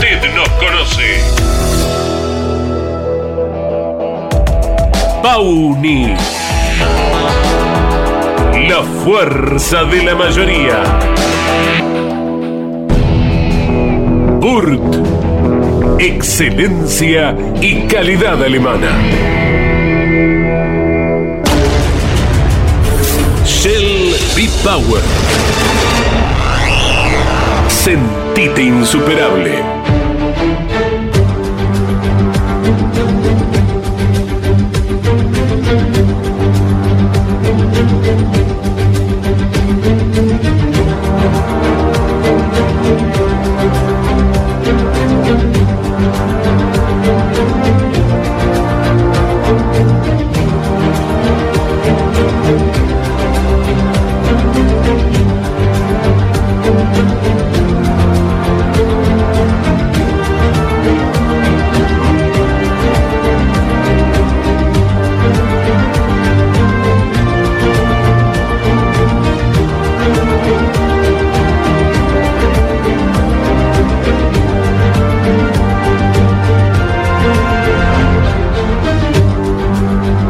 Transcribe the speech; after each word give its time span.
Usted 0.00 0.32
nos 0.32 0.48
conoce. 0.50 1.20
Pauni. 5.24 6.14
La 8.68 8.82
fuerza 9.02 9.82
de 9.82 10.02
la 10.04 10.14
mayoría. 10.14 10.82
Burt. 14.38 14.80
Excelencia 15.98 17.34
y 17.60 17.80
calidad 17.88 18.40
alemana. 18.40 18.96
Shell 23.44 24.14
B-Power. 24.36 25.02
Insuperable. 28.38 29.97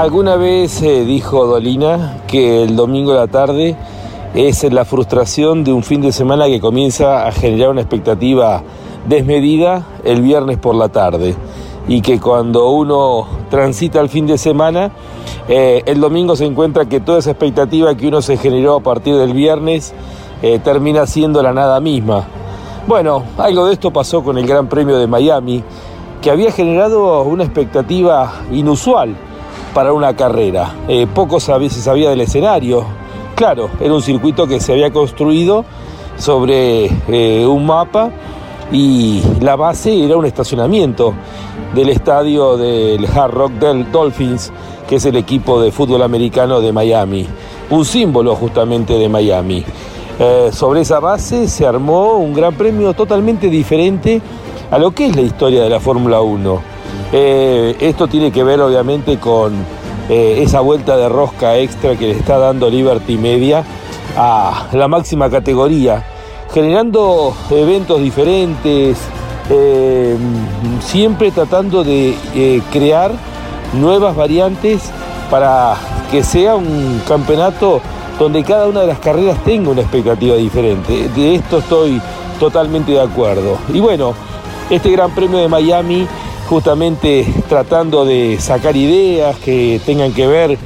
Alguna 0.00 0.36
vez 0.36 0.80
eh, 0.80 1.04
dijo 1.04 1.44
Dolina 1.44 2.22
que 2.26 2.62
el 2.62 2.74
domingo 2.74 3.12
de 3.12 3.18
la 3.18 3.26
tarde 3.26 3.76
es 4.34 4.64
la 4.72 4.86
frustración 4.86 5.62
de 5.62 5.74
un 5.74 5.82
fin 5.82 6.00
de 6.00 6.10
semana 6.10 6.46
que 6.46 6.58
comienza 6.58 7.26
a 7.26 7.32
generar 7.32 7.68
una 7.68 7.82
expectativa 7.82 8.62
desmedida 9.06 9.84
el 10.02 10.22
viernes 10.22 10.56
por 10.56 10.74
la 10.74 10.88
tarde 10.88 11.34
y 11.86 12.00
que 12.00 12.18
cuando 12.18 12.70
uno 12.70 13.26
transita 13.50 14.00
el 14.00 14.08
fin 14.08 14.26
de 14.26 14.38
semana, 14.38 14.90
eh, 15.48 15.82
el 15.84 16.00
domingo 16.00 16.34
se 16.34 16.46
encuentra 16.46 16.86
que 16.86 17.00
toda 17.00 17.18
esa 17.18 17.32
expectativa 17.32 17.94
que 17.94 18.08
uno 18.08 18.22
se 18.22 18.38
generó 18.38 18.76
a 18.76 18.80
partir 18.80 19.16
del 19.16 19.34
viernes 19.34 19.92
eh, 20.40 20.60
termina 20.64 21.04
siendo 21.04 21.42
la 21.42 21.52
nada 21.52 21.78
misma. 21.78 22.24
Bueno, 22.86 23.24
algo 23.36 23.66
de 23.66 23.74
esto 23.74 23.90
pasó 23.90 24.24
con 24.24 24.38
el 24.38 24.46
Gran 24.46 24.66
Premio 24.66 24.96
de 24.96 25.06
Miami, 25.06 25.62
que 26.22 26.30
había 26.30 26.52
generado 26.52 27.22
una 27.24 27.44
expectativa 27.44 28.32
inusual 28.50 29.14
para 29.74 29.92
una 29.92 30.14
carrera. 30.14 30.74
Eh, 30.88 31.06
poco 31.12 31.40
se 31.40 31.70
sabía 31.70 32.10
del 32.10 32.20
escenario. 32.20 32.84
Claro, 33.34 33.70
era 33.80 33.94
un 33.94 34.02
circuito 34.02 34.46
que 34.46 34.60
se 34.60 34.72
había 34.72 34.90
construido 34.90 35.64
sobre 36.16 36.90
eh, 37.08 37.46
un 37.46 37.64
mapa 37.64 38.10
y 38.72 39.22
la 39.40 39.56
base 39.56 40.04
era 40.04 40.16
un 40.16 40.26
estacionamiento 40.26 41.14
del 41.74 41.88
estadio 41.88 42.56
del 42.56 43.06
Hard 43.06 43.32
Rock 43.32 43.52
del 43.52 43.90
Dolphins, 43.90 44.52
que 44.88 44.96
es 44.96 45.04
el 45.06 45.16
equipo 45.16 45.60
de 45.60 45.72
fútbol 45.72 46.02
americano 46.02 46.60
de 46.60 46.72
Miami, 46.72 47.26
un 47.70 47.84
símbolo 47.84 48.34
justamente 48.36 48.94
de 48.94 49.08
Miami. 49.08 49.64
Eh, 50.18 50.50
sobre 50.52 50.82
esa 50.82 51.00
base 51.00 51.48
se 51.48 51.66
armó 51.66 52.18
un 52.18 52.34
gran 52.34 52.54
premio 52.54 52.92
totalmente 52.92 53.48
diferente 53.48 54.20
a 54.70 54.78
lo 54.78 54.90
que 54.90 55.06
es 55.06 55.16
la 55.16 55.22
historia 55.22 55.62
de 55.62 55.70
la 55.70 55.80
Fórmula 55.80 56.20
1. 56.20 56.79
Eh, 57.12 57.76
esto 57.80 58.06
tiene 58.06 58.30
que 58.30 58.44
ver 58.44 58.60
obviamente 58.60 59.18
con 59.18 59.54
eh, 60.08 60.42
esa 60.42 60.60
vuelta 60.60 60.96
de 60.96 61.08
rosca 61.08 61.56
extra 61.56 61.96
que 61.96 62.06
le 62.06 62.12
está 62.12 62.38
dando 62.38 62.70
Liberty 62.70 63.16
Media 63.16 63.64
a 64.16 64.66
la 64.72 64.88
máxima 64.88 65.28
categoría, 65.30 66.04
generando 66.52 67.34
eventos 67.50 68.00
diferentes, 68.00 68.98
eh, 69.50 70.16
siempre 70.80 71.30
tratando 71.30 71.82
de 71.82 72.62
crear 72.72 73.12
nuevas 73.74 74.14
variantes 74.14 74.90
para 75.30 75.76
que 76.10 76.22
sea 76.24 76.56
un 76.56 77.02
campeonato 77.06 77.80
donde 78.18 78.44
cada 78.44 78.66
una 78.66 78.80
de 78.82 78.88
las 78.88 78.98
carreras 78.98 79.42
tenga 79.44 79.70
una 79.70 79.80
expectativa 79.80 80.36
diferente. 80.36 81.08
De 81.08 81.36
esto 81.36 81.58
estoy 81.58 82.00
totalmente 82.38 82.92
de 82.92 83.00
acuerdo. 83.00 83.56
Y 83.72 83.80
bueno, 83.80 84.14
este 84.68 84.90
Gran 84.90 85.12
Premio 85.12 85.38
de 85.38 85.48
Miami 85.48 86.06
justamente 86.50 87.24
tratando 87.48 88.04
de 88.04 88.38
sacar 88.40 88.76
ideas 88.76 89.36
que 89.36 89.80
tengan 89.86 90.12
que 90.12 90.26
ver 90.26 90.58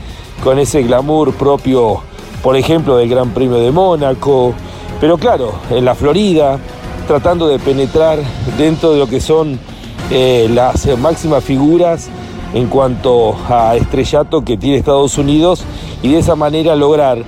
con 0.42 0.58
ese 0.58 0.82
glamour 0.82 1.34
propio, 1.34 2.00
por 2.42 2.56
ejemplo, 2.56 2.96
del 2.96 3.10
Gran 3.10 3.34
Premio 3.34 3.58
de 3.58 3.70
Mónaco, 3.70 4.54
pero 4.98 5.18
claro, 5.18 5.52
en 5.68 5.84
la 5.84 5.94
Florida, 5.94 6.58
tratando 7.06 7.48
de 7.48 7.58
penetrar 7.58 8.18
dentro 8.56 8.92
de 8.92 8.98
lo 8.98 9.06
que 9.06 9.20
son 9.20 9.60
eh, 10.10 10.48
las 10.50 10.86
máximas 10.98 11.44
figuras 11.44 12.08
en 12.54 12.68
cuanto 12.68 13.36
a 13.46 13.76
estrellato 13.76 14.42
que 14.42 14.56
tiene 14.56 14.78
Estados 14.78 15.18
Unidos 15.18 15.64
y 16.02 16.12
de 16.12 16.20
esa 16.20 16.34
manera 16.34 16.76
lograr 16.76 17.18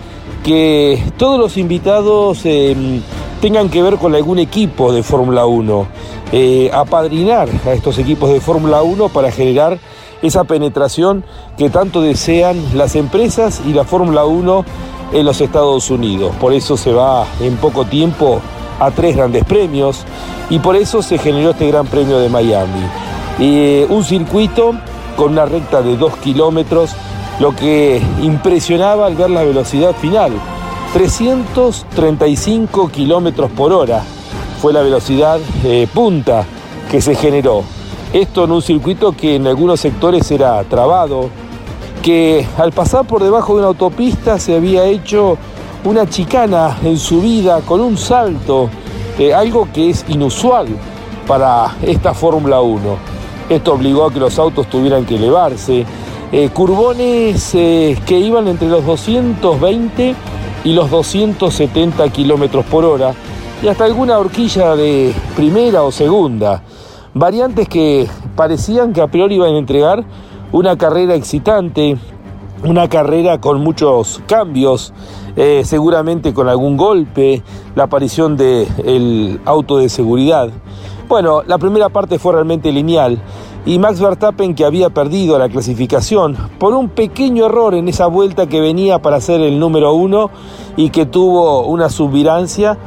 que 0.43 1.03
todos 1.19 1.39
los 1.39 1.59
invitados 1.59 2.41
em, 2.45 3.03
tengan 3.41 3.69
que 3.69 3.83
ver 3.83 3.97
con 3.97 4.15
algún 4.15 4.39
equipo 4.39 4.93
de 4.93 5.03
Fórmula 5.03 5.47
1 5.47 5.87
eh, 6.33 6.71
apadrinar 6.73 7.49
a 7.67 7.73
estos 7.73 7.99
equipos 7.99 8.33
de 8.33 8.41
Fórmula 8.41 8.83
1 8.83 9.09
para 9.11 9.31
generar 9.31 9.79
esa 10.23 10.45
penetración 10.45 11.25
que 11.57 11.71
tanto 11.71 12.03
desean 12.03 12.61
las 12.75 12.97
empresas 12.97 13.61
y 13.67 13.73
la 13.73 13.85
Fórmula 13.85 14.25
1 14.25 14.65
en 15.13 15.25
los 15.25 15.41
Estados 15.41 15.91
Unidos. 15.91 16.35
Por 16.41 16.53
eso 16.53 16.77
se 16.77 16.93
va 16.93 17.27
en 17.41 17.57
poco 17.57 17.85
tiempo 17.85 18.41
a 18.81 18.91
tres 18.91 19.17
grandes 19.17 19.45
premios 19.45 20.05
y 20.51 20.59
por 20.59 20.77
eso 20.77 21.03
se 21.03 21.19
generó 21.19 21.51
este 21.51 21.69
Gran 21.69 21.87
Premio 21.87 22.19
de 22.19 22.29
Miami. 22.29 22.83
Eh, 23.39 23.87
un 23.89 24.03
circuito 24.03 24.73
con 25.17 25.33
una 25.33 25.47
recta 25.47 25.83
de 25.83 25.97
2 25.97 26.17
kilómetros, 26.17 26.91
lo 27.41 27.55
que 27.55 28.01
impresionaba 28.23 29.07
al 29.07 29.15
ver 29.15 29.31
la 29.31 29.43
velocidad 29.43 29.95
final, 29.95 30.33
335 30.97 32.89
kilómetros 32.89 33.51
por 33.51 33.71
hora 33.71 34.03
fue 34.63 34.73
la 34.73 34.81
velocidad 34.81 35.39
eh, 35.63 35.87
punta 35.93 36.47
que 36.91 37.03
se 37.03 37.15
generó. 37.15 37.65
Esto 38.15 38.45
en 38.45 38.53
un 38.53 38.63
circuito 38.63 39.13
que 39.13 39.35
en 39.35 39.47
algunos 39.47 39.79
sectores 39.79 40.31
era 40.31 40.65
trabado, 40.65 41.29
que 42.03 42.47
al 42.57 42.73
pasar 42.73 43.07
por 43.07 43.23
debajo 43.23 43.53
de 43.53 43.59
una 43.59 43.69
autopista 43.69 44.39
se 44.39 44.57
había 44.57 44.87
hecho 44.87 45.37
una 45.85 46.09
chicana 46.09 46.79
en 46.83 46.97
su 46.97 47.21
vida 47.21 47.61
con 47.61 47.83
un 47.83 47.99
salto, 47.99 48.71
eh, 49.19 49.35
algo 49.35 49.69
que 49.75 49.91
es 49.91 50.03
inusual 50.09 50.67
para 51.27 51.77
esta 51.83 52.15
Fórmula 52.15 52.63
1. 52.63 52.81
Esto 53.51 53.75
obligó 53.75 54.07
a 54.07 54.11
que 54.11 54.19
los 54.19 54.39
autos 54.39 54.67
tuvieran 54.71 55.05
que 55.05 55.17
elevarse. 55.17 55.85
Eh, 56.33 56.49
curbones 56.55 57.51
que 57.53 58.19
iban 58.19 58.49
entre 58.49 58.69
los 58.69 58.85
220 58.87 60.17
y 60.67 60.73
los 60.73 60.91
270 60.91 62.09
kilómetros 62.09 62.65
por 62.67 62.85
hora 62.85 63.15
y 63.63 63.69
hasta 63.69 63.85
alguna 63.85 64.19
horquilla 64.19 64.75
de 64.75 65.15
primera 65.37 65.85
o 65.85 65.93
segunda. 65.93 66.65
Variantes 67.15 67.69
que 67.69 68.09
parecían 68.35 68.93
que 68.93 69.01
a 69.01 69.07
priori 69.07 69.37
iban 69.37 69.55
a 69.55 69.59
entregar 69.59 70.05
una 70.51 70.77
carrera 70.77 71.15
excitante, 71.15 71.97
una 72.65 72.89
carrera 72.89 73.41
con 73.41 73.61
muchos 73.61 74.21
cambios, 74.27 74.93
eh, 75.37 75.63
seguramente 75.65 76.35
con 76.35 76.49
algún 76.49 76.77
golpe, 76.77 77.45
la 77.77 77.85
aparición 77.85 78.37
del 78.37 79.41
auto 79.45 79.79
de 79.79 79.89
seguridad. 79.89 80.51
Bueno, 81.07 81.45
la 81.47 81.59
primera 81.59 81.91
parte 81.91 82.19
fue 82.19 82.33
realmente 82.33 82.73
lineal 82.73 83.23
y 83.67 83.81
Max 83.81 84.01
Verstappen 84.01 84.55
que 84.55 84.65
había 84.65 84.91
perdido 84.91 85.39
la 85.39 85.49
clasificación 85.49 86.37
por 86.59 86.73
un 86.73 86.89
pequeño 86.89 87.47
error 87.47 87.75
en 87.75 87.89
esa 87.89 88.07
vuelta 88.07 88.47
que 88.47 88.61
venía 88.61 89.03
para 89.03 89.21
ser 89.21 89.41
el 89.41 89.59
número 89.59 89.93
uno 89.93 90.31
y 90.77 90.91
que 90.91 91.05
tuvo 91.05 91.67
una 91.67 91.91
subvirancia 91.91 92.79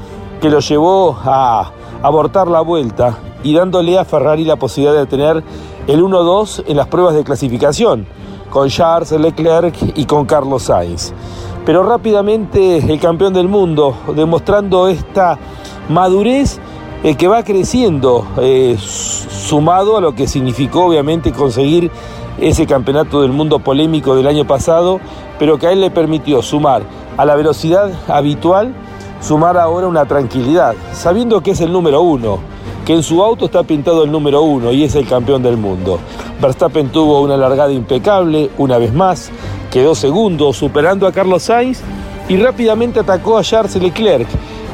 que 0.41 0.49
lo 0.49 0.59
llevó 0.61 1.17
a 1.21 1.71
abortar 2.01 2.47
la 2.47 2.61
vuelta 2.61 3.17
y 3.43 3.53
dándole 3.53 3.99
a 3.99 4.05
Ferrari 4.05 4.45
la 4.45 4.55
posibilidad 4.55 4.97
de 4.97 5.05
tener 5.05 5.43
el 5.87 6.01
1-2 6.01 6.63
en 6.67 6.77
las 6.77 6.87
pruebas 6.87 7.13
de 7.13 7.25
clasificación, 7.25 8.05
con 8.49 8.69
Charles 8.69 9.11
Leclerc 9.11 9.75
y 9.95 10.05
con 10.05 10.25
Carlos 10.25 10.63
Sainz. 10.63 11.13
Pero 11.65 11.83
rápidamente 11.83 12.77
el 12.77 12.99
campeón 12.99 13.33
del 13.33 13.49
mundo, 13.49 13.95
demostrando 14.15 14.87
esta 14.87 15.37
madurez 15.89 16.59
eh, 17.03 17.15
que 17.15 17.27
va 17.27 17.43
creciendo, 17.43 18.27
eh, 18.41 18.77
sumado 18.79 19.97
a 19.97 20.01
lo 20.01 20.15
que 20.15 20.27
significó 20.27 20.85
obviamente 20.85 21.31
conseguir 21.31 21.91
ese 22.39 22.65
campeonato 22.65 23.21
del 23.21 23.31
mundo 23.31 23.59
polémico 23.59 24.15
del 24.15 24.27
año 24.27 24.45
pasado, 24.45 24.99
pero 25.37 25.57
que 25.57 25.67
a 25.67 25.71
él 25.71 25.81
le 25.81 25.91
permitió 25.91 26.41
sumar 26.41 26.83
a 27.17 27.25
la 27.25 27.35
velocidad 27.35 27.91
habitual 28.07 28.73
sumar 29.21 29.57
ahora 29.57 29.87
una 29.87 30.05
tranquilidad, 30.05 30.75
sabiendo 30.93 31.41
que 31.41 31.51
es 31.51 31.61
el 31.61 31.71
número 31.71 32.01
uno, 32.01 32.39
que 32.85 32.93
en 32.93 33.03
su 33.03 33.23
auto 33.23 33.45
está 33.45 33.63
pintado 33.63 34.03
el 34.03 34.11
número 34.11 34.41
uno 34.41 34.71
y 34.71 34.83
es 34.83 34.95
el 34.95 35.07
campeón 35.07 35.43
del 35.43 35.57
mundo. 35.57 35.99
Verstappen 36.41 36.89
tuvo 36.89 37.21
una 37.21 37.37
largada 37.37 37.71
impecable, 37.71 38.49
una 38.57 38.77
vez 38.77 38.93
más, 38.93 39.29
quedó 39.71 39.93
segundo, 39.93 40.53
superando 40.53 41.05
a 41.05 41.11
Carlos 41.11 41.43
Sainz 41.43 41.81
y 42.29 42.37
rápidamente 42.37 43.01
atacó 43.01 43.37
a 43.37 43.43
Charles 43.43 43.75
Leclerc, 43.75 44.27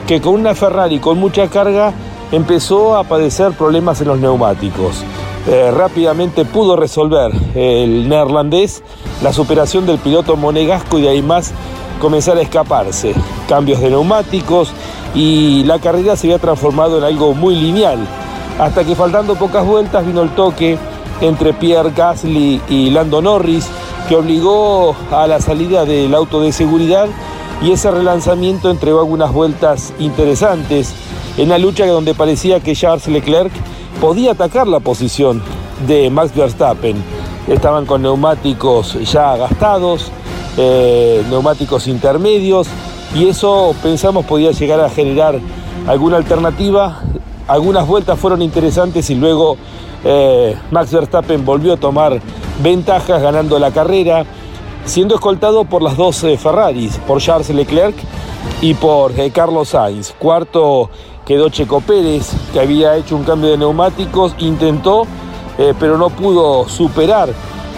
que 0.08 0.22
con 0.22 0.36
una 0.36 0.53
Ferrari 0.53 1.00
con 1.00 1.17
mucha 1.17 1.48
carga 1.48 1.94
empezó 2.36 2.98
a 2.98 3.06
padecer 3.06 3.54
problemas 3.54 4.01
en 4.01 4.10
los 4.10 4.20
neumáticos. 4.20 5.04
Eh, 5.48 5.72
rápidamente 5.72 6.44
pudo 6.44 6.75
resolver 6.75 7.32
el 7.54 8.10
neerlandés 8.10 8.84
la 9.24 9.32
superación 9.32 9.86
del 9.86 10.00
piloto 10.00 10.36
monegasco 10.36 11.00
y 11.00 11.04
de 11.04 11.10
ahí 11.10 11.22
más 11.22 11.54
comenzar 12.01 12.38
a 12.38 12.42
escaparse. 12.42 13.13
cambios 13.48 13.80
de 13.80 13.89
neumáticos 13.89 14.72
y 15.13 15.63
la 15.63 15.80
carrera 15.80 16.18
se 16.18 16.27
había 16.27 16.39
transformado 16.39 16.98
en 16.98 17.06
algo 17.06 17.34
muy 17.34 17.56
lineal. 17.56 18.00
Hasta 18.60 18.84
que 18.84 18.96
faltando 18.96 19.36
pocas 19.36 19.65
vueltas 19.65 20.06
vino 20.06 20.22
el 20.22 20.32
toque 20.32 20.77
entre 21.22 21.54
Pierre 21.54 21.94
Gasly 21.96 22.62
y 22.68 22.89
Lando 22.89 23.22
Norris 23.22 23.68
que 24.10 24.15
obligó 24.18 24.94
a 25.12 25.25
la 25.25 25.39
salida 25.39 25.86
del 25.86 26.13
auto 26.13 26.42
de 26.42 26.51
seguridad 26.51 27.08
y 27.62 27.72
ese 27.72 27.89
relanzamiento 27.89 28.70
entregó 28.70 29.00
algunas 29.00 29.32
vueltas 29.32 29.94
interesantes 30.00 30.94
en 31.38 31.50
la 31.50 31.58
lucha 31.58 31.86
donde 31.86 32.13
parecía 32.13 32.60
que 32.60 32.75
Charles 32.75 33.08
Leclerc 33.08 33.51
podía 34.00 34.32
atacar 34.32 34.68
la 34.68 34.80
posición 34.80 35.42
de 35.88 36.10
Max 36.10 36.34
Verstappen. 36.36 36.96
Estaban 37.48 37.86
con 37.86 38.01
neumáticos 38.01 38.98
ya 39.12 39.36
gastados, 39.38 40.12
eh, 40.58 41.24
neumáticos 41.30 41.88
intermedios 41.88 42.68
y 43.13 43.27
eso 43.27 43.75
pensamos 43.84 44.25
podía 44.25 44.51
llegar 44.51 44.80
a 44.80 44.89
generar 44.89 45.39
alguna 45.88 46.18
alternativa. 46.18 47.01
Algunas 47.48 47.88
vueltas 47.88 48.18
fueron 48.18 48.42
interesantes 48.42 49.10
y 49.10 49.15
luego 49.15 49.58
eh, 50.04 50.56
Max 50.72 50.92
Verstappen 50.92 51.46
volvió 51.46 51.74
a 51.74 51.77
tomar 51.77 52.20
ventajas 52.63 53.22
ganando 53.22 53.60
la 53.60 53.72
carrera, 53.72 54.25
siendo 54.86 55.15
escoltado 55.15 55.65
por 55.65 55.82
las 55.82 55.98
dos 55.98 56.25
Ferraris, 56.39 57.00
por 57.06 57.22
Charles 57.22 57.50
Leclerc 57.50 57.96
y 58.62 58.74
por 58.74 59.12
eh, 59.20 59.32
Carlos 59.32 59.70
Sainz. 59.70 60.13
Cuarto 60.18 60.89
quedó 61.25 61.50
Checo 61.50 61.82
Pérez, 61.82 62.32
que 62.53 62.60
había 62.60 62.96
hecho 62.96 63.15
un 63.15 63.24
cambio 63.24 63.50
de 63.50 63.58
neumáticos, 63.58 64.36
intentó, 64.39 65.08
eh, 65.58 65.74
pero 65.79 65.98
no 65.98 66.10
pudo 66.10 66.70
superar 66.70 67.29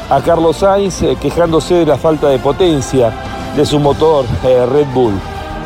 a 0.10 0.22
Carlos 0.22 0.58
Sainz, 0.58 1.02
quejándose 1.22 1.76
de 1.76 1.86
la 1.86 1.98
falta 1.98 2.30
de 2.30 2.40
potencia 2.40 3.12
de 3.56 3.66
su 3.66 3.80
motor 3.80 4.26
Red 4.44 4.88
Bull. 4.94 5.14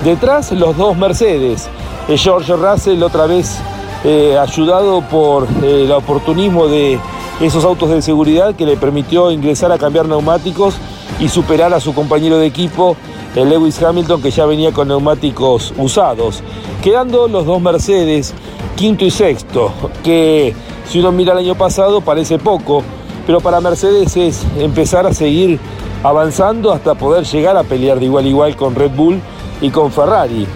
Detrás 0.04 0.52
los 0.52 0.78
dos 0.78 0.98
Mercedes, 0.98 1.70
George 2.08 2.56
Russell 2.56 3.02
otra 3.04 3.26
vez 3.26 3.60
eh, 4.04 4.36
ayudado 4.38 5.02
por 5.02 5.48
eh, 5.62 5.84
el 5.84 5.92
oportunismo 5.92 6.68
de 6.68 7.00
esos 7.40 7.64
autos 7.64 7.92
de 7.92 8.02
seguridad 8.02 8.56
que 8.56 8.66
le 8.66 8.76
permitió 8.76 9.30
ingresar 9.32 9.72
a 9.72 9.78
cambiar 9.78 10.08
neumáticos 10.08 10.76
y 11.20 11.30
superar 11.30 11.72
a 11.74 11.80
su 11.80 11.94
compañero 11.94 12.40
de 12.40 12.48
equipo, 12.48 12.98
el 13.36 13.50
Lewis 13.50 13.82
Hamilton, 13.82 14.22
que 14.22 14.32
ya 14.32 14.46
venía 14.46 14.72
con 14.72 14.88
neumáticos 14.88 15.74
usados. 15.78 16.44
Quedando 16.84 17.28
los 17.28 17.46
dos 17.46 17.62
Mercedes, 17.62 18.34
quinto 18.76 19.06
y 19.06 19.12
sexto, 19.12 19.72
que 20.04 20.54
si 20.90 21.00
uno 21.00 21.12
mira 21.12 21.34
el 21.34 21.40
año 21.40 21.56
pasado 21.56 22.02
parece 22.02 22.40
poco, 22.40 22.84
pero 23.26 23.40
para 23.40 23.62
Mercedes 23.62 24.18
es 24.18 24.44
empezar 24.58 25.06
a 25.06 25.14
seguir 25.14 25.60
avanzando 26.04 26.74
hasta 26.74 26.96
poder 26.96 27.24
llegar 27.26 27.56
a 27.56 27.64
pelear 27.64 28.00
de 28.00 28.06
igual 28.06 28.26
a 28.26 28.28
igual 28.28 28.56
con 28.56 28.76
Red 28.76 28.92
Bull 28.92 29.22
y 29.62 29.70
con 29.70 29.92
Ferrari. 29.92 30.48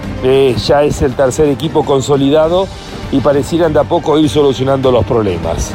Ya 0.66 0.84
es 0.84 1.02
el 1.04 1.14
tercer 1.14 1.48
equipo 1.50 1.86
consolidado 1.86 2.68
y 3.12 3.20
parecieran 3.20 3.72
de 3.72 3.80
a 3.80 3.84
poco 3.84 4.18
ir 4.18 4.28
solucionando 4.28 4.92
los 4.92 5.06
problemas. 5.06 5.72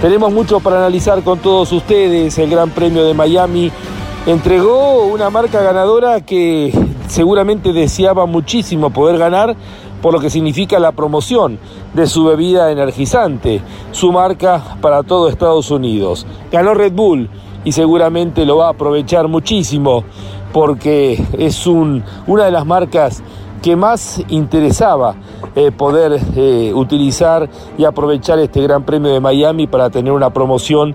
Tenemos 0.00 0.32
mucho 0.32 0.60
para 0.60 0.78
analizar 0.78 1.22
con 1.22 1.38
todos 1.40 1.70
ustedes. 1.72 2.38
El 2.38 2.48
Gran 2.48 2.70
Premio 2.70 3.04
de 3.04 3.12
Miami 3.12 3.70
entregó 4.30 5.06
una 5.06 5.28
marca 5.28 5.60
ganadora 5.60 6.20
que 6.20 6.72
seguramente 7.08 7.72
deseaba 7.72 8.26
muchísimo 8.26 8.90
poder 8.90 9.18
ganar 9.18 9.56
por 10.00 10.14
lo 10.14 10.20
que 10.20 10.30
significa 10.30 10.78
la 10.78 10.92
promoción 10.92 11.58
de 11.94 12.06
su 12.06 12.24
bebida 12.24 12.70
energizante, 12.70 13.60
su 13.90 14.12
marca 14.12 14.76
para 14.80 15.02
todo 15.02 15.28
Estados 15.28 15.70
Unidos. 15.70 16.26
Ganó 16.52 16.74
Red 16.74 16.92
Bull 16.92 17.28
y 17.64 17.72
seguramente 17.72 18.46
lo 18.46 18.58
va 18.58 18.68
a 18.68 18.70
aprovechar 18.70 19.26
muchísimo 19.28 20.04
porque 20.52 21.22
es 21.36 21.66
un, 21.66 22.04
una 22.26 22.44
de 22.44 22.52
las 22.52 22.64
marcas 22.64 23.22
que 23.62 23.74
más 23.74 24.22
interesaba 24.28 25.16
eh, 25.56 25.72
poder 25.72 26.20
eh, 26.36 26.72
utilizar 26.74 27.50
y 27.76 27.84
aprovechar 27.84 28.38
este 28.38 28.62
Gran 28.62 28.84
Premio 28.84 29.12
de 29.12 29.20
Miami 29.20 29.66
para 29.66 29.90
tener 29.90 30.12
una 30.12 30.30
promoción 30.30 30.94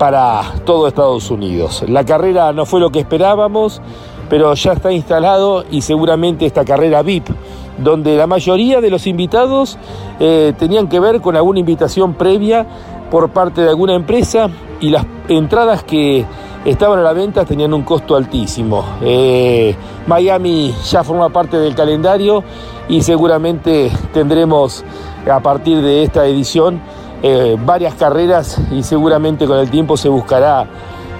para 0.00 0.40
todo 0.64 0.88
Estados 0.88 1.30
Unidos. 1.30 1.84
La 1.86 2.06
carrera 2.06 2.54
no 2.54 2.64
fue 2.64 2.80
lo 2.80 2.88
que 2.88 3.00
esperábamos, 3.00 3.82
pero 4.30 4.54
ya 4.54 4.72
está 4.72 4.90
instalado 4.90 5.62
y 5.70 5.82
seguramente 5.82 6.46
esta 6.46 6.64
carrera 6.64 7.02
VIP, 7.02 7.28
donde 7.76 8.16
la 8.16 8.26
mayoría 8.26 8.80
de 8.80 8.88
los 8.88 9.06
invitados 9.06 9.76
eh, 10.18 10.54
tenían 10.58 10.88
que 10.88 11.00
ver 11.00 11.20
con 11.20 11.36
alguna 11.36 11.60
invitación 11.60 12.14
previa 12.14 12.66
por 13.10 13.28
parte 13.28 13.60
de 13.60 13.68
alguna 13.68 13.94
empresa 13.94 14.48
y 14.80 14.88
las 14.88 15.04
entradas 15.28 15.84
que 15.84 16.24
estaban 16.64 16.98
a 16.98 17.02
la 17.02 17.12
venta 17.12 17.44
tenían 17.44 17.74
un 17.74 17.82
costo 17.82 18.16
altísimo. 18.16 18.82
Eh, 19.02 19.74
Miami 20.06 20.74
ya 20.90 21.04
forma 21.04 21.28
parte 21.28 21.58
del 21.58 21.74
calendario 21.74 22.42
y 22.88 23.02
seguramente 23.02 23.90
tendremos 24.14 24.82
a 25.30 25.40
partir 25.40 25.82
de 25.82 26.04
esta 26.04 26.24
edición 26.24 26.80
eh, 27.22 27.56
varias 27.64 27.94
carreras 27.94 28.58
y 28.70 28.82
seguramente 28.82 29.46
con 29.46 29.58
el 29.58 29.70
tiempo 29.70 29.96
se 29.96 30.08
buscará 30.08 30.66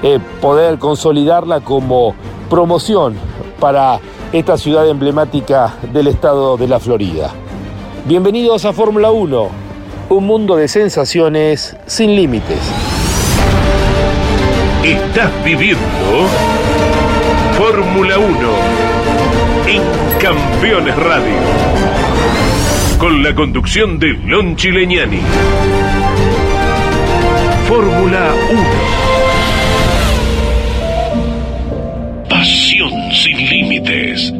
eh, 0.02 0.18
poder 0.40 0.78
consolidarla 0.78 1.60
como 1.60 2.14
promoción 2.48 3.14
para 3.58 4.00
esta 4.32 4.56
ciudad 4.56 4.88
emblemática 4.88 5.74
del 5.92 6.06
estado 6.06 6.56
de 6.56 6.68
la 6.68 6.80
Florida. 6.80 7.30
Bienvenidos 8.06 8.64
a 8.64 8.72
Fórmula 8.72 9.10
1, 9.10 9.48
un 10.08 10.26
mundo 10.26 10.56
de 10.56 10.68
sensaciones 10.68 11.76
sin 11.86 12.16
límites. 12.16 12.58
Estás 14.82 15.30
viviendo 15.44 15.80
Fórmula 17.58 18.18
1 18.18 18.26
en 19.66 19.82
Campeones 20.18 20.96
Radio. 20.96 21.34
Con 22.98 23.22
la 23.22 23.34
conducción 23.34 23.98
de 23.98 24.14
Lon 24.24 24.56
Chileñani. 24.56 25.20
Fórmula 28.00 28.32
1. 28.48 28.56
Pasión 32.30 32.96
sin 33.12 33.36
límites. 33.50 34.32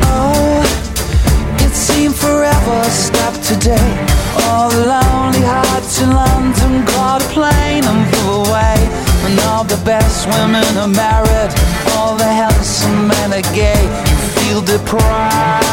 Oh, 0.00 0.64
it 1.58 1.74
seemed 1.74 2.14
forever 2.14 2.84
stopped 2.84 3.44
today. 3.44 4.06
All 4.44 4.70
the 4.70 4.86
lonely 4.86 5.42
hearts 5.42 6.00
in 6.00 6.12
London 6.12 6.86
caught 6.86 7.22
a 7.22 7.28
plane 7.34 7.84
and 7.84 8.06
flew 8.14 8.44
away. 8.48 8.88
And 9.26 9.38
all 9.50 9.64
the 9.64 9.76
best 9.84 10.26
women 10.28 10.78
are 10.78 10.88
married, 10.88 11.52
all 11.92 12.16
the 12.16 12.24
handsome 12.24 13.08
men 13.08 13.34
are 13.34 13.42
gay. 13.54 13.84
You 14.08 14.16
feel 14.40 14.62
deprived. 14.62 15.65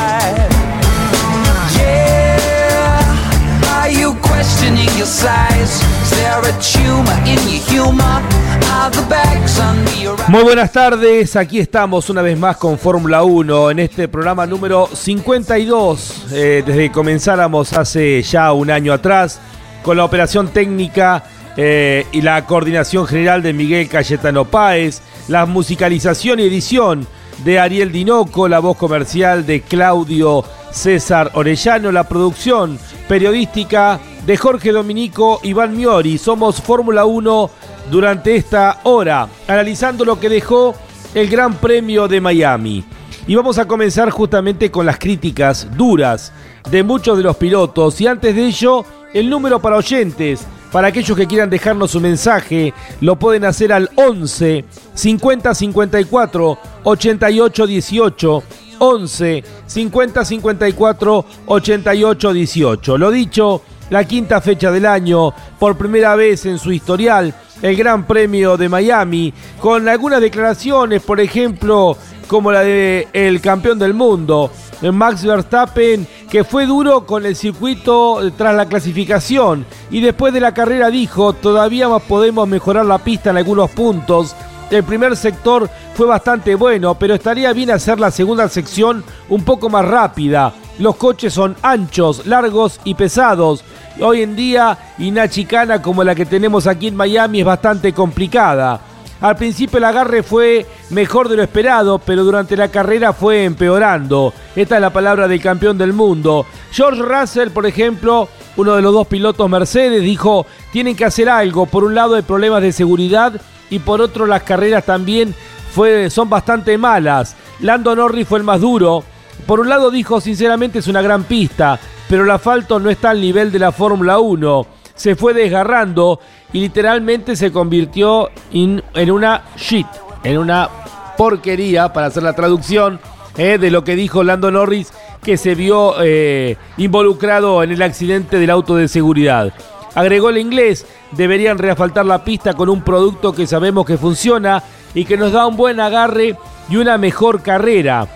Muy 10.28 10.44
buenas 10.44 10.72
tardes, 10.72 11.36
aquí 11.38 11.60
estamos 11.60 12.10
una 12.10 12.22
vez 12.22 12.38
más 12.38 12.58
con 12.58 12.78
Fórmula 12.78 13.24
1 13.24 13.72
en 13.72 13.80
este 13.80 14.10
programa 14.10 14.46
número 14.46 14.90
52, 14.94 16.26
eh, 16.34 16.64
desde 16.66 16.88
que 16.88 16.92
comenzáramos 16.92 17.72
hace 17.74 18.22
ya 18.22 18.52
un 18.52 18.70
año 18.70 18.92
atrás, 18.92 19.40
con 19.82 19.96
la 19.96 20.04
operación 20.04 20.50
técnica 20.50 21.24
eh, 21.56 22.06
y 22.12 22.22
la 22.22 22.46
coordinación 22.46 23.08
general 23.08 23.42
de 23.44 23.54
Miguel 23.54 23.88
Cayetano 23.88 24.46
Páez, 24.46 25.02
la 25.30 25.46
musicalización 25.46 26.40
y 26.40 26.44
edición 26.44 27.08
de 27.46 27.60
Ariel 27.60 27.92
Dinoco, 27.92 28.50
la 28.50 28.60
voz 28.60 28.76
comercial 28.76 29.46
de 29.46 29.62
Claudio 29.62 30.44
César 30.72 31.32
Orellano, 31.36 31.92
la 31.92 32.08
producción 32.10 32.78
periodística 33.08 34.00
de 34.26 34.38
Jorge 34.38 34.72
Dominico 34.72 35.40
Iván 35.44 35.76
Miori. 35.76 36.18
Somos 36.18 36.62
Fórmula 36.62 37.06
1 37.06 37.50
durante 37.92 38.36
esta 38.36 38.80
hora, 38.84 39.28
analizando 39.48 40.06
lo 40.06 40.20
que 40.20 40.30
dejó 40.30 40.76
el 41.14 41.30
Gran 41.30 41.56
Premio 41.56 42.08
de 42.08 42.22
Miami. 42.22 42.84
Y 43.28 43.36
vamos 43.36 43.58
a 43.58 43.68
comenzar 43.68 44.10
justamente 44.10 44.72
con 44.72 44.86
las 44.86 45.00
críticas 45.00 45.68
duras 45.78 46.34
de 46.70 46.84
muchos 46.84 47.18
de 47.18 47.24
los 47.24 47.38
pilotos. 47.38 48.00
Y 48.02 48.08
antes 48.08 48.36
de 48.36 48.46
ello, 48.46 48.86
el 49.14 49.30
número 49.30 49.62
para 49.62 49.78
oyentes. 49.78 50.46
Para 50.72 50.88
aquellos 50.88 51.16
que 51.16 51.28
quieran 51.28 51.52
dejarnos 51.52 51.94
un 51.94 52.02
mensaje, 52.02 52.74
lo 53.00 53.18
pueden 53.18 53.46
hacer 53.46 53.72
al 53.72 53.92
11 53.96 54.66
50 54.96 55.54
54 55.54 56.58
88 56.84 57.68
18. 57.68 58.44
11 58.80 59.44
50 59.68 60.26
54 60.26 61.26
88 61.46 62.34
18. 62.34 62.98
Lo 62.98 63.12
dicho, 63.12 63.62
la 63.90 64.04
quinta 64.06 64.42
fecha 64.42 64.72
del 64.72 64.86
año, 64.86 65.34
por 65.60 65.78
primera 65.78 66.16
vez 66.16 66.46
en 66.46 66.58
su 66.58 66.72
historial, 66.72 67.34
el 67.62 67.76
Gran 67.76 68.06
Premio 68.06 68.58
de 68.58 68.70
Miami, 68.70 69.34
con 69.60 69.88
algunas 69.88 70.22
declaraciones, 70.22 71.02
por 71.02 71.20
ejemplo, 71.20 71.98
como 72.28 72.52
la 72.52 72.62
de 72.62 73.08
el 73.14 73.42
campeón 73.42 73.80
del 73.80 73.94
mundo, 73.94 74.52
Max 74.92 75.24
Verstappen, 75.24 76.08
que 76.30 76.44
fue 76.44 76.66
duro 76.66 77.06
con 77.06 77.26
el 77.26 77.36
circuito 77.36 78.20
tras 78.38 78.56
la 78.56 78.66
clasificación 78.66 79.66
y 79.92 80.02
después 80.02 80.34
de 80.34 80.42
la 80.42 80.54
carrera 80.54 80.90
dijo, 80.90 81.34
todavía 81.34 81.88
podemos 82.00 82.48
mejorar 82.48 82.86
la 82.86 82.98
pista 82.98 83.30
en 83.30 83.38
algunos 83.38 83.70
puntos. 83.72 84.36
El 84.72 84.84
primer 84.84 85.16
sector 85.16 85.70
fue 85.94 86.08
bastante 86.08 86.56
bueno, 86.56 86.96
pero 86.96 87.14
estaría 87.14 87.54
bien 87.54 87.70
hacer 87.70 88.00
la 88.00 88.12
segunda 88.12 88.50
sección 88.50 89.04
un 89.30 89.44
poco 89.44 89.70
más 89.70 89.86
rápida. 89.86 90.54
Los 90.80 90.96
coches 90.96 91.34
son 91.34 91.56
anchos, 91.62 92.26
largos 92.26 92.80
y 92.84 92.96
pesados. 92.96 93.64
Hoy 94.02 94.24
en 94.24 94.36
día, 94.36 94.78
una 95.00 95.30
chicana 95.30 95.82
como 95.82 96.04
la 96.04 96.16
que 96.16 96.26
tenemos 96.26 96.66
aquí 96.66 96.88
en 96.88 96.96
Miami 96.96 97.42
es 97.42 97.46
bastante 97.46 97.94
complicada. 97.94 98.82
Al 99.22 99.38
principio 99.38 99.78
el 99.78 99.86
agarre 99.86 100.24
fue 100.24 100.66
mejor 100.90 101.30
de 101.30 101.38
lo 101.38 101.44
esperado, 101.44 102.00
pero 102.00 102.24
durante 102.24 102.58
la 102.58 102.70
carrera 102.70 103.14
fue 103.14 103.46
empeorando. 103.46 104.34
Esta 104.56 104.76
es 104.76 104.82
la 104.82 104.92
palabra 104.92 105.28
del 105.28 105.42
campeón 105.42 105.78
del 105.78 105.94
mundo. 105.94 106.46
George 106.72 107.02
Russell, 107.02 107.52
por 107.52 107.66
ejemplo, 107.66 108.28
uno 108.58 108.76
de 108.76 108.82
los 108.82 108.94
dos 108.94 109.08
pilotos 109.08 109.50
Mercedes, 109.50 110.02
dijo, 110.02 110.46
tienen 110.72 110.96
que 110.96 111.06
hacer 111.06 111.30
algo. 111.30 111.68
Por 111.68 111.84
un 111.84 111.96
lado 111.96 112.16
hay 112.16 112.24
problemas 112.24 112.64
de 112.64 112.74
seguridad 112.74 113.40
y 113.70 113.80
por 113.80 114.02
otro 114.02 114.26
las 114.26 114.44
carreras 114.44 114.84
también 114.84 115.34
fue, 115.72 116.10
son 116.10 116.30
bastante 116.30 116.78
malas. 116.78 117.36
Lando 117.62 117.96
Norris 117.96 118.28
fue 118.28 118.40
el 118.40 118.44
más 118.44 118.60
duro. 118.60 119.06
Por 119.46 119.60
un 119.60 119.70
lado 119.70 119.92
dijo, 119.92 120.22
sinceramente 120.22 120.80
es 120.80 120.88
una 120.88 121.02
gran 121.02 121.24
pista, 121.24 121.80
pero 122.10 122.24
el 122.24 122.32
asfalto 122.32 122.80
no 122.80 122.90
está 122.90 123.10
al 123.10 123.22
nivel 123.22 123.52
de 123.52 123.60
la 123.60 123.72
Fórmula 123.72 124.20
1. 124.20 124.66
Se 124.96 125.16
fue 125.16 125.34
desgarrando 125.34 126.20
y 126.54 126.60
literalmente 126.62 127.36
se 127.36 127.52
convirtió 127.52 128.30
en 128.52 129.12
una 129.12 129.44
shit, 129.58 129.88
en 130.24 130.38
una 130.38 130.70
porquería, 131.18 131.92
para 131.92 132.08
hacer 132.08 132.24
la 132.24 132.34
traducción, 132.34 133.00
eh, 133.38 133.58
de 133.58 133.72
lo 133.72 133.84
que 133.84 133.96
dijo 133.96 134.24
Lando 134.24 134.52
Norris, 134.52 134.94
que 135.24 135.38
se 135.38 135.56
vio 135.56 135.96
eh, 136.02 136.58
involucrado 136.78 137.64
en 137.64 137.72
el 137.72 137.82
accidente 137.82 138.38
del 138.38 138.50
auto 138.50 138.76
de 138.76 138.88
seguridad. 138.88 139.54
Agregó 139.96 140.30
el 140.30 140.38
inglés, 140.38 140.86
deberían 141.12 141.58
reafaltar 141.58 142.06
la 142.06 142.24
pista 142.24 142.54
con 142.54 142.70
un 142.70 142.84
producto 142.84 143.34
que 143.34 143.48
sabemos 143.48 143.86
que 143.86 143.98
funciona 143.98 144.64
y 144.94 145.06
que 145.06 145.18
nos 145.18 145.32
da 145.32 145.48
un 145.48 145.56
buen 145.56 145.80
agarre 145.80 146.38
y 146.70 146.78
una 146.78 146.98
mejor 146.98 147.42
carrera. 147.42 148.08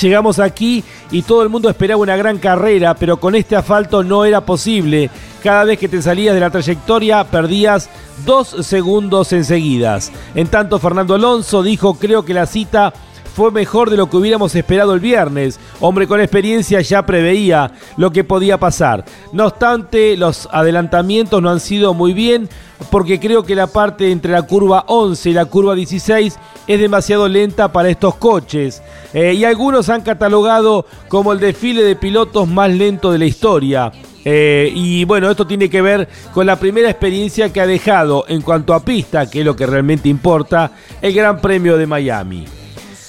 Llegamos 0.00 0.38
aquí 0.38 0.82
y 1.10 1.22
todo 1.22 1.42
el 1.42 1.50
mundo 1.50 1.68
esperaba 1.68 2.00
una 2.00 2.16
gran 2.16 2.38
carrera, 2.38 2.94
pero 2.94 3.20
con 3.20 3.34
este 3.34 3.54
asfalto 3.54 4.02
no 4.02 4.24
era 4.24 4.40
posible. 4.40 5.10
Cada 5.42 5.64
vez 5.64 5.78
que 5.78 5.88
te 5.88 6.00
salías 6.00 6.34
de 6.34 6.40
la 6.40 6.50
trayectoria 6.50 7.22
perdías 7.24 7.90
dos 8.24 8.48
segundos 8.66 9.32
enseguidas. 9.34 10.10
En 10.34 10.48
tanto, 10.48 10.78
Fernando 10.78 11.14
Alonso 11.14 11.62
dijo, 11.62 11.94
creo 11.94 12.24
que 12.24 12.32
la 12.32 12.46
cita 12.46 12.94
fue 13.34 13.50
mejor 13.50 13.90
de 13.90 13.96
lo 13.96 14.08
que 14.08 14.16
hubiéramos 14.16 14.54
esperado 14.54 14.94
el 14.94 15.00
viernes. 15.00 15.58
Hombre 15.80 16.06
con 16.06 16.20
experiencia 16.20 16.80
ya 16.80 17.04
preveía 17.04 17.72
lo 17.96 18.10
que 18.10 18.24
podía 18.24 18.58
pasar. 18.58 19.04
No 19.32 19.46
obstante, 19.46 20.16
los 20.16 20.48
adelantamientos 20.52 21.42
no 21.42 21.50
han 21.50 21.60
sido 21.60 21.92
muy 21.94 22.14
bien 22.14 22.48
porque 22.90 23.20
creo 23.20 23.42
que 23.42 23.54
la 23.54 23.66
parte 23.66 24.10
entre 24.10 24.32
la 24.32 24.42
curva 24.42 24.84
11 24.88 25.30
y 25.30 25.32
la 25.32 25.44
curva 25.44 25.74
16 25.74 26.38
es 26.66 26.80
demasiado 26.80 27.28
lenta 27.28 27.72
para 27.72 27.88
estos 27.88 28.16
coches. 28.16 28.82
Eh, 29.12 29.34
y 29.34 29.44
algunos 29.44 29.88
han 29.88 30.02
catalogado 30.02 30.86
como 31.08 31.32
el 31.32 31.40
desfile 31.40 31.82
de 31.82 31.96
pilotos 31.96 32.48
más 32.48 32.70
lento 32.70 33.12
de 33.12 33.18
la 33.18 33.26
historia. 33.26 33.92
Eh, 34.24 34.72
y 34.74 35.04
bueno, 35.04 35.30
esto 35.30 35.46
tiene 35.46 35.68
que 35.68 35.82
ver 35.82 36.08
con 36.32 36.46
la 36.46 36.56
primera 36.56 36.88
experiencia 36.88 37.52
que 37.52 37.60
ha 37.60 37.66
dejado 37.66 38.24
en 38.28 38.40
cuanto 38.40 38.72
a 38.72 38.84
pista, 38.84 39.28
que 39.28 39.40
es 39.40 39.44
lo 39.44 39.54
que 39.54 39.66
realmente 39.66 40.08
importa, 40.08 40.72
el 41.02 41.12
Gran 41.12 41.40
Premio 41.40 41.76
de 41.76 41.86
Miami. 41.86 42.44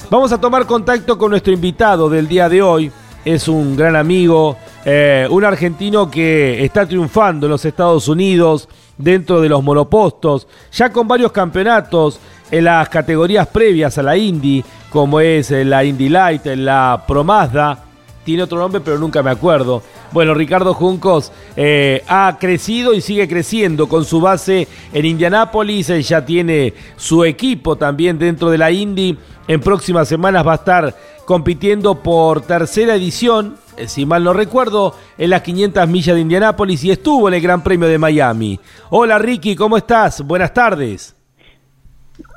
Vamos 0.10 0.32
a 0.32 0.40
tomar 0.40 0.66
contacto 0.66 1.18
con 1.18 1.32
nuestro 1.32 1.54
invitado 1.54 2.10
del 2.10 2.28
día 2.28 2.50
de 2.50 2.62
hoy. 2.62 2.92
Es 3.24 3.48
un 3.48 3.76
gran 3.76 3.96
amigo, 3.96 4.56
eh, 4.84 5.28
un 5.32 5.44
argentino 5.44 6.12
que 6.12 6.64
está 6.64 6.86
triunfando 6.86 7.48
en 7.48 7.52
los 7.52 7.66
Estados 7.66 8.08
Unidos 8.08 8.70
dentro 8.98 9.42
de 9.42 9.50
los 9.50 9.64
monopostos, 9.64 10.48
ya 10.72 10.92
con 10.92 11.08
varios 11.08 11.32
campeonatos 11.32 12.20
en 12.52 12.66
las 12.66 12.90
categorías 12.90 13.48
previas 13.48 13.98
a 13.98 14.04
la 14.04 14.18
Indy, 14.18 14.64
como 14.90 15.20
es 15.20 15.52
la 15.52 15.84
Indy 15.84 16.10
Light, 16.10 16.46
la 16.46 17.04
Pro 17.08 17.24
Mazda, 17.24 17.84
tiene 18.24 18.44
otro 18.44 18.58
nombre 18.58 18.82
pero 18.82 18.98
nunca 18.98 19.22
me 19.22 19.32
acuerdo. 19.32 19.84
Bueno, 20.12 20.34
Ricardo 20.34 20.74
Juncos 20.74 21.32
eh, 21.56 22.04
ha 22.08 22.38
crecido 22.40 22.94
y 22.94 23.02
sigue 23.02 23.28
creciendo 23.28 23.88
con 23.88 24.04
su 24.06 24.20
base 24.20 24.68
en 24.92 25.06
Indianápolis, 25.06 25.90
él 25.90 26.04
ya 26.04 26.26
tiene 26.26 26.74
su 26.96 27.24
equipo 27.24 27.76
también 27.76 28.18
dentro 28.18 28.50
de 28.50 28.58
la 28.58 28.72
Indy, 28.72 29.18
en 29.48 29.62
próximas 29.62 30.08
semanas 30.08 30.46
va 30.46 30.54
a 30.54 30.56
estar 30.56 30.96
compitiendo 31.26 32.02
por 32.02 32.42
tercera 32.42 32.96
edición, 32.96 33.58
eh, 33.58 33.65
si 33.88 34.06
mal 34.06 34.24
no 34.24 34.34
recuerdo, 34.34 34.96
en 35.18 35.30
las 35.30 35.42
500 35.42 35.88
millas 35.88 36.16
de 36.16 36.22
Indianápolis 36.22 36.84
y 36.84 36.92
estuvo 36.92 37.28
en 37.28 37.36
el 37.36 37.42
Gran 37.42 37.64
Premio 37.64 37.88
de 37.88 37.98
Miami. 37.98 38.60
Hola 38.90 39.20
Ricky, 39.20 39.56
¿cómo 39.56 39.78
estás? 39.78 40.26
Buenas 40.26 40.54
tardes. 40.54 41.16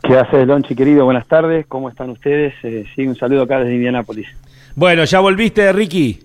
¿Qué 0.02 0.16
haces, 0.16 0.46
Lonchi, 0.46 0.74
querido? 0.74 1.04
Buenas 1.04 1.26
tardes, 1.26 1.66
¿cómo 1.66 1.88
están 1.88 2.10
ustedes? 2.10 2.54
Eh, 2.62 2.84
sí, 2.94 3.06
un 3.06 3.16
saludo 3.16 3.42
acá 3.42 3.60
desde 3.60 3.74
Indianápolis. 3.74 4.26
Bueno, 4.74 5.04
¿ya 5.04 5.20
volviste, 5.20 5.72
Ricky? 5.72 6.20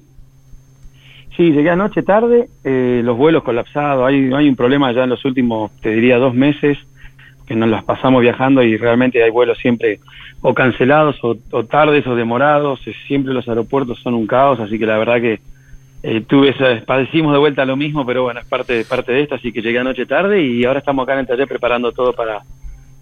Sí, 1.35 1.51
llegué 1.51 1.71
anoche 1.71 2.03
tarde, 2.03 2.49
eh, 2.63 3.01
los 3.03 3.17
vuelos 3.17 3.43
colapsados, 3.43 4.07
hay, 4.07 4.31
hay 4.33 4.47
un 4.47 4.55
problema 4.55 4.91
ya 4.91 5.03
en 5.03 5.09
los 5.09 5.25
últimos, 5.25 5.71
te 5.81 5.89
diría, 5.89 6.17
dos 6.17 6.35
meses, 6.35 6.77
que 7.45 7.55
nos 7.55 7.69
las 7.69 7.83
pasamos 7.83 8.21
viajando 8.21 8.63
y 8.63 8.77
realmente 8.77 9.23
hay 9.23 9.29
vuelos 9.29 9.57
siempre 9.57 9.99
o 10.41 10.53
cancelados 10.53 11.17
o, 11.21 11.35
tardes 11.65 12.05
o 12.07 12.15
demorados, 12.15 12.79
siempre 13.07 13.33
los 13.33 13.47
aeropuertos 13.47 13.99
son 13.99 14.13
un 14.13 14.27
caos, 14.27 14.59
así 14.59 14.77
que 14.77 14.85
la 14.85 14.97
verdad 14.97 15.21
que 15.21 15.39
eh, 16.03 16.21
tuve 16.21 16.49
esa, 16.49 16.85
padecimos 16.85 17.31
de 17.31 17.39
vuelta 17.39 17.65
lo 17.65 17.77
mismo, 17.77 18.05
pero 18.05 18.23
bueno, 18.23 18.41
es 18.41 18.45
parte, 18.45 18.83
parte 18.83 19.13
de 19.13 19.21
esto, 19.21 19.35
así 19.35 19.53
que 19.53 19.61
llegué 19.61 19.79
anoche 19.79 20.05
tarde 20.05 20.41
y 20.41 20.65
ahora 20.65 20.79
estamos 20.79 21.03
acá 21.03 21.13
en 21.13 21.19
el 21.19 21.27
taller 21.27 21.47
preparando 21.47 21.91
todo 21.93 22.13
para, 22.13 22.41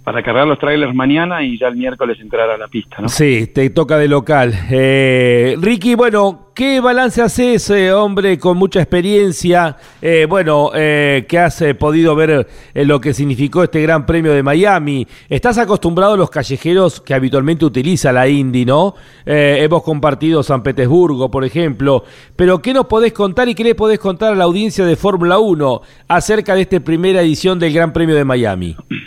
para 0.03 0.23
cargar 0.23 0.47
los 0.47 0.57
trailers 0.57 0.93
mañana 0.95 1.43
y 1.43 1.59
ya 1.59 1.67
el 1.67 1.75
miércoles 1.75 2.17
entrar 2.19 2.49
a 2.49 2.57
la 2.57 2.67
pista, 2.67 2.97
¿no? 2.99 3.09
Sí, 3.09 3.47
te 3.53 3.69
toca 3.69 3.97
de 3.97 4.07
local. 4.07 4.53
Eh, 4.69 5.55
Ricky, 5.59 5.95
bueno, 5.95 6.51
¿qué 6.55 6.79
balance 6.79 7.21
haces, 7.21 7.69
ese 7.69 7.93
hombre 7.93 8.37
con 8.39 8.57
mucha 8.57 8.81
experiencia? 8.81 9.77
Eh, 10.01 10.25
bueno, 10.27 10.71
eh, 10.73 11.25
que 11.27 11.39
has 11.39 11.61
eh, 11.61 11.75
podido 11.75 12.15
ver 12.15 12.47
lo 12.73 12.99
que 12.99 13.13
significó 13.13 13.63
este 13.63 13.81
Gran 13.81 14.05
Premio 14.05 14.33
de 14.33 14.43
Miami. 14.43 15.07
Estás 15.29 15.57
acostumbrado 15.57 16.13
a 16.13 16.17
los 16.17 16.29
callejeros 16.29 16.99
que 17.01 17.13
habitualmente 17.13 17.65
utiliza 17.65 18.11
la 18.11 18.27
Indy, 18.27 18.65
¿no? 18.65 18.95
hemos 19.25 19.83
compartido 19.83 20.43
San 20.43 20.63
Petersburgo, 20.63 21.29
por 21.29 21.45
ejemplo. 21.45 22.03
Pero, 22.35 22.61
¿qué 22.61 22.73
nos 22.73 22.87
podés 22.87 23.13
contar 23.13 23.47
y 23.49 23.55
qué 23.55 23.63
le 23.63 23.75
podés 23.75 23.99
contar 23.99 24.33
a 24.33 24.35
la 24.35 24.43
audiencia 24.45 24.85
de 24.85 24.95
Fórmula 24.95 25.39
1 25.39 25.81
acerca 26.07 26.55
de 26.55 26.61
esta 26.61 26.79
primera 26.79 27.21
edición 27.21 27.59
del 27.59 27.73
Gran 27.73 27.93
Premio 27.93 28.15
de 28.15 28.25
Miami? 28.25 28.75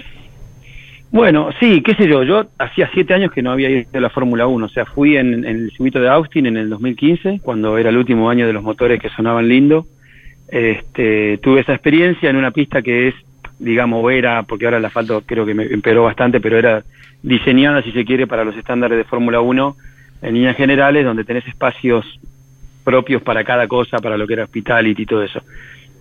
Bueno, 1.14 1.50
sí, 1.60 1.80
qué 1.80 1.94
sé 1.94 2.08
yo, 2.08 2.24
yo 2.24 2.44
hacía 2.58 2.90
siete 2.92 3.14
años 3.14 3.30
que 3.30 3.40
no 3.40 3.52
había 3.52 3.70
ido 3.70 3.86
a 3.92 4.00
la 4.00 4.10
Fórmula 4.10 4.48
1, 4.48 4.66
o 4.66 4.68
sea, 4.68 4.84
fui 4.84 5.16
en, 5.16 5.44
el 5.44 5.70
circuito 5.70 6.00
de 6.00 6.08
Austin 6.08 6.46
en 6.46 6.56
el 6.56 6.68
2015, 6.68 7.38
cuando 7.40 7.78
era 7.78 7.90
el 7.90 7.98
último 7.98 8.28
año 8.28 8.48
de 8.48 8.52
los 8.52 8.64
motores 8.64 9.00
que 9.00 9.10
sonaban 9.10 9.46
lindo. 9.46 9.86
Este, 10.48 11.38
tuve 11.38 11.60
esa 11.60 11.72
experiencia 11.72 12.28
en 12.28 12.34
una 12.34 12.50
pista 12.50 12.82
que 12.82 13.06
es, 13.06 13.14
digamos, 13.60 14.12
era, 14.12 14.42
porque 14.42 14.64
ahora 14.64 14.78
el 14.78 14.84
asfalto 14.84 15.22
creo 15.24 15.46
que 15.46 15.54
me 15.54 15.66
empeoró 15.66 16.02
bastante, 16.02 16.40
pero 16.40 16.58
era 16.58 16.82
diseñada, 17.22 17.80
si 17.82 17.92
se 17.92 18.04
quiere, 18.04 18.26
para 18.26 18.44
los 18.44 18.56
estándares 18.56 18.98
de 18.98 19.04
Fórmula 19.04 19.40
1 19.40 19.76
en 20.22 20.34
líneas 20.34 20.56
generales, 20.56 21.04
donde 21.04 21.22
tenés 21.22 21.46
espacios 21.46 22.18
propios 22.82 23.22
para 23.22 23.44
cada 23.44 23.68
cosa, 23.68 23.98
para 23.98 24.16
lo 24.16 24.26
que 24.26 24.32
era 24.32 24.42
hospitality 24.42 25.02
y 25.02 25.06
todo 25.06 25.22
eso. 25.22 25.42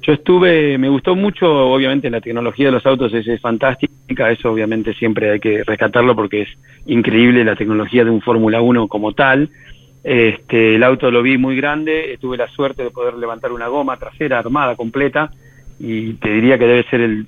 Yo 0.05 0.11
estuve, 0.11 0.77
me 0.77 0.89
gustó 0.89 1.15
mucho, 1.15 1.49
obviamente 1.49 2.09
la 2.09 2.19
tecnología 2.19 2.65
de 2.65 2.73
los 2.73 2.85
autos 2.85 3.13
es, 3.13 3.39
fantástica, 3.39 4.29
eso 4.31 4.51
obviamente 4.51 4.93
siempre 4.95 5.31
hay 5.31 5.39
que 5.39 5.63
rescatarlo 5.63 6.13
porque 6.13 6.41
es 6.41 6.49
increíble 6.85 7.45
la 7.45 7.55
tecnología 7.55 8.03
de 8.03 8.11
un 8.11 8.19
Fórmula 8.19 8.61
1 8.61 8.89
como 8.89 9.13
tal. 9.13 9.49
Este, 10.03 10.75
el 10.75 10.83
auto 10.83 11.09
lo 11.09 11.23
vi 11.23 11.37
muy 11.37 11.55
grande, 11.55 12.17
tuve 12.19 12.35
la 12.35 12.49
suerte 12.49 12.83
de 12.83 12.91
poder 12.91 13.13
levantar 13.13 13.53
una 13.53 13.69
goma 13.69 13.95
trasera 13.95 14.39
armada 14.39 14.75
completa 14.75 15.31
y 15.79 16.15
te 16.15 16.31
diría 16.31 16.57
que 16.57 16.67
debe 16.67 16.83
ser 16.89 16.99
el, 16.99 17.25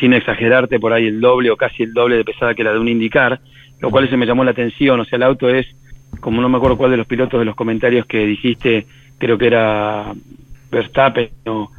sin 0.00 0.12
exagerarte 0.12 0.80
por 0.80 0.92
ahí, 0.92 1.06
el 1.06 1.20
doble 1.20 1.52
o 1.52 1.56
casi 1.56 1.84
el 1.84 1.92
doble 1.92 2.16
de 2.16 2.24
pesada 2.24 2.54
que 2.54 2.64
la 2.64 2.72
de 2.72 2.80
un 2.80 2.88
IndyCar, 2.88 3.38
lo 3.78 3.90
cual 3.90 4.10
se 4.10 4.16
me 4.16 4.26
llamó 4.26 4.42
la 4.42 4.50
atención, 4.50 4.98
o 4.98 5.04
sea, 5.04 5.16
el 5.16 5.22
auto 5.22 5.48
es, 5.48 5.64
como 6.18 6.42
no 6.42 6.48
me 6.48 6.56
acuerdo 6.56 6.76
cuál 6.76 6.90
de 6.90 6.96
los 6.96 7.06
pilotos 7.06 7.38
de 7.38 7.44
los 7.44 7.54
comentarios 7.54 8.04
que 8.06 8.26
dijiste, 8.26 8.88
creo 9.18 9.38
que 9.38 9.46
era 9.46 10.12
Verstappen 10.72 11.28
o 11.46 11.70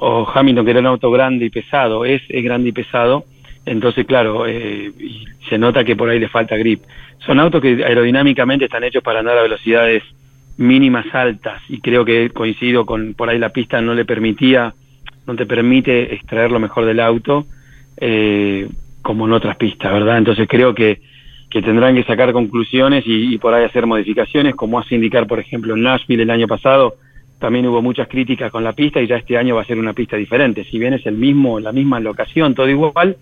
o 0.00 0.28
Hamilton, 0.32 0.64
que 0.64 0.70
era 0.70 0.80
un 0.80 0.86
auto 0.86 1.10
grande 1.10 1.46
y 1.46 1.50
pesado, 1.50 2.04
es, 2.04 2.22
es 2.28 2.44
grande 2.44 2.68
y 2.68 2.72
pesado, 2.72 3.24
entonces 3.66 4.06
claro, 4.06 4.46
eh, 4.46 4.92
se 5.48 5.58
nota 5.58 5.84
que 5.84 5.96
por 5.96 6.08
ahí 6.08 6.20
le 6.20 6.28
falta 6.28 6.56
grip. 6.56 6.82
Son 7.26 7.40
autos 7.40 7.60
que 7.60 7.84
aerodinámicamente 7.84 8.66
están 8.66 8.84
hechos 8.84 9.02
para 9.02 9.20
andar 9.20 9.36
a 9.36 9.42
velocidades 9.42 10.04
mínimas 10.56 11.06
altas 11.12 11.62
y 11.68 11.80
creo 11.80 12.04
que 12.04 12.30
coincido 12.30 12.86
con 12.86 13.14
por 13.14 13.28
ahí 13.28 13.38
la 13.38 13.50
pista 13.50 13.80
no 13.80 13.94
le 13.94 14.04
permitía, 14.04 14.72
no 15.26 15.34
te 15.34 15.46
permite 15.46 16.14
extraer 16.14 16.52
lo 16.52 16.60
mejor 16.60 16.84
del 16.84 17.00
auto 17.00 17.46
eh, 17.96 18.68
como 19.02 19.26
en 19.26 19.32
otras 19.32 19.56
pistas, 19.56 19.92
¿verdad? 19.92 20.18
Entonces 20.18 20.46
creo 20.48 20.74
que, 20.74 21.00
que 21.50 21.60
tendrán 21.60 21.96
que 21.96 22.04
sacar 22.04 22.32
conclusiones 22.32 23.04
y, 23.04 23.34
y 23.34 23.38
por 23.38 23.52
ahí 23.52 23.64
hacer 23.64 23.86
modificaciones, 23.86 24.54
como 24.54 24.78
hace 24.78 24.94
indicar, 24.94 25.26
por 25.26 25.40
ejemplo, 25.40 25.74
en 25.74 25.82
Nashville 25.82 26.22
el 26.22 26.30
año 26.30 26.46
pasado, 26.46 26.94
también 27.38 27.66
hubo 27.66 27.82
muchas 27.82 28.08
críticas 28.08 28.50
con 28.50 28.64
la 28.64 28.72
pista 28.72 29.00
y 29.00 29.06
ya 29.06 29.16
este 29.16 29.38
año 29.38 29.56
va 29.56 29.62
a 29.62 29.66
ser 29.66 29.78
una 29.78 29.92
pista 29.92 30.16
diferente. 30.16 30.64
Si 30.64 30.78
bien 30.78 30.94
es 30.94 31.06
el 31.06 31.16
mismo, 31.16 31.60
la 31.60 31.72
misma 31.72 32.00
locación, 32.00 32.54
todo 32.54 32.68
igual, 32.68 33.16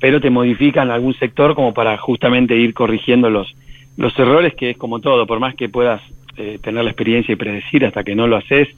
pero 0.00 0.20
te 0.20 0.30
modifican 0.30 0.90
algún 0.90 1.14
sector 1.14 1.54
como 1.54 1.74
para 1.74 1.98
justamente 1.98 2.56
ir 2.56 2.72
corrigiendo 2.72 3.28
los, 3.28 3.54
los 3.96 4.18
errores, 4.18 4.54
que 4.54 4.70
es 4.70 4.76
como 4.76 5.00
todo, 5.00 5.26
por 5.26 5.40
más 5.40 5.54
que 5.54 5.68
puedas 5.68 6.00
eh, 6.36 6.58
tener 6.62 6.84
la 6.84 6.90
experiencia 6.90 7.32
y 7.32 7.36
predecir 7.36 7.84
hasta 7.84 8.02
que 8.02 8.14
no 8.14 8.26
lo 8.26 8.36
haces, 8.36 8.68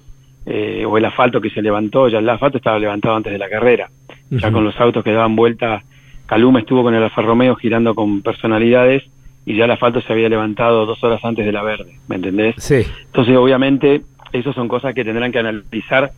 eh, 0.47 0.85
o 0.85 0.99
el 0.99 1.05
asfalto 1.05 1.41
que 1.41 1.51
se 1.51 1.63
levantó, 1.63 2.09
ya 2.09 2.19
el 2.19 2.29
asfalto 2.29 2.59
estaba 2.59 2.79
levantado 2.79 3.15
antes 3.15 3.33
de 3.33 3.39
la 3.39 3.49
carrera, 3.49 3.91
ya 4.31 4.51
con 4.51 4.65
los 4.65 4.79
autos 4.81 5.05
que 5.05 5.13
daban 5.13 5.37
vuelta, 5.37 5.85
Caluma 6.27 6.61
estuvo 6.61 6.83
con 6.83 6.95
el 6.95 7.03
Alfa 7.03 7.23
Romeo 7.23 7.55
girando 7.55 7.95
con 7.95 8.23
personalidades 8.23 9.05
y 9.45 9.55
ya 9.55 9.67
el 9.67 9.71
asfalto 9.71 10.01
se 10.01 10.13
había 10.13 10.29
levantado 10.29 10.87
dos 10.87 11.03
horas 11.05 11.25
antes 11.25 11.45
de 11.45 11.53
la 11.53 11.63
verde, 11.63 11.99
¿me 12.09 12.17
entendés? 12.17 12.55
Sí. 12.59 12.83
Entonces, 13.07 13.37
obviamente, 13.37 14.03
eso 14.33 14.53
son 14.53 14.69
cosas 14.69 14.95
que 14.95 15.05
tendrán 15.05 15.33
que 15.33 15.39
analizar 15.39 16.13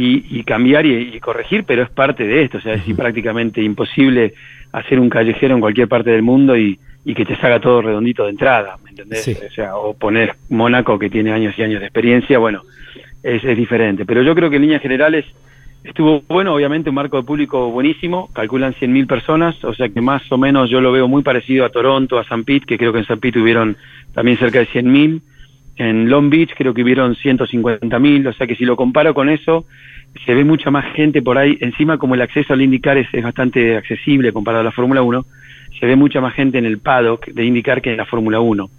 y, 0.00 0.44
cambiar 0.44 0.86
y, 0.86 1.18
corregir, 1.18 1.64
pero 1.64 1.82
es 1.82 1.90
parte 1.90 2.24
de 2.24 2.42
esto, 2.44 2.58
o 2.58 2.60
sea, 2.60 2.74
es 2.74 2.84
prácticamente 2.94 3.60
imposible 3.60 4.34
hacer 4.70 5.00
un 5.00 5.10
callejero 5.10 5.54
en 5.54 5.60
cualquier 5.60 5.88
parte 5.88 6.10
del 6.10 6.22
mundo 6.22 6.56
y, 6.56 6.78
que 7.16 7.24
te 7.24 7.36
salga 7.36 7.58
todo 7.58 7.80
redondito 7.80 8.24
de 8.24 8.30
entrada, 8.30 8.76
¿me 8.84 8.90
entendés? 8.90 9.26
O 9.28 9.50
sea, 9.50 9.76
o 9.76 9.94
poner 9.94 10.34
Mónaco 10.50 10.98
que 10.98 11.08
tiene 11.08 11.32
años 11.32 11.54
y 11.56 11.62
años 11.62 11.80
de 11.80 11.86
experiencia, 11.86 12.38
bueno, 12.38 12.62
es, 13.22 13.42
es 13.42 13.56
diferente. 13.56 14.04
Pero 14.04 14.22
yo 14.22 14.34
creo 14.34 14.50
que 14.50 14.56
en 14.56 14.62
líneas 14.62 14.82
generales 14.82 15.24
estuvo 15.84 16.22
bueno, 16.28 16.54
obviamente 16.54 16.90
un 16.90 16.96
marco 16.96 17.16
de 17.16 17.22
público 17.22 17.70
buenísimo, 17.70 18.28
calculan 18.34 18.74
100.000 18.74 19.06
personas, 19.06 19.64
o 19.64 19.72
sea 19.74 19.88
que 19.88 20.00
más 20.00 20.30
o 20.30 20.36
menos 20.36 20.68
yo 20.68 20.80
lo 20.80 20.92
veo 20.92 21.08
muy 21.08 21.22
parecido 21.22 21.64
a 21.64 21.70
Toronto, 21.70 22.18
a 22.18 22.24
San 22.24 22.44
Pete, 22.44 22.66
que 22.66 22.78
creo 22.78 22.92
que 22.92 22.98
en 22.98 23.06
San 23.06 23.20
Pete 23.20 23.38
tuvieron 23.38 23.76
también 24.12 24.38
cerca 24.38 24.58
de 24.58 24.68
100.000 24.68 25.22
en 25.78 26.10
Long 26.10 26.28
Beach 26.28 26.54
creo 26.56 26.74
que 26.74 26.82
hubieron 26.82 27.14
150.000, 27.14 28.28
o 28.28 28.32
sea 28.32 28.46
que 28.46 28.56
si 28.56 28.64
lo 28.64 28.76
comparo 28.76 29.14
con 29.14 29.28
eso, 29.28 29.64
se 30.26 30.34
ve 30.34 30.44
mucha 30.44 30.70
más 30.70 30.92
gente 30.94 31.22
por 31.22 31.38
ahí. 31.38 31.56
Encima, 31.60 31.98
como 31.98 32.14
el 32.14 32.22
acceso 32.22 32.52
al 32.52 32.62
IndyCar 32.62 32.98
es, 32.98 33.08
bastante 33.22 33.76
accesible 33.76 34.32
comparado 34.32 34.62
a 34.62 34.64
la 34.64 34.72
Fórmula 34.72 35.02
1, 35.02 35.24
se 35.78 35.86
ve 35.86 35.94
mucha 35.94 36.20
más 36.20 36.34
gente 36.34 36.58
en 36.58 36.66
el 36.66 36.78
paddock 36.78 37.26
de 37.26 37.44
IndyCar 37.44 37.80
que 37.80 37.92
en 37.92 37.96
la 37.96 38.06
Fórmula 38.06 38.40
1. 38.40 38.70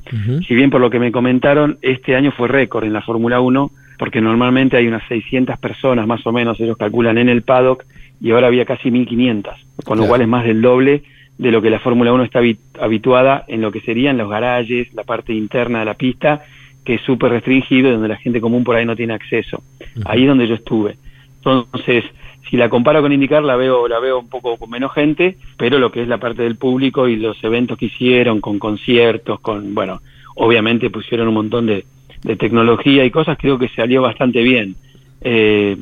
Si 0.45 0.53
bien 0.53 0.69
por 0.69 0.81
lo 0.81 0.89
que 0.89 0.99
me 0.99 1.12
comentaron, 1.12 1.77
este 1.81 2.15
año 2.15 2.31
fue 2.31 2.49
récord 2.49 2.83
en 2.83 2.93
la 2.93 3.01
Fórmula 3.01 3.39
1, 3.39 3.71
porque 3.97 4.19
normalmente 4.19 4.75
hay 4.75 4.88
unas 4.88 5.07
600 5.07 5.57
personas 5.57 6.05
más 6.05 6.25
o 6.27 6.33
menos, 6.33 6.59
ellos 6.59 6.77
calculan 6.77 7.17
en 7.17 7.29
el 7.29 7.43
paddock, 7.43 7.85
y 8.19 8.31
ahora 8.31 8.47
había 8.47 8.65
casi 8.65 8.91
1500, 8.91 9.53
con 9.85 9.97
lo 9.97 10.05
cual 10.05 10.21
es 10.21 10.27
más 10.27 10.43
del 10.43 10.62
doble 10.62 11.03
de 11.38 11.51
lo 11.51 11.62
que 11.62 11.69
la 11.69 11.79
Fórmula 11.79 12.12
1 12.12 12.25
está 12.25 12.41
habituada 12.81 13.45
en 13.47 13.62
lo 13.62 13.71
que 13.71 13.79
serían 13.79 14.17
los 14.17 14.29
garajes, 14.29 14.93
la 14.93 15.05
parte 15.05 15.33
interna 15.33 15.79
de 15.79 15.85
la 15.85 15.93
pista 15.93 16.43
que 16.89 16.95
es 16.95 17.02
súper 17.02 17.32
restringido 17.32 17.88
y 17.88 17.91
donde 17.91 18.08
la 18.08 18.15
gente 18.15 18.41
común 18.41 18.63
por 18.63 18.75
ahí 18.75 18.84
no 18.84 18.95
tiene 18.95 19.13
acceso. 19.13 19.62
Ahí 20.06 20.23
es 20.23 20.28
donde 20.28 20.47
yo 20.47 20.56
estuve. 20.56 20.97
Entonces, 21.36 22.04
si 22.49 22.58
la 22.58 22.67
comparo 22.67 22.99
con 23.04 23.13
Indicar, 23.13 23.43
la 23.43 23.56
veo, 23.56 23.88
la 23.88 23.99
veo 23.99 24.17
un 24.17 24.28
poco 24.28 24.58
con 24.58 24.71
menos 24.71 24.91
gente, 24.93 25.38
pero 25.56 25.78
lo 25.78 25.91
que 25.91 26.02
es 26.02 26.08
la 26.08 26.17
parte 26.17 26.41
del 26.41 26.56
público 26.56 27.08
y 27.08 27.17
los 27.17 27.43
eventos 27.43 27.78
que 27.78 27.86
hicieron, 27.86 28.41
con 28.41 28.58
conciertos, 28.58 29.39
con, 29.39 29.75
bueno, 29.75 30.02
obviamente 30.34 30.89
pusieron 30.89 31.28
un 31.28 31.36
montón 31.36 31.67
de, 31.67 31.86
de 32.23 32.36
tecnología 32.38 33.06
y 33.06 33.12
cosas, 33.12 33.38
creo 33.39 33.60
que 33.60 33.69
salió 33.69 34.02
bastante 34.02 34.41
bien. 34.41 34.75
Eh, 35.21 35.78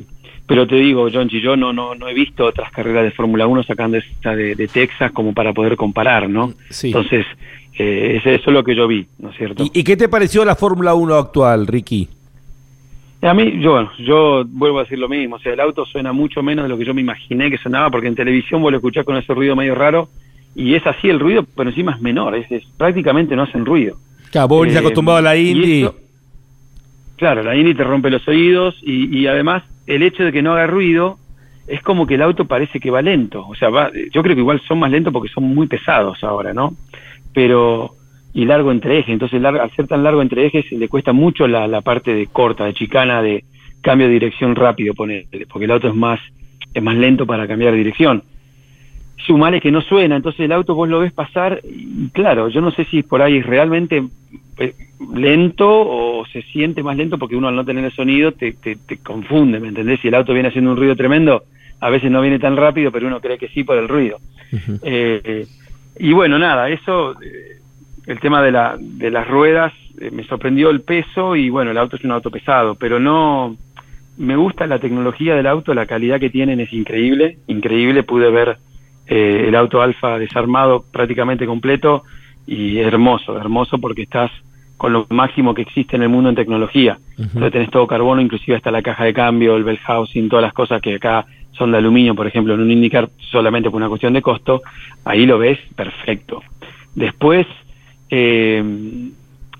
pero 0.46 0.66
te 0.66 0.76
digo, 0.76 1.08
John, 1.10 1.30
yo 1.30 1.56
no, 1.56 1.72
no, 1.72 1.94
no 1.94 2.06
he 2.06 2.12
visto 2.12 2.44
otras 2.44 2.70
carreras 2.70 3.04
de 3.04 3.12
Fórmula 3.12 3.46
1 3.46 3.62
sacando 3.62 3.96
esta 3.96 4.36
de, 4.36 4.54
de, 4.54 4.68
Texas 4.68 5.12
como 5.12 5.32
para 5.32 5.54
poder 5.54 5.74
comparar, 5.76 6.28
¿no? 6.28 6.52
Sí. 6.68 6.88
Entonces, 6.88 7.24
eh, 7.78 8.20
eso 8.24 8.30
es 8.30 8.46
lo 8.46 8.64
que 8.64 8.74
yo 8.74 8.88
vi, 8.88 9.06
¿no 9.20 9.30
es 9.30 9.36
cierto? 9.36 9.64
¿Y, 9.72 9.84
qué 9.84 9.96
te 9.96 10.08
pareció 10.08 10.44
la 10.44 10.56
Fórmula 10.56 10.94
1 10.94 11.14
actual, 11.14 11.66
Ricky? 11.66 12.08
A 13.22 13.34
mí, 13.34 13.60
yo, 13.60 13.88
yo 13.98 14.44
vuelvo 14.46 14.80
a 14.80 14.82
decir 14.82 14.98
lo 14.98 15.08
mismo, 15.08 15.36
o 15.36 15.38
sea, 15.38 15.52
el 15.52 15.60
auto 15.60 15.86
suena 15.86 16.12
mucho 16.12 16.42
menos 16.42 16.64
de 16.64 16.68
lo 16.68 16.76
que 16.76 16.84
yo 16.84 16.92
me 16.92 17.00
imaginé 17.00 17.50
que 17.50 17.58
sonaba, 17.58 17.90
porque 17.90 18.08
en 18.08 18.16
televisión 18.16 18.62
vos 18.62 18.72
lo 18.72 18.78
escuchás 18.78 19.04
con 19.04 19.16
ese 19.16 19.32
ruido 19.32 19.54
medio 19.54 19.76
raro, 19.76 20.08
y 20.56 20.74
es 20.74 20.84
así 20.86 21.08
el 21.08 21.20
ruido, 21.20 21.44
pero 21.56 21.70
encima 21.70 21.92
es 21.92 22.00
menor, 22.00 22.34
es, 22.34 22.64
prácticamente 22.76 23.36
no 23.36 23.42
hacen 23.42 23.64
ruido. 23.64 23.96
Claro, 24.32 24.48
vos 24.48 24.68
eh, 24.68 24.76
acostumbrado 24.76 25.18
a 25.18 25.22
la 25.22 25.36
Indy. 25.36 25.88
claro, 27.16 27.44
la 27.44 27.56
Indy 27.56 27.74
te 27.74 27.84
rompe 27.84 28.10
los 28.10 28.26
oídos, 28.26 28.76
y, 28.82 29.16
y 29.16 29.28
además 29.28 29.62
el 29.86 30.02
hecho 30.02 30.24
de 30.24 30.32
que 30.32 30.42
no 30.42 30.52
haga 30.52 30.66
ruido 30.66 31.16
es 31.68 31.82
como 31.82 32.06
que 32.06 32.14
el 32.14 32.22
auto 32.22 32.46
parece 32.46 32.80
que 32.80 32.90
va 32.90 33.02
lento, 33.02 33.46
o 33.46 33.54
sea, 33.54 33.68
va, 33.68 33.90
yo 34.12 34.22
creo 34.22 34.34
que 34.34 34.40
igual 34.40 34.60
son 34.66 34.80
más 34.80 34.90
lentos 34.90 35.12
porque 35.12 35.28
son 35.28 35.44
muy 35.44 35.66
pesados 35.66 36.24
ahora, 36.24 36.52
¿no? 36.52 36.74
Pero 37.38 37.94
y 38.34 38.44
largo 38.46 38.72
entre 38.72 38.98
ejes, 38.98 39.12
entonces 39.12 39.40
al 39.44 39.70
ser 39.76 39.86
tan 39.86 40.02
largo 40.02 40.22
entre 40.22 40.44
ejes 40.44 40.72
le 40.72 40.88
cuesta 40.88 41.12
mucho 41.12 41.46
la, 41.46 41.68
la 41.68 41.82
parte 41.82 42.12
de 42.12 42.26
corta, 42.26 42.64
de 42.64 42.74
chicana, 42.74 43.22
de 43.22 43.44
cambio 43.80 44.08
de 44.08 44.14
dirección 44.14 44.56
rápido, 44.56 44.92
porque 44.92 45.28
el 45.60 45.70
auto 45.70 45.86
es 45.86 45.94
más, 45.94 46.18
es 46.74 46.82
más 46.82 46.96
lento 46.96 47.26
para 47.26 47.46
cambiar 47.46 47.70
de 47.70 47.78
dirección. 47.78 48.24
Sumale 49.24 49.60
que 49.60 49.70
no 49.70 49.82
suena, 49.82 50.16
entonces 50.16 50.40
el 50.40 50.50
auto 50.50 50.74
vos 50.74 50.88
lo 50.88 50.98
ves 50.98 51.12
pasar 51.12 51.60
y 51.62 52.08
claro, 52.08 52.48
yo 52.48 52.60
no 52.60 52.72
sé 52.72 52.86
si 52.86 53.04
por 53.04 53.22
ahí 53.22 53.36
es 53.36 53.46
realmente 53.46 54.02
eh, 54.58 54.74
lento 55.14 55.68
o 55.68 56.26
se 56.26 56.42
siente 56.42 56.82
más 56.82 56.96
lento 56.96 57.18
porque 57.18 57.36
uno 57.36 57.46
al 57.46 57.54
no 57.54 57.64
tener 57.64 57.84
el 57.84 57.92
sonido 57.92 58.32
te, 58.32 58.54
te, 58.54 58.74
te 58.74 58.96
confunde, 58.96 59.60
¿me 59.60 59.68
entendés? 59.68 60.00
Si 60.00 60.08
el 60.08 60.16
auto 60.16 60.32
viene 60.32 60.48
haciendo 60.48 60.72
un 60.72 60.76
ruido 60.76 60.96
tremendo, 60.96 61.44
a 61.78 61.88
veces 61.88 62.10
no 62.10 62.20
viene 62.20 62.40
tan 62.40 62.56
rápido, 62.56 62.90
pero 62.90 63.06
uno 63.06 63.20
cree 63.20 63.38
que 63.38 63.46
sí 63.46 63.62
por 63.62 63.78
el 63.78 63.86
ruido. 63.86 64.18
eh, 64.82 65.46
y 65.98 66.12
bueno, 66.12 66.38
nada, 66.38 66.68
eso, 66.68 67.20
eh, 67.22 67.60
el 68.06 68.20
tema 68.20 68.42
de, 68.42 68.52
la, 68.52 68.76
de 68.78 69.10
las 69.10 69.26
ruedas, 69.28 69.72
eh, 70.00 70.10
me 70.10 70.24
sorprendió 70.24 70.70
el 70.70 70.82
peso 70.82 71.36
y 71.36 71.50
bueno, 71.50 71.70
el 71.70 71.78
auto 71.78 71.96
es 71.96 72.04
un 72.04 72.12
auto 72.12 72.30
pesado, 72.30 72.74
pero 72.74 72.98
no, 72.98 73.56
me 74.16 74.36
gusta 74.36 74.66
la 74.66 74.78
tecnología 74.78 75.34
del 75.34 75.46
auto, 75.46 75.74
la 75.74 75.86
calidad 75.86 76.20
que 76.20 76.30
tienen 76.30 76.60
es 76.60 76.72
increíble, 76.72 77.38
increíble, 77.46 78.02
pude 78.02 78.30
ver 78.30 78.58
eh, 79.06 79.44
el 79.48 79.54
auto 79.54 79.80
alfa 79.80 80.18
desarmado 80.18 80.84
prácticamente 80.92 81.46
completo 81.46 82.02
y 82.46 82.78
hermoso, 82.78 83.36
hermoso 83.38 83.78
porque 83.78 84.02
estás 84.02 84.30
con 84.76 84.92
lo 84.92 85.06
máximo 85.10 85.54
que 85.54 85.62
existe 85.62 85.96
en 85.96 86.02
el 86.02 86.08
mundo 86.08 86.30
en 86.30 86.36
tecnología. 86.36 86.98
Uh 87.18 87.50
tenés 87.50 87.70
todo 87.70 87.86
carbono, 87.86 88.20
inclusive 88.20 88.56
hasta 88.56 88.70
la 88.70 88.82
caja 88.82 89.04
de 89.04 89.12
cambio, 89.12 89.56
el 89.56 89.64
bell 89.64 89.78
housing, 89.78 90.28
todas 90.28 90.44
las 90.44 90.52
cosas 90.52 90.80
que 90.80 90.94
acá 90.94 91.26
son 91.58 91.72
de 91.72 91.78
aluminio, 91.78 92.14
por 92.14 92.26
ejemplo, 92.26 92.54
en 92.54 92.60
un 92.60 92.70
indicar 92.70 93.10
solamente 93.30 93.70
por 93.70 93.76
una 93.76 93.88
cuestión 93.88 94.12
de 94.12 94.22
costo, 94.22 94.62
ahí 95.04 95.26
lo 95.26 95.38
ves 95.38 95.58
perfecto. 95.74 96.42
Después, 96.94 97.46
eh, 98.10 98.62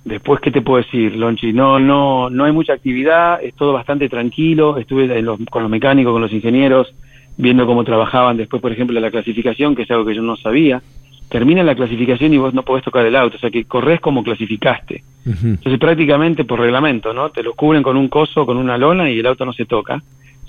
después, 0.05 0.41
¿qué 0.41 0.51
te 0.51 0.63
puedo 0.63 0.83
decir, 0.83 1.17
Lonchi? 1.17 1.53
No, 1.53 1.79
no, 1.79 2.31
no 2.31 2.45
hay 2.45 2.53
mucha 2.53 2.73
actividad, 2.73 3.43
es 3.43 3.55
todo 3.55 3.73
bastante 3.73 4.09
tranquilo, 4.09 4.79
estuve 4.79 5.09
con 5.51 5.63
los 5.63 5.71
mecánicos, 5.71 6.13
con 6.13 6.23
los 6.23 6.33
ingenieros, 6.33 6.95
viendo 7.37 7.67
cómo 7.67 7.85
trabajaban 7.85 8.37
después, 8.37 8.63
por 8.63 8.73
ejemplo, 8.73 8.99
la 8.99 9.11
clasificación, 9.11 9.75
que 9.75 9.83
es 9.83 9.91
algo 9.91 10.05
que 10.05 10.15
yo 10.15 10.23
no 10.23 10.37
sabía. 10.37 10.83
Termina 11.29 11.63
la 11.63 11.75
clasificación 11.75 12.33
y 12.33 12.39
vos 12.39 12.55
no 12.55 12.63
podés 12.63 12.85
tocar 12.85 13.05
el 13.05 13.15
auto, 13.15 13.37
o 13.37 13.41
sea 13.41 13.51
que 13.51 13.65
corres 13.65 14.01
como 14.01 14.25
clasificaste. 14.25 15.05
Entonces 15.27 15.79
prácticamente 15.79 16.45
por 16.45 16.59
reglamento, 16.59 17.13
¿no? 17.13 17.29
Te 17.29 17.43
lo 17.43 17.53
cubren 17.53 17.83
con 17.83 17.99
un 17.99 18.09
coso, 18.09 18.47
con 18.47 18.57
una 18.57 18.79
lona 18.79 19.11
y 19.11 19.19
el 19.19 19.27
auto 19.27 19.45
no 19.45 19.53
se 19.53 19.67
toca 19.67 20.03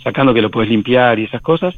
sacando 0.03 0.33
que 0.33 0.41
lo 0.41 0.51
puedes 0.51 0.69
limpiar 0.69 1.19
y 1.19 1.25
esas 1.25 1.41
cosas. 1.41 1.75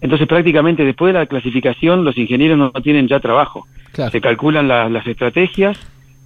Entonces 0.00 0.28
prácticamente 0.28 0.84
después 0.84 1.12
de 1.12 1.18
la 1.18 1.26
clasificación 1.26 2.04
los 2.04 2.16
ingenieros 2.16 2.58
no, 2.58 2.70
tienen 2.82 3.08
ya 3.08 3.20
trabajo. 3.20 3.66
Se 4.12 4.20
calculan 4.20 4.68
las 4.68 5.06
estrategias, 5.06 5.76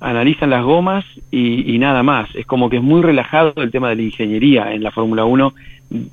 analizan 0.00 0.50
las 0.50 0.62
gomas 0.62 1.04
y, 1.30 1.78
nada 1.78 2.02
más. 2.02 2.28
Es 2.34 2.44
como 2.44 2.68
que 2.68 2.76
es 2.76 2.82
muy 2.82 3.00
relajado 3.00 3.54
el 3.56 3.70
tema 3.70 3.88
de 3.88 3.96
la 3.96 4.02
ingeniería 4.02 4.74
en 4.74 4.82
la 4.82 4.90
Fórmula 4.90 5.24
1 5.24 5.54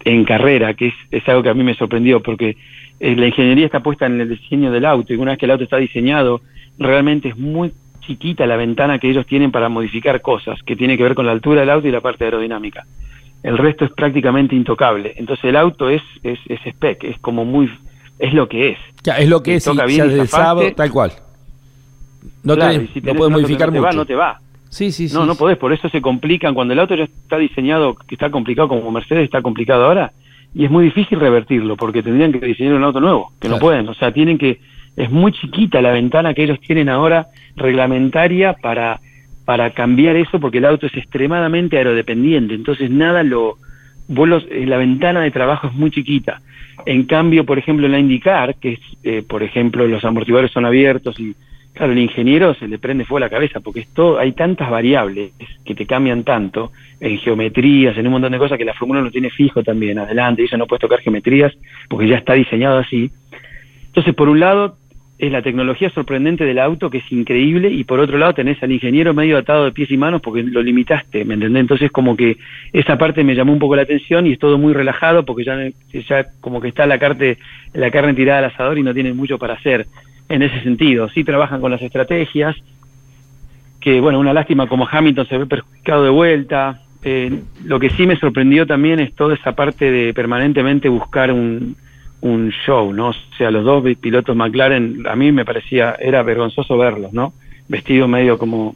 en 0.05 0.25
carrera, 0.25 0.73
que 0.73 0.87
es, 0.87 0.93
es, 1.11 1.27
algo 1.27 1.43
que 1.43 1.49
a 1.49 1.53
mí 1.53 1.63
me 1.63 1.73
sorprendió 1.73 2.21
porque 2.21 2.55
eh, 2.99 3.15
la 3.15 3.27
ingeniería 3.27 3.65
está 3.65 3.81
puesta 3.81 4.05
en 4.05 4.19
el 4.19 4.29
diseño 4.29 4.71
del 4.71 4.85
auto 4.85 5.13
y 5.13 5.17
una 5.17 5.31
vez 5.31 5.39
que 5.39 5.45
el 5.45 5.51
auto 5.51 5.63
está 5.63 5.77
diseñado, 5.77 6.41
realmente 6.77 7.29
es 7.29 7.37
muy 7.37 7.73
chiquita 8.01 8.45
la 8.45 8.57
ventana 8.57 8.99
que 8.99 9.09
ellos 9.09 9.25
tienen 9.25 9.51
para 9.51 9.69
modificar 9.69 10.21
cosas, 10.21 10.61
que 10.63 10.75
tiene 10.75 10.97
que 10.97 11.03
ver 11.03 11.15
con 11.15 11.25
la 11.25 11.31
altura 11.31 11.61
del 11.61 11.69
auto 11.69 11.87
y 11.87 11.91
la 11.91 12.01
parte 12.01 12.25
aerodinámica 12.25 12.85
el 13.43 13.57
resto 13.57 13.85
es 13.85 13.91
prácticamente 13.91 14.55
intocable. 14.55 15.13
Entonces 15.17 15.45
el 15.45 15.55
auto 15.55 15.89
es, 15.89 16.01
es, 16.23 16.39
es 16.47 16.59
spec, 16.65 17.03
es 17.03 17.19
como 17.19 17.45
muy, 17.45 17.69
es 18.17 18.33
lo 18.33 18.47
que 18.49 18.71
es. 18.71 18.77
Ya, 19.03 19.17
es 19.17 19.29
lo 19.29 19.41
que 19.41 19.55
es, 19.55 19.63
toca 19.63 19.85
bien 19.85 20.09
tal 20.75 20.91
cual. 20.91 21.11
No, 22.43 22.55
puedes 22.55 23.31
modificar 23.31 23.71
no 23.71 23.79
mucho. 23.79 23.87
va, 23.87 23.91
no 23.93 24.05
te 24.05 24.15
va. 24.15 24.39
Sí, 24.69 24.91
sí, 24.91 25.09
sí. 25.09 25.15
No, 25.15 25.25
no 25.25 25.35
podés, 25.35 25.57
por 25.57 25.73
eso 25.73 25.89
se 25.89 26.01
complican. 26.01 26.53
Cuando 26.53 26.73
el 26.73 26.79
auto 26.79 26.95
ya 26.95 27.05
está 27.05 27.37
diseñado, 27.37 27.95
que 27.95 28.15
está 28.15 28.29
complicado 28.29 28.67
como 28.67 28.91
Mercedes 28.91 29.23
está 29.23 29.41
complicado 29.41 29.85
ahora, 29.85 30.11
y 30.53 30.65
es 30.65 30.71
muy 30.71 30.85
difícil 30.85 31.19
revertirlo, 31.19 31.75
porque 31.75 32.03
tendrían 32.03 32.31
que 32.31 32.39
diseñar 32.39 32.73
un 32.73 32.83
auto 32.83 32.99
nuevo, 32.99 33.31
que 33.39 33.49
no 33.49 33.57
pueden. 33.57 33.87
O 33.89 33.93
sea, 33.93 34.11
tienen 34.11 34.37
que, 34.37 34.59
es 34.95 35.09
muy 35.09 35.31
chiquita 35.31 35.81
la 35.81 35.91
ventana 35.91 36.33
que 36.33 36.43
ellos 36.43 36.59
tienen 36.59 36.89
ahora 36.89 37.27
reglamentaria 37.55 38.53
para 38.53 38.99
para 39.49 39.71
cambiar 39.71 40.15
eso 40.15 40.39
porque 40.39 40.59
el 40.59 40.65
auto 40.65 40.85
es 40.85 40.95
extremadamente 40.95 41.75
aerodependiente, 41.75 42.53
entonces 42.53 42.91
nada 42.91 43.23
lo... 43.23 43.57
Vos 44.07 44.45
eh, 44.47 44.67
la 44.67 44.77
ventana 44.77 45.21
de 45.21 45.31
trabajo 45.31 45.65
es 45.65 45.73
muy 45.73 45.89
chiquita. 45.89 46.39
En 46.85 47.05
cambio, 47.05 47.47
por 47.47 47.57
ejemplo, 47.57 47.87
en 47.87 47.93
la 47.93 47.97
IndyCar, 47.97 48.57
que 48.59 48.73
es, 48.73 48.79
eh, 49.03 49.23
por 49.27 49.41
ejemplo, 49.41 49.87
los 49.87 50.05
amortiguadores 50.05 50.51
son 50.51 50.65
abiertos 50.65 51.19
y, 51.19 51.33
claro, 51.73 51.93
el 51.93 51.97
ingeniero 51.97 52.53
se 52.53 52.67
le 52.67 52.77
prende 52.77 53.05
fuego 53.05 53.17
a 53.17 53.21
la 53.21 53.31
cabeza 53.31 53.59
porque 53.59 53.79
esto, 53.79 54.19
hay 54.19 54.33
tantas 54.33 54.69
variables 54.69 55.31
que 55.65 55.73
te 55.73 55.87
cambian 55.87 56.23
tanto 56.23 56.71
en 56.99 57.17
geometrías, 57.17 57.97
en 57.97 58.05
un 58.05 58.11
montón 58.11 58.33
de 58.33 58.37
cosas 58.37 58.55
que 58.55 58.65
la 58.65 58.75
Fórmula 58.75 59.01
no 59.01 59.09
tiene 59.09 59.31
fijo 59.31 59.63
también 59.63 59.97
adelante, 59.97 60.43
y 60.43 60.45
eso 60.45 60.57
no 60.57 60.67
puedes 60.67 60.81
tocar 60.81 60.99
geometrías 60.99 61.57
porque 61.87 62.07
ya 62.07 62.17
está 62.17 62.33
diseñado 62.33 62.77
así. 62.77 63.09
Entonces, 63.87 64.13
por 64.13 64.29
un 64.29 64.39
lado, 64.39 64.77
es 65.19 65.33
la 65.33 65.41
tecnología 65.41 65.89
sorprendente 65.89 66.45
del 66.45 66.59
auto, 66.59 66.89
que 66.89 66.99
es 66.99 67.11
increíble, 67.11 67.69
y 67.69 67.83
por 67.83 67.99
otro 67.99 68.17
lado 68.17 68.33
tenés 68.33 68.63
al 68.63 68.71
ingeniero 68.71 69.13
medio 69.13 69.37
atado 69.37 69.65
de 69.65 69.73
pies 69.73 69.91
y 69.91 69.97
manos 69.97 70.21
porque 70.21 70.43
lo 70.43 70.61
limitaste, 70.61 71.25
¿me 71.25 71.33
entendés? 71.33 71.59
Entonces 71.59 71.91
como 71.91 72.15
que 72.15 72.37
esa 72.71 72.97
parte 72.97 73.25
me 73.25 73.35
llamó 73.35 73.51
un 73.51 73.59
poco 73.59 73.75
la 73.75 73.81
atención 73.81 74.25
y 74.25 74.31
es 74.31 74.39
todo 74.39 74.57
muy 74.57 74.71
relajado 74.71 75.25
porque 75.25 75.43
ya, 75.43 76.25
como 76.39 76.61
que 76.61 76.69
está 76.69 76.85
la, 76.85 76.97
carne, 76.99 77.37
la 77.73 77.91
carne 77.91 78.13
tirada 78.13 78.39
al 78.39 78.45
asador 78.45 78.77
y 78.77 78.83
no 78.83 78.93
tienen 78.93 79.17
mucho 79.17 79.37
para 79.37 79.55
hacer 79.55 79.87
en 80.29 80.41
ese 80.41 80.61
sentido. 80.61 81.09
Sí 81.09 81.25
trabajan 81.25 81.59
con 81.59 81.71
las 81.71 81.81
estrategias, 81.81 82.55
que 83.81 83.99
bueno, 83.99 84.21
una 84.21 84.33
lástima 84.33 84.67
como 84.67 84.87
Hamilton 84.89 85.27
se 85.27 85.37
ve 85.37 85.45
perjudicado 85.47 86.05
de 86.05 86.11
vuelta. 86.11 86.81
Eh, 87.03 87.41
lo 87.65 87.77
que 87.77 87.89
sí 87.89 88.07
me 88.07 88.15
sorprendió 88.15 88.65
también 88.65 89.01
es 89.01 89.13
toda 89.15 89.35
esa 89.35 89.51
parte 89.51 89.91
de 89.91 90.13
permanentemente 90.13 90.87
buscar 90.87 91.33
un 91.33 91.75
un 92.21 92.51
show, 92.65 92.91
¿no? 92.93 93.09
O 93.09 93.13
sea, 93.37 93.51
los 93.51 93.63
dos 93.63 93.83
pilotos 93.99 94.35
McLaren, 94.35 95.05
a 95.07 95.15
mí 95.15 95.31
me 95.31 95.45
parecía, 95.45 95.95
era 95.99 96.21
vergonzoso 96.23 96.77
verlos, 96.77 97.13
¿no? 97.13 97.33
Vestido 97.67 98.07
medio 98.07 98.37
como... 98.37 98.75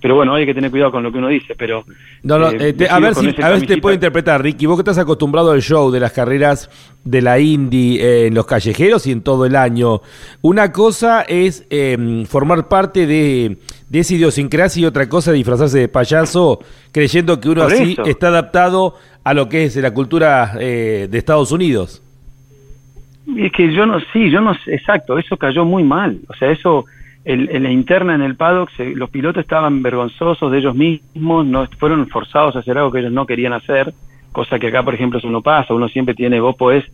Pero 0.00 0.14
bueno, 0.14 0.32
hay 0.32 0.46
que 0.46 0.54
tener 0.54 0.70
cuidado 0.70 0.92
con 0.92 1.02
lo 1.02 1.10
que 1.10 1.18
uno 1.18 1.26
dice, 1.26 1.56
pero... 1.58 1.84
No, 2.22 2.38
no, 2.38 2.50
eh, 2.52 2.72
a 2.88 3.00
ver 3.00 3.16
si, 3.16 3.34
a 3.42 3.48
ver 3.48 3.60
si 3.60 3.66
te 3.66 3.78
puedo 3.78 3.94
interpretar, 3.94 4.40
Ricky. 4.40 4.64
Vos 4.64 4.76
que 4.76 4.82
estás 4.82 4.98
acostumbrado 4.98 5.50
al 5.50 5.60
show 5.60 5.90
de 5.90 5.98
las 5.98 6.12
carreras 6.12 6.70
de 7.02 7.20
la 7.20 7.40
Indy 7.40 7.98
eh, 7.98 8.26
en 8.28 8.34
los 8.34 8.46
callejeros 8.46 9.08
y 9.08 9.10
en 9.10 9.22
todo 9.22 9.44
el 9.44 9.56
año. 9.56 10.00
Una 10.40 10.70
cosa 10.70 11.22
es 11.22 11.66
em, 11.68 12.26
formar 12.26 12.68
parte 12.68 13.08
de, 13.08 13.58
de 13.88 13.98
esa 13.98 14.14
idiosincrasia 14.14 14.82
y 14.82 14.84
otra 14.84 15.08
cosa 15.08 15.32
disfrazarse 15.32 15.78
de 15.78 15.88
payaso 15.88 16.60
creyendo 16.92 17.40
que 17.40 17.48
uno 17.48 17.64
así 17.64 17.96
está 18.06 18.28
adaptado 18.28 18.94
a 19.24 19.34
lo 19.34 19.48
que 19.48 19.64
es 19.64 19.74
la 19.76 19.92
cultura 19.92 20.54
eh, 20.60 21.08
de 21.10 21.18
Estados 21.18 21.50
Unidos. 21.50 22.02
Es 23.36 23.52
que 23.52 23.72
yo 23.72 23.84
no, 23.84 24.00
sí, 24.12 24.30
yo 24.30 24.40
no 24.40 24.56
exacto, 24.66 25.18
eso 25.18 25.36
cayó 25.36 25.64
muy 25.64 25.82
mal. 25.82 26.18
O 26.28 26.34
sea, 26.34 26.50
eso, 26.50 26.86
el, 27.24 27.50
en 27.50 27.64
la 27.64 27.70
interna 27.70 28.14
en 28.14 28.22
el 28.22 28.36
paddock, 28.36 28.70
los 28.78 29.10
pilotos 29.10 29.42
estaban 29.42 29.82
vergonzosos 29.82 30.50
de 30.50 30.58
ellos 30.58 30.74
mismos, 30.74 31.44
no 31.44 31.66
fueron 31.78 32.08
forzados 32.08 32.56
a 32.56 32.60
hacer 32.60 32.78
algo 32.78 32.90
que 32.90 33.00
ellos 33.00 33.12
no 33.12 33.26
querían 33.26 33.52
hacer, 33.52 33.92
cosa 34.32 34.58
que 34.58 34.68
acá, 34.68 34.82
por 34.82 34.94
ejemplo, 34.94 35.18
eso 35.18 35.28
no 35.28 35.42
pasa. 35.42 35.74
Uno 35.74 35.88
siempre 35.88 36.14
tiene, 36.14 36.40
vos 36.40 36.56
podés, 36.56 36.84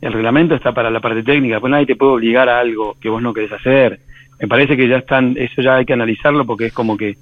el 0.00 0.12
reglamento 0.12 0.54
está 0.54 0.72
para 0.72 0.90
la 0.90 1.00
parte 1.00 1.24
técnica, 1.24 1.58
pues 1.58 1.70
nadie 1.70 1.86
te 1.86 1.96
puede 1.96 2.12
obligar 2.12 2.48
a 2.48 2.60
algo 2.60 2.96
que 3.00 3.08
vos 3.08 3.20
no 3.20 3.32
querés 3.32 3.52
hacer. 3.52 3.98
Me 4.40 4.46
parece 4.46 4.76
que 4.76 4.88
ya 4.88 4.98
están, 4.98 5.36
eso 5.36 5.60
ya 5.60 5.76
hay 5.76 5.84
que 5.84 5.92
analizarlo 5.92 6.46
porque 6.46 6.66
es 6.66 6.72
como 6.72 6.96
que 6.96 7.16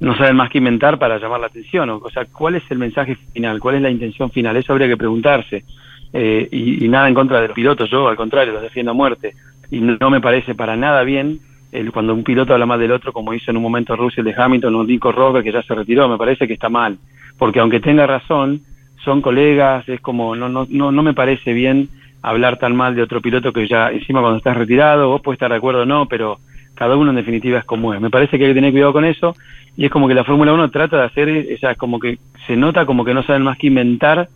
no 0.00 0.16
saben 0.16 0.36
más 0.36 0.48
que 0.48 0.58
inventar 0.58 0.98
para 0.98 1.18
llamar 1.18 1.40
la 1.40 1.46
atención. 1.48 1.90
O, 1.90 1.96
o 1.98 2.10
sea, 2.10 2.24
¿cuál 2.24 2.54
es 2.54 2.62
el 2.70 2.78
mensaje 2.78 3.16
final? 3.32 3.60
¿Cuál 3.60 3.76
es 3.76 3.82
la 3.82 3.90
intención 3.90 4.30
final? 4.30 4.56
Eso 4.56 4.72
habría 4.72 4.88
que 4.88 4.96
preguntarse 4.96 5.64
eh, 6.12 6.48
y, 6.50 6.88
nada 6.88 7.08
en 7.08 7.14
contra 7.14 7.40
de 7.40 7.48
los 7.48 7.54
pilotos, 7.54 7.90
yo 7.90 8.08
al 8.08 8.16
contrario, 8.16 8.52
los 8.52 8.62
defiendo 8.62 8.92
a 8.92 8.94
muerte. 8.94 9.34
Y 9.70 9.80
no, 9.80 10.10
me 10.10 10.20
parece 10.20 10.54
para 10.54 10.76
nada 10.76 11.02
bien 11.02 11.40
el, 11.72 11.92
cuando 11.92 12.14
un 12.14 12.24
piloto 12.24 12.54
habla 12.54 12.66
más 12.66 12.80
del 12.80 12.92
otro, 12.92 13.12
como 13.12 13.34
hizo 13.34 13.50
en 13.50 13.56
un 13.58 13.62
momento 13.62 13.96
Russell 13.96 14.24
de 14.24 14.34
Hamilton 14.36 14.74
o 14.74 14.84
Nico 14.84 15.12
Rosberg, 15.12 15.44
que 15.44 15.52
ya 15.52 15.62
se 15.62 15.74
retiró, 15.74 16.08
me 16.08 16.16
parece 16.16 16.46
que 16.46 16.54
está 16.54 16.68
mal. 16.68 16.98
Porque 17.36 17.60
aunque 17.60 17.80
tenga 17.80 18.06
razón, 18.06 18.62
son 19.04 19.20
colegas, 19.20 19.88
es 19.88 20.00
como, 20.00 20.34
no, 20.34 20.48
no, 20.48 20.66
no, 20.68 20.90
no 20.90 21.02
me 21.02 21.14
parece 21.14 21.52
bien 21.52 21.88
hablar 22.22 22.58
tan 22.58 22.74
mal 22.74 22.94
de 22.94 23.02
otro 23.02 23.20
piloto 23.20 23.52
que 23.52 23.68
ya 23.68 23.90
encima 23.90 24.20
cuando 24.20 24.38
estás 24.38 24.56
retirado, 24.56 25.08
vos 25.08 25.22
puedes 25.22 25.36
estar 25.36 25.50
de 25.50 25.56
acuerdo 25.56 25.82
o 25.82 25.86
no, 25.86 26.06
pero 26.06 26.38
cada 26.74 26.96
uno 26.96 27.10
en 27.10 27.16
definitiva 27.16 27.58
es 27.58 27.64
como 27.64 27.94
es. 27.94 28.00
Me 28.00 28.10
parece 28.10 28.38
que 28.38 28.44
hay 28.44 28.50
que 28.50 28.54
tener 28.54 28.72
cuidado 28.72 28.92
con 28.92 29.04
eso 29.04 29.34
y 29.76 29.84
es 29.84 29.90
como 29.90 30.08
que 30.08 30.14
la 30.14 30.24
Fórmula 30.24 30.52
1 30.52 30.70
trata 30.70 30.98
de 30.98 31.04
hacer, 31.04 31.28
esa 31.28 31.74
como 31.74 32.00
que 32.00 32.18
se 32.46 32.56
nota 32.56 32.86
como 32.86 33.04
que 33.04 33.14
no 33.14 33.22
saben 33.22 33.42
más 33.42 33.58
que 33.58 33.68
inventar 33.68 34.28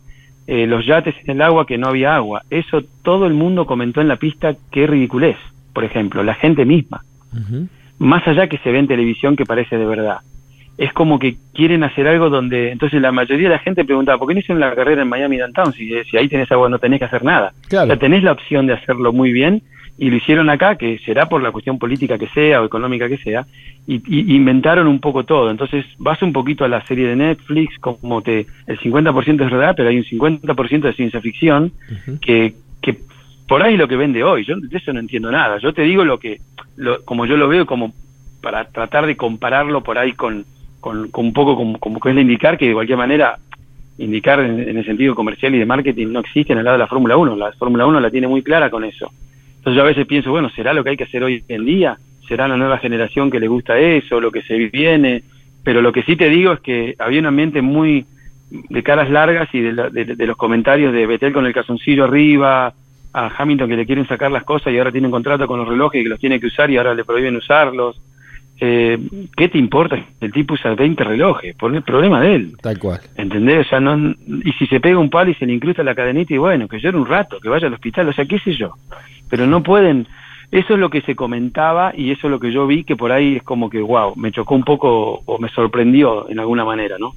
eh, 0.46 0.66
los 0.66 0.84
yates 0.86 1.14
en 1.24 1.36
el 1.36 1.42
agua 1.42 1.66
que 1.66 1.78
no 1.78 1.88
había 1.88 2.14
agua. 2.14 2.42
Eso 2.50 2.82
todo 3.02 3.26
el 3.26 3.34
mundo 3.34 3.66
comentó 3.66 4.00
en 4.00 4.08
la 4.08 4.16
pista 4.16 4.54
qué 4.70 4.86
ridiculez, 4.86 5.36
por 5.72 5.84
ejemplo, 5.84 6.22
la 6.22 6.34
gente 6.34 6.64
misma. 6.64 7.02
Más 7.98 8.26
allá 8.26 8.48
que 8.48 8.58
se 8.58 8.70
ve 8.70 8.78
en 8.78 8.88
televisión 8.88 9.36
que 9.36 9.46
parece 9.46 9.78
de 9.78 9.86
verdad. 9.86 10.18
Es 10.78 10.92
como 10.92 11.18
que 11.18 11.36
quieren 11.54 11.84
hacer 11.84 12.08
algo 12.08 12.30
donde, 12.30 12.72
entonces 12.72 13.00
la 13.00 13.12
mayoría 13.12 13.48
de 13.48 13.54
la 13.54 13.60
gente 13.60 13.84
preguntaba, 13.84 14.18
¿por 14.18 14.28
qué 14.28 14.34
no 14.34 14.40
hicieron 14.40 14.60
la 14.60 14.74
carrera 14.74 15.02
en 15.02 15.08
Miami 15.08 15.38
Downtown? 15.38 15.72
Si, 15.72 15.92
si 16.04 16.16
ahí 16.16 16.28
tenés 16.28 16.50
agua 16.50 16.68
no 16.68 16.78
tenés 16.78 16.98
que 16.98 17.04
hacer 17.04 17.24
nada. 17.24 17.52
O 17.66 17.70
sea, 17.70 17.96
tenés 17.96 18.22
la 18.22 18.32
opción 18.32 18.66
de 18.66 18.74
hacerlo 18.74 19.12
muy 19.12 19.32
bien 19.32 19.62
y 19.98 20.10
lo 20.10 20.16
hicieron 20.16 20.48
acá, 20.50 20.76
que 20.76 20.98
será 21.00 21.28
por 21.28 21.42
la 21.42 21.52
cuestión 21.52 21.78
política 21.78 22.18
que 22.18 22.28
sea 22.28 22.62
o 22.62 22.64
económica 22.64 23.08
que 23.08 23.18
sea, 23.18 23.46
y, 23.86 24.34
inventaron 24.34 24.86
un 24.86 25.00
poco 25.00 25.24
todo. 25.24 25.50
Entonces 25.50 25.84
vas 25.98 26.22
un 26.22 26.32
poquito 26.32 26.64
a 26.64 26.68
la 26.68 26.84
serie 26.86 27.06
de 27.06 27.16
Netflix, 27.16 27.78
como 27.78 28.22
te 28.22 28.46
el 28.66 28.78
50% 28.78 29.44
es 29.44 29.50
verdad, 29.50 29.74
pero 29.76 29.88
hay 29.88 29.98
un 29.98 30.04
50% 30.04 30.80
de 30.80 30.92
ciencia 30.94 31.20
ficción 31.20 31.72
que, 32.20 32.54
que 32.80 32.98
por 33.46 33.62
ahí 33.62 33.74
es 33.74 33.78
lo 33.78 33.88
que 33.88 33.96
vende 33.96 34.24
hoy. 34.24 34.44
Yo 34.44 34.56
de 34.58 34.76
eso 34.76 34.92
no 34.92 35.00
entiendo 35.00 35.30
nada. 35.30 35.58
Yo 35.58 35.72
te 35.72 35.82
digo 35.82 36.04
lo 36.04 36.18
que, 36.18 36.40
lo, 36.76 37.04
como 37.04 37.26
yo 37.26 37.36
lo 37.36 37.48
veo, 37.48 37.66
como 37.66 37.92
para 38.40 38.64
tratar 38.64 39.06
de 39.06 39.16
compararlo 39.16 39.82
por 39.82 39.98
ahí 39.98 40.12
con, 40.12 40.44
con, 40.80 41.10
un 41.12 41.32
poco 41.32 41.54
como, 41.54 41.78
como 41.78 42.00
que 42.00 42.10
es 42.10 42.14
de 42.14 42.22
indicar 42.22 42.58
que 42.58 42.68
de 42.68 42.74
cualquier 42.74 42.98
manera 42.98 43.38
indicar 43.98 44.40
en, 44.40 44.58
en, 44.58 44.78
el 44.78 44.84
sentido 44.84 45.14
comercial 45.14 45.54
y 45.54 45.58
de 45.58 45.66
marketing 45.66 46.08
no 46.08 46.20
existe 46.20 46.52
en 46.52 46.58
el 46.58 46.64
lado 46.64 46.76
de 46.76 46.82
la 46.82 46.88
Fórmula 46.88 47.16
1. 47.16 47.36
La 47.36 47.52
Fórmula 47.52 47.86
1 47.86 48.00
la 48.00 48.10
tiene 48.10 48.26
muy 48.26 48.42
clara 48.42 48.70
con 48.70 48.84
eso. 48.84 49.12
Entonces 49.62 49.76
yo 49.76 49.82
a 49.82 49.86
veces 49.86 50.06
pienso, 50.08 50.32
bueno, 50.32 50.50
¿será 50.50 50.74
lo 50.74 50.82
que 50.82 50.90
hay 50.90 50.96
que 50.96 51.04
hacer 51.04 51.22
hoy 51.22 51.44
en 51.46 51.64
día? 51.64 51.96
¿Será 52.26 52.48
la 52.48 52.56
nueva 52.56 52.78
generación 52.78 53.30
que 53.30 53.38
le 53.38 53.46
gusta 53.46 53.78
eso, 53.78 54.20
lo 54.20 54.32
que 54.32 54.42
se 54.42 54.56
viene? 54.56 55.22
Pero 55.62 55.80
lo 55.80 55.92
que 55.92 56.02
sí 56.02 56.16
te 56.16 56.28
digo 56.28 56.52
es 56.52 56.58
que 56.58 56.96
había 56.98 57.20
un 57.20 57.26
ambiente 57.26 57.62
muy 57.62 58.04
de 58.50 58.82
caras 58.82 59.08
largas 59.08 59.48
y 59.52 59.60
de, 59.60 60.26
los 60.26 60.36
comentarios 60.36 60.92
de 60.92 61.06
Betel 61.06 61.32
con 61.32 61.46
el 61.46 61.54
calzoncillo 61.54 62.02
arriba, 62.02 62.74
a 63.12 63.30
Hamilton 63.38 63.68
que 63.68 63.76
le 63.76 63.86
quieren 63.86 64.08
sacar 64.08 64.32
las 64.32 64.42
cosas 64.42 64.72
y 64.72 64.78
ahora 64.78 64.90
tiene 64.90 65.06
un 65.06 65.12
contrato 65.12 65.46
con 65.46 65.60
los 65.60 65.68
relojes 65.68 66.00
y 66.00 66.02
que 66.02 66.10
los 66.10 66.18
tiene 66.18 66.40
que 66.40 66.46
usar 66.46 66.68
y 66.68 66.76
ahora 66.76 66.92
le 66.92 67.04
prohíben 67.04 67.36
usarlos. 67.36 68.00
Eh, 68.60 68.98
¿Qué 69.36 69.48
te 69.48 69.58
importa? 69.58 70.06
El 70.20 70.32
tipo 70.32 70.54
usa 70.54 70.74
20 70.74 71.02
relojes, 71.02 71.54
por 71.56 71.74
el 71.74 71.82
problema 71.82 72.20
de 72.20 72.34
él. 72.36 72.56
Tal 72.62 72.78
cual. 72.78 73.00
¿Entendés? 73.16 73.66
O 73.66 73.68
sea, 73.68 73.80
no, 73.80 74.14
y 74.44 74.52
si 74.52 74.66
se 74.66 74.78
pega 74.78 74.98
un 74.98 75.10
palo 75.10 75.30
y 75.30 75.34
se 75.34 75.46
le 75.46 75.54
incrusta 75.54 75.82
la 75.82 75.94
cadenita 75.94 76.32
y 76.32 76.38
bueno, 76.38 76.68
que 76.68 76.78
llore 76.78 76.96
un 76.96 77.06
rato, 77.06 77.40
que 77.40 77.48
vaya 77.48 77.66
al 77.66 77.74
hospital, 77.74 78.08
o 78.08 78.12
sea, 78.12 78.24
qué 78.24 78.38
sé 78.38 78.52
yo 78.52 78.74
pero 79.32 79.46
no 79.46 79.62
pueden, 79.62 80.06
eso 80.52 80.74
es 80.74 80.78
lo 80.78 80.90
que 80.90 81.00
se 81.00 81.16
comentaba 81.16 81.94
y 81.96 82.10
eso 82.10 82.26
es 82.26 82.30
lo 82.30 82.38
que 82.38 82.52
yo 82.52 82.66
vi 82.66 82.84
que 82.84 82.94
por 82.94 83.10
ahí 83.10 83.36
es 83.36 83.42
como 83.42 83.70
que, 83.70 83.80
wow, 83.80 84.14
me 84.16 84.30
chocó 84.32 84.54
un 84.54 84.64
poco 84.64 85.22
o 85.24 85.38
me 85.38 85.48
sorprendió 85.48 86.28
en 86.28 86.38
alguna 86.38 86.62
manera, 86.62 86.98
¿no? 86.98 87.14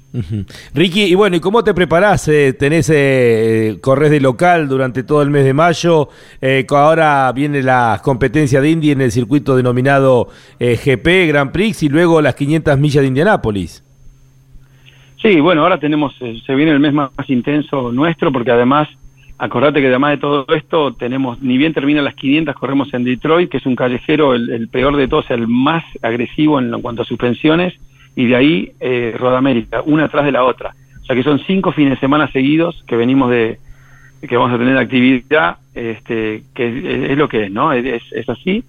Ricky, 0.74 1.04
y 1.04 1.16
bueno, 1.16 1.36
¿y 1.36 1.42
cómo 1.42 1.62
te 1.62 1.74
preparás? 1.74 2.30
Eh, 2.30 2.54
¿Tenés, 2.54 2.90
eh, 2.96 3.78
corres 3.82 4.10
de 4.10 4.22
local 4.22 4.70
durante 4.70 5.04
todo 5.04 5.22
el 5.22 5.32
mes 5.32 5.44
de 5.44 5.54
mayo? 5.54 6.08
Eh, 6.42 6.66
ahora 6.70 7.30
viene 7.34 7.62
la 7.62 8.00
competencia 8.02 8.62
de 8.62 8.70
Indy 8.70 8.92
en 8.92 9.02
el 9.02 9.12
circuito 9.12 9.58
denominado 9.58 10.30
eh, 10.58 10.78
GP, 10.78 11.28
Grand 11.28 11.52
Prix 11.52 11.84
y 11.84 11.90
luego 11.90 12.22
las 12.22 12.36
500 12.36 12.80
millas 12.80 13.02
de 13.02 13.08
Indianápolis. 13.10 13.84
Sí, 15.22 15.42
bueno, 15.42 15.64
ahora 15.64 15.78
tenemos, 15.78 16.16
se 16.18 16.56
viene 16.56 16.72
el 16.72 16.80
mes 16.80 16.94
más 16.94 17.12
intenso 17.28 17.92
nuestro 17.92 18.32
porque 18.32 18.52
además 18.52 18.88
Acordate 19.38 19.82
que 19.82 19.88
además 19.88 20.12
de 20.12 20.18
todo 20.18 20.46
esto, 20.56 20.94
tenemos, 20.94 21.42
ni 21.42 21.58
bien 21.58 21.74
termina 21.74 22.02
las 22.02 22.16
500, 22.16 22.56
corremos 22.56 22.94
en 22.94 23.04
Detroit, 23.04 23.50
que 23.50 23.58
es 23.58 23.66
un 23.66 23.76
callejero, 23.76 24.34
el, 24.34 24.70
peor 24.70 24.96
de 24.96 25.10
todos, 25.10 25.30
el 25.30 25.48
más 25.48 25.84
agresivo 26.02 26.60
en, 26.60 26.82
cuanto 26.82 27.02
a 27.02 27.06
suspensiones, 27.06 27.74
y 28.16 28.28
de 28.28 28.36
ahí 28.36 28.72
eh, 28.80 29.14
Rodamérica, 29.18 29.82
una 29.86 30.08
tras 30.08 30.24
de 30.24 30.32
la 30.32 30.46
otra. 30.46 30.74
O 31.02 31.06
sea 31.06 31.16
que 31.16 31.24
son 31.24 31.40
cinco 31.40 31.72
fines 31.74 31.92
de 31.92 32.00
semana 32.00 32.32
seguidos 32.32 32.84
que 32.88 32.96
venimos 32.96 33.30
de, 33.30 33.60
que 34.28 34.38
vamos 34.38 34.54
a 34.54 34.58
tener 34.58 34.78
actividad, 34.78 35.58
este, 35.74 36.44
que 36.54 37.12
es, 37.12 37.18
lo 37.18 37.28
que 37.28 37.46
es, 37.46 37.52
¿no? 37.52 37.74
Es, 37.74 38.04
es, 38.12 38.30
así. 38.30 38.64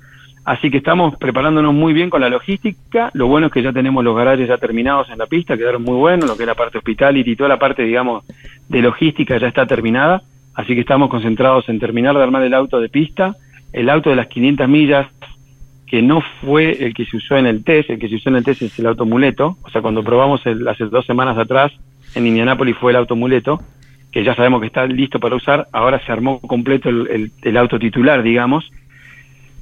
Así 0.44 0.70
que 0.70 0.78
estamos 0.78 1.16
preparándonos 1.16 1.74
muy 1.74 1.92
bien 1.92 2.10
con 2.10 2.20
la 2.20 2.28
logística. 2.28 3.10
Lo 3.14 3.26
bueno 3.26 3.46
es 3.46 3.52
que 3.52 3.62
ya 3.62 3.72
tenemos 3.72 4.04
los 4.04 4.16
garajes 4.16 4.48
ya 4.48 4.58
terminados 4.58 5.08
en 5.10 5.18
la 5.18 5.26
pista, 5.26 5.56
quedaron 5.56 5.82
muy 5.82 5.96
buenos, 5.96 6.28
lo 6.28 6.36
que 6.36 6.42
es 6.42 6.46
la 6.46 6.54
parte 6.54 6.78
hospitality 6.78 7.30
y 7.30 7.36
toda 7.36 7.48
la 7.48 7.58
parte, 7.58 7.82
digamos, 7.82 8.24
de 8.68 8.82
logística 8.82 9.38
ya 9.38 9.48
está 9.48 9.66
terminada. 9.66 10.22
Así 10.56 10.74
que 10.74 10.80
estamos 10.80 11.10
concentrados 11.10 11.68
en 11.68 11.78
terminar 11.78 12.16
de 12.16 12.22
armar 12.22 12.42
el 12.42 12.54
auto 12.54 12.80
de 12.80 12.88
pista, 12.88 13.36
el 13.72 13.90
auto 13.90 14.10
de 14.10 14.16
las 14.16 14.26
500 14.26 14.68
millas, 14.68 15.06
que 15.86 16.02
no 16.02 16.22
fue 16.40 16.84
el 16.84 16.94
que 16.94 17.04
se 17.04 17.18
usó 17.18 17.36
en 17.36 17.46
el 17.46 17.62
test, 17.62 17.90
el 17.90 17.98
que 17.98 18.08
se 18.08 18.16
usó 18.16 18.30
en 18.30 18.36
el 18.36 18.44
test 18.44 18.62
es 18.62 18.78
el 18.78 18.86
auto 18.86 19.04
muleto, 19.04 19.58
o 19.62 19.70
sea, 19.70 19.82
cuando 19.82 20.02
probamos 20.02 20.44
el, 20.46 20.66
hace 20.66 20.86
dos 20.86 21.06
semanas 21.06 21.38
atrás 21.38 21.72
en 22.14 22.26
Indianápolis 22.26 22.76
fue 22.76 22.90
el 22.90 22.96
auto 22.96 23.14
muleto, 23.14 23.60
que 24.10 24.24
ya 24.24 24.34
sabemos 24.34 24.60
que 24.60 24.66
está 24.66 24.86
listo 24.86 25.20
para 25.20 25.36
usar, 25.36 25.68
ahora 25.72 26.00
se 26.04 26.10
armó 26.10 26.40
completo 26.40 26.88
el, 26.88 27.30
el 27.42 27.56
auto 27.56 27.78
titular, 27.78 28.22
digamos, 28.22 28.68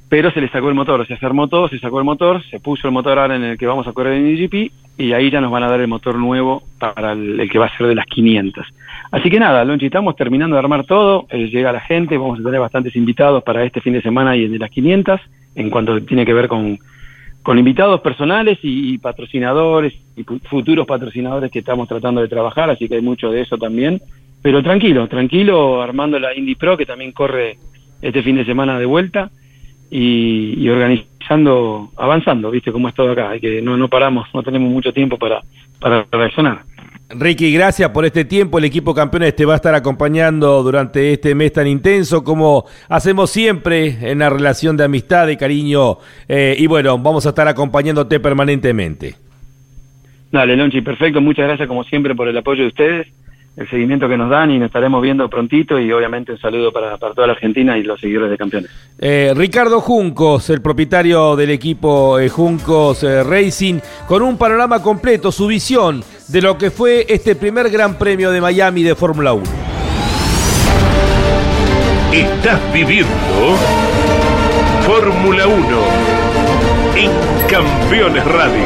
pero 0.07 0.31
se 0.31 0.39
le 0.39 0.49
sacó 0.49 0.69
el 0.69 0.75
motor, 0.75 1.01
o 1.01 1.05
sea, 1.05 1.17
se 1.17 1.25
armó 1.25 1.47
todo, 1.47 1.67
se 1.67 1.79
sacó 1.79 1.99
el 1.99 2.05
motor, 2.05 2.43
se 2.45 2.59
puso 2.59 2.87
el 2.87 2.93
motor 2.93 3.19
ahora 3.19 3.35
en 3.35 3.43
el 3.43 3.57
que 3.57 3.65
vamos 3.65 3.87
a 3.87 3.93
correr 3.93 4.13
en 4.13 4.27
IGP 4.27 4.71
y 4.97 5.13
ahí 5.13 5.29
ya 5.29 5.41
nos 5.41 5.51
van 5.51 5.63
a 5.63 5.69
dar 5.69 5.81
el 5.81 5.87
motor 5.87 6.17
nuevo 6.17 6.63
para 6.79 7.13
el, 7.13 7.49
que 7.51 7.59
va 7.59 7.65
a 7.65 7.77
ser 7.77 7.87
de 7.87 7.95
las 7.95 8.05
500. 8.05 8.65
Así 9.11 9.29
que 9.29 9.39
nada, 9.39 9.63
Lonchi, 9.63 9.85
estamos 9.85 10.15
terminando 10.15 10.55
de 10.55 10.59
armar 10.59 10.85
todo, 10.85 11.25
eh, 11.29 11.47
llega 11.47 11.71
la 11.71 11.81
gente, 11.81 12.17
vamos 12.17 12.39
a 12.39 12.43
tener 12.43 12.59
bastantes 12.59 12.95
invitados 12.95 13.43
para 13.43 13.63
este 13.63 13.81
fin 13.81 13.93
de 13.93 14.01
semana 14.01 14.35
y 14.35 14.45
el 14.45 14.51
de 14.51 14.59
las 14.59 14.71
500, 14.71 15.21
en 15.55 15.69
cuanto 15.69 16.01
tiene 16.03 16.25
que 16.25 16.33
ver 16.33 16.47
con, 16.47 16.79
con 17.45 17.59
invitados 17.59 18.01
personales 18.01 18.57
y, 18.63 18.97
patrocinadores 18.97 19.93
y 20.17 20.23
futuros 20.49 20.87
patrocinadores 20.87 21.51
que 21.51 21.59
estamos 21.59 21.87
tratando 21.87 22.21
de 22.21 22.27
trabajar, 22.27 22.69
así 22.71 22.89
que 22.89 22.95
hay 22.95 23.01
mucho 23.01 23.31
de 23.31 23.41
eso 23.41 23.57
también. 23.57 24.01
Pero 24.41 24.63
tranquilo, 24.63 25.07
tranquilo, 25.07 25.81
armando 25.81 26.19
la 26.19 26.35
Indy 26.35 26.55
Pro 26.55 26.75
que 26.75 26.85
también 26.85 27.11
corre 27.11 27.57
este 28.01 28.23
fin 28.23 28.35
de 28.35 28.45
semana 28.45 28.79
de 28.79 28.85
vuelta 28.85 29.29
y, 29.89 30.67
organizando, 30.67 31.91
avanzando, 31.95 32.51
viste 32.51 32.71
cómo 32.71 32.89
es 32.89 32.95
todo 32.95 33.11
acá, 33.11 33.39
que 33.39 33.61
no, 33.61 33.77
no 33.77 33.87
paramos, 33.87 34.27
no 34.33 34.43
tenemos 34.43 34.71
mucho 34.71 34.91
tiempo 34.91 35.17
para, 35.17 35.41
para 35.79 36.05
reaccionar. 36.11 36.63
Ricky, 37.09 37.53
gracias 37.53 37.89
por 37.91 38.03
este 38.05 38.25
tiempo. 38.25 38.57
El 38.57 38.65
equipo 38.65 38.95
campeones 38.95 39.35
te 39.35 39.45
va 39.45 39.53
a 39.53 39.55
estar 39.57 39.75
acompañando 39.75 40.63
durante 40.63 41.13
este 41.13 41.35
mes 41.35 41.53
tan 41.53 41.67
intenso 41.67 42.23
como 42.23 42.65
hacemos 42.89 43.29
siempre 43.29 43.97
en 44.01 44.19
la 44.19 44.29
relación 44.29 44.75
de 44.75 44.85
amistad, 44.85 45.27
de 45.27 45.37
cariño. 45.37 45.99
Eh, 46.27 46.55
y 46.57 46.65
bueno, 46.65 46.97
vamos 46.97 47.25
a 47.27 47.29
estar 47.29 47.47
acompañándote 47.47 48.19
permanentemente. 48.19 49.15
Dale, 50.31 50.55
Lonchi, 50.55 50.81
perfecto. 50.81 51.21
Muchas 51.21 51.45
gracias 51.45 51.67
como 51.67 51.83
siempre 51.83 52.15
por 52.15 52.27
el 52.27 52.37
apoyo 52.37 52.63
de 52.63 52.69
ustedes 52.69 53.07
el 53.57 53.69
seguimiento 53.69 54.09
que 54.09 54.17
nos 54.17 54.29
dan 54.29 54.51
y 54.51 54.59
nos 54.59 54.67
estaremos 54.67 55.01
viendo 55.01 55.29
prontito 55.29 55.79
y 55.79 55.91
obviamente 55.91 56.33
un 56.33 56.39
saludo 56.39 56.73
para, 56.73 56.97
toda 56.97 57.27
la 57.27 57.33
Argentina 57.33 57.77
y 57.77 57.83
los 57.83 57.99
seguidores 57.99 58.29
de 58.29 58.37
campeones. 58.37 58.69
Eh, 58.99 59.33
Ricardo 59.35 59.79
Juncos, 59.79 60.49
el 60.49 60.61
propietario 60.61 61.35
del 61.35 61.51
equipo 61.51 62.19
eh, 62.19 62.27
Juncos 62.27 63.03
eh, 63.03 63.23
Racing, 63.23 63.79
con 64.07 64.23
un 64.23 64.37
panorama 64.37 64.81
completo, 64.81 65.31
su 65.31 65.47
visión 65.47 66.03
de 66.27 66.41
lo 66.41 66.57
que 66.57 66.71
fue 66.71 67.05
este 67.07 67.35
primer 67.35 67.69
Gran 67.69 67.95
Premio 67.95 68.31
de 68.31 68.41
Miami 68.41 68.83
de 68.83 68.95
Fórmula 68.95 69.33
1. 69.33 69.43
Estás 72.11 72.59
viviendo 72.73 73.11
Fórmula 74.85 75.47
1 75.47 75.55
en 76.95 77.11
Campeones 77.47 78.25
Radio 78.25 78.65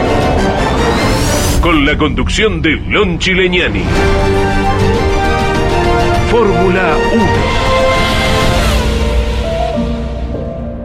con 1.62 1.86
la 1.86 1.98
conducción 1.98 2.62
de 2.62 2.72
Lon 2.72 3.20
Chileñani. 3.20 3.84
Fórmula 6.32 6.96
1. 7.14 7.26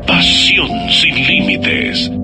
Pasión 0.07 0.69
sin 0.91 1.15
límites. 1.27 2.24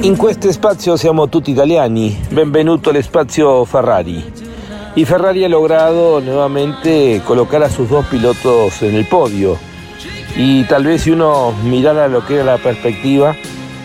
In 0.00 0.16
questo 0.16 0.50
spazio 0.50 0.96
siamo 0.96 1.28
tutti 1.28 1.50
italiani, 1.50 2.18
benvenuto 2.30 2.88
al 2.88 3.02
spazio 3.02 3.66
Ferrari. 3.66 4.32
Y 4.94 5.04
Ferrari 5.04 5.44
ha 5.44 5.48
logrado 5.48 6.20
nuevamente 6.20 7.20
colocar 7.26 7.62
a 7.62 7.68
sus 7.68 7.90
dos 7.90 8.06
pilotos 8.06 8.80
en 8.80 8.94
el 8.94 9.04
podio. 9.04 9.58
Y 10.34 10.64
tal 10.64 10.86
vez 10.86 11.02
si 11.02 11.10
uno 11.10 11.52
mirara 11.64 12.08
lo 12.08 12.24
que 12.24 12.36
era 12.36 12.44
la 12.44 12.58
perspectiva, 12.58 13.36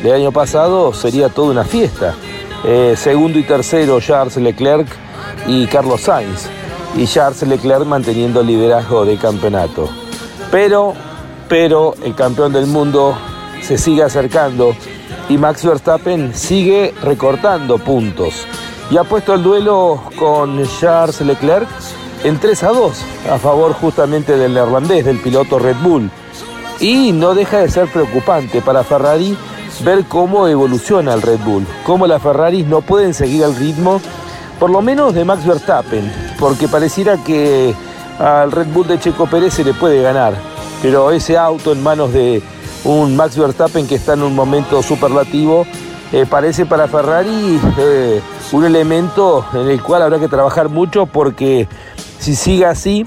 del 0.01 0.13
año 0.13 0.31
pasado 0.31 0.93
sería 0.93 1.27
toda 1.27 1.51
una 1.51 1.65
fiesta. 1.65 2.15
Eh, 2.63 2.95
segundo 2.95 3.37
y 3.37 3.43
tercero 3.43 3.99
Charles 3.99 4.37
Leclerc 4.37 4.87
y 5.47 5.67
Carlos 5.67 5.99
Sainz. 5.99 6.56
Y 6.97 7.05
Charles 7.05 7.43
Leclerc 7.43 7.85
manteniendo 7.85 8.41
el 8.41 8.47
liderazgo 8.47 9.05
de 9.05 9.17
campeonato. 9.17 9.87
Pero, 10.51 10.93
pero 11.47 11.93
el 12.03 12.15
campeón 12.15 12.51
del 12.51 12.65
mundo 12.65 13.15
se 13.61 13.77
sigue 13.77 14.03
acercando 14.03 14.75
y 15.29 15.37
Max 15.37 15.63
Verstappen 15.63 16.33
sigue 16.33 16.93
recortando 17.03 17.77
puntos. 17.77 18.45
Y 18.89 18.97
ha 18.97 19.03
puesto 19.03 19.33
el 19.33 19.43
duelo 19.43 20.01
con 20.17 20.61
Charles 20.79 21.21
Leclerc 21.21 21.67
en 22.23 22.39
3 22.39 22.63
a 22.63 22.69
2 22.69 23.01
a 23.31 23.37
favor 23.37 23.73
justamente 23.73 24.37
del 24.37 24.53
neerlandés, 24.53 25.05
del 25.05 25.19
piloto 25.19 25.59
Red 25.59 25.77
Bull. 25.83 26.09
Y 26.79 27.11
no 27.11 27.35
deja 27.35 27.59
de 27.59 27.69
ser 27.69 27.87
preocupante 27.91 28.61
para 28.61 28.83
Ferrari 28.83 29.37
ver 29.83 30.05
cómo 30.05 30.47
evoluciona 30.47 31.13
el 31.13 31.21
Red 31.21 31.39
Bull, 31.45 31.65
cómo 31.85 32.07
las 32.07 32.21
Ferraris 32.21 32.65
no 32.65 32.81
pueden 32.81 33.13
seguir 33.13 33.43
el 33.43 33.55
ritmo, 33.55 34.01
por 34.59 34.69
lo 34.69 34.81
menos 34.81 35.13
de 35.13 35.25
Max 35.25 35.45
Verstappen, 35.45 36.11
porque 36.39 36.67
pareciera 36.67 37.17
que 37.17 37.73
al 38.19 38.51
Red 38.51 38.67
Bull 38.67 38.87
de 38.87 38.99
Checo 38.99 39.27
Pérez 39.27 39.53
se 39.53 39.63
le 39.63 39.73
puede 39.73 40.01
ganar, 40.01 40.33
pero 40.81 41.11
ese 41.11 41.37
auto 41.37 41.71
en 41.71 41.83
manos 41.83 42.13
de 42.13 42.41
un 42.83 43.15
Max 43.15 43.37
Verstappen 43.37 43.87
que 43.87 43.95
está 43.95 44.13
en 44.13 44.23
un 44.23 44.35
momento 44.35 44.81
superlativo, 44.81 45.65
eh, 46.11 46.25
parece 46.29 46.65
para 46.65 46.87
Ferrari 46.87 47.59
eh, 47.77 48.21
un 48.53 48.63
elemento 48.63 49.45
en 49.53 49.67
el 49.67 49.81
cual 49.83 50.01
habrá 50.03 50.19
que 50.19 50.29
trabajar 50.29 50.69
mucho 50.69 51.05
porque 51.05 51.67
si 52.17 52.33
sigue 52.33 52.65
así 52.65 53.05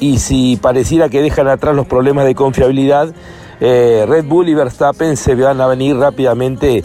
y 0.00 0.18
si 0.18 0.56
pareciera 0.56 1.08
que 1.08 1.22
dejan 1.22 1.46
atrás 1.46 1.76
los 1.76 1.86
problemas 1.86 2.24
de 2.24 2.34
confiabilidad, 2.34 3.14
eh, 3.60 4.04
Red 4.08 4.24
Bull 4.24 4.48
y 4.48 4.54
Verstappen 4.54 5.16
se 5.16 5.34
van 5.36 5.60
a 5.60 5.66
venir 5.66 5.96
rápidamente 5.96 6.82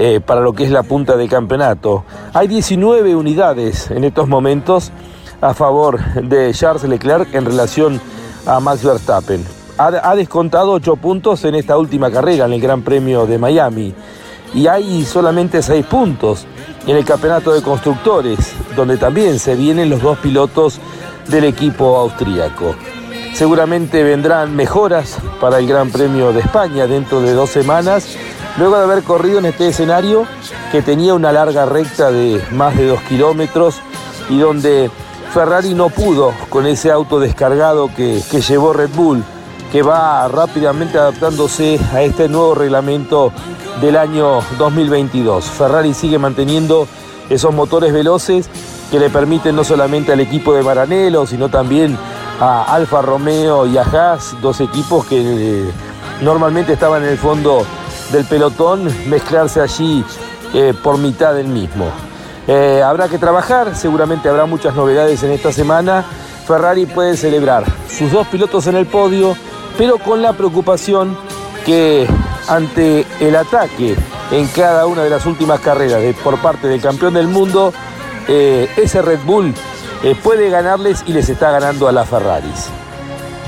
eh, 0.00 0.20
para 0.24 0.40
lo 0.40 0.52
que 0.52 0.62
es 0.62 0.70
la 0.70 0.84
punta 0.84 1.16
de 1.16 1.26
campeonato. 1.26 2.04
Hay 2.32 2.46
19 2.46 3.16
unidades 3.16 3.90
en 3.90 4.04
estos 4.04 4.28
momentos 4.28 4.92
a 5.40 5.54
favor 5.54 5.98
de 6.14 6.54
Charles 6.54 6.84
Leclerc 6.84 7.34
en 7.34 7.44
relación 7.44 8.00
a 8.46 8.60
Max 8.60 8.84
Verstappen. 8.84 9.44
Ha, 9.76 10.14
descontado 10.14 10.70
8 10.70 10.94
puntos 10.96 11.44
en 11.44 11.56
esta 11.56 11.76
última 11.76 12.12
carrera, 12.12 12.44
en 12.44 12.52
el 12.52 12.60
Gran 12.60 12.82
Premio 12.82 13.26
de 13.26 13.38
Miami. 13.38 13.92
Y 14.54 14.68
hay 14.68 15.04
solamente 15.04 15.62
6 15.62 15.84
puntos 15.86 16.46
en 16.86 16.96
el 16.96 17.04
campeonato 17.04 17.52
de 17.52 17.60
constructores, 17.60 18.52
donde 18.76 18.98
también 18.98 19.40
se 19.40 19.56
vienen 19.56 19.90
los 19.90 20.00
dos 20.00 20.16
pilotos 20.18 20.78
del 21.26 21.42
equipo 21.42 21.96
austríaco. 21.96 22.76
Seguramente 23.34 24.04
vendrán 24.04 24.54
mejoras 24.54 25.18
para 25.40 25.58
el 25.58 25.66
Gran 25.66 25.90
Premio 25.90 26.32
de 26.32 26.40
España 26.40 26.86
dentro 26.86 27.20
de 27.20 27.34
dos 27.34 27.50
semanas, 27.50 28.16
luego 28.58 28.76
de 28.76 28.82
haber 28.82 29.04
corrido 29.04 29.38
en 29.38 29.46
este 29.46 29.68
escenario 29.68 30.26
que 30.72 30.82
tenía 30.82 31.14
una 31.14 31.32
larga 31.32 31.64
recta 31.64 32.10
de 32.10 32.42
más 32.50 32.76
de 32.76 32.88
dos 32.88 33.00
kilómetros 33.02 33.76
y 34.28 34.38
donde 34.38 34.90
Ferrari 35.32 35.74
no 35.74 35.88
pudo 35.90 36.32
con 36.48 36.66
ese 36.66 36.90
auto 36.90 37.20
descargado 37.20 37.88
que, 37.94 38.20
que 38.30 38.40
llevó 38.40 38.72
Red 38.72 38.90
Bull, 38.94 39.22
que 39.70 39.82
va 39.82 40.26
rápidamente 40.28 40.98
adaptándose 40.98 41.78
a 41.92 42.02
este 42.02 42.28
nuevo 42.28 42.54
reglamento 42.54 43.32
del 43.80 43.96
año 43.96 44.40
2022. 44.58 45.44
Ferrari 45.44 45.94
sigue 45.94 46.18
manteniendo 46.18 46.88
esos 47.30 47.54
motores 47.54 47.92
veloces 47.92 48.48
que 48.90 48.98
le 48.98 49.10
permiten 49.10 49.54
no 49.54 49.64
solamente 49.64 50.12
al 50.12 50.20
equipo 50.20 50.52
de 50.54 50.62
Maranello, 50.62 51.26
sino 51.26 51.48
también 51.48 51.96
a 52.40 52.64
Alfa 52.64 53.02
Romeo 53.02 53.66
y 53.66 53.76
a 53.76 53.82
Haas, 53.82 54.34
dos 54.40 54.60
equipos 54.60 55.06
que 55.06 55.20
eh, 55.20 55.70
normalmente 56.22 56.72
estaban 56.72 57.02
en 57.04 57.10
el 57.10 57.18
fondo 57.18 57.64
del 58.12 58.24
pelotón, 58.24 58.88
mezclarse 59.08 59.60
allí 59.60 60.04
eh, 60.54 60.74
por 60.82 60.98
mitad 60.98 61.34
del 61.34 61.48
mismo. 61.48 61.90
Eh, 62.46 62.82
habrá 62.82 63.08
que 63.08 63.18
trabajar, 63.18 63.76
seguramente 63.76 64.28
habrá 64.28 64.46
muchas 64.46 64.74
novedades 64.74 65.22
en 65.22 65.32
esta 65.32 65.52
semana. 65.52 66.04
Ferrari 66.46 66.86
puede 66.86 67.16
celebrar 67.16 67.64
sus 67.88 68.10
dos 68.10 68.26
pilotos 68.28 68.66
en 68.66 68.76
el 68.76 68.86
podio, 68.86 69.36
pero 69.76 69.98
con 69.98 70.22
la 70.22 70.32
preocupación 70.32 71.16
que 71.66 72.06
ante 72.48 73.06
el 73.20 73.36
ataque 73.36 73.94
en 74.30 74.46
cada 74.48 74.86
una 74.86 75.02
de 75.02 75.10
las 75.10 75.26
últimas 75.26 75.60
carreras 75.60 76.02
por 76.24 76.38
parte 76.38 76.68
del 76.68 76.80
campeón 76.80 77.14
del 77.14 77.28
mundo, 77.28 77.74
eh, 78.26 78.70
ese 78.76 79.02
Red 79.02 79.20
Bull 79.24 79.54
puede 80.22 80.48
ganarles 80.48 81.02
y 81.06 81.12
les 81.12 81.28
está 81.28 81.50
ganando 81.50 81.88
a 81.88 81.92
las 81.92 82.08
Ferraris. 82.08 82.68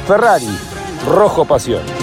Ferrari, 0.06 0.58
rojo 1.06 1.44
pasión. 1.44 1.99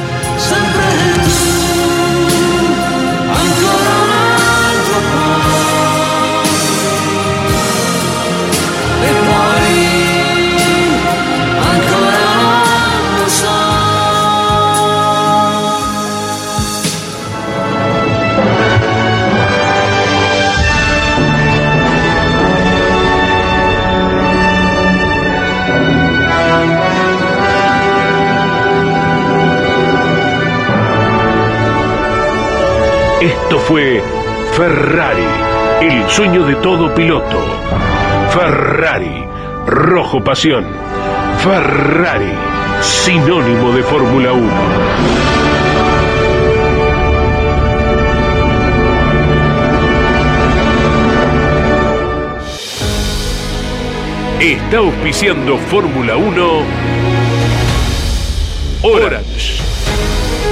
Esto 33.28 33.60
fue 33.60 34.02
Ferrari, 34.54 35.28
el 35.82 36.10
sueño 36.10 36.46
de 36.46 36.56
todo 36.56 36.96
piloto. 36.96 37.38
Ferrari, 38.30 39.26
rojo 39.66 40.24
pasión. 40.24 40.66
Ferrari, 41.40 42.32
sinónimo 42.80 43.74
de 43.74 43.84
Fórmula 43.84 44.32
1. 44.32 44.48
Está 54.40 54.78
auspiciando 54.78 55.58
Fórmula 55.58 56.16
1 56.16 56.64
Orange. 58.84 59.67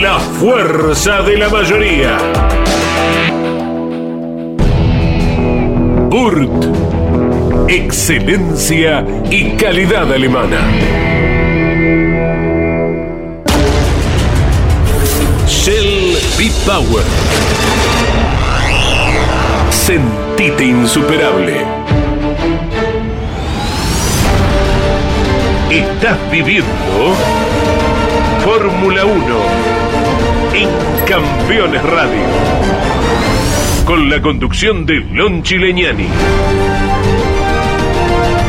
La 0.00 0.18
fuerza 0.18 1.20
de 1.20 1.36
la 1.36 1.50
mayoría. 1.50 2.16
Burt. 6.08 7.68
Excelencia 7.68 9.04
y 9.30 9.50
calidad 9.56 10.10
alemana. 10.10 10.60
Shell 15.46 16.16
B-Power. 16.38 17.04
Sentite 19.68 20.64
insuperable. 20.64 21.66
Estás 25.70 26.18
viviendo 26.30 27.14
Fórmula 28.42 29.04
1 29.04 29.79
en 30.54 30.68
Campeones 31.06 31.82
Radio. 31.82 32.22
Con 33.84 34.08
la 34.10 34.20
conducción 34.20 34.84
de 34.86 34.96
Lon 34.96 35.42
Chileñani. 35.42 36.08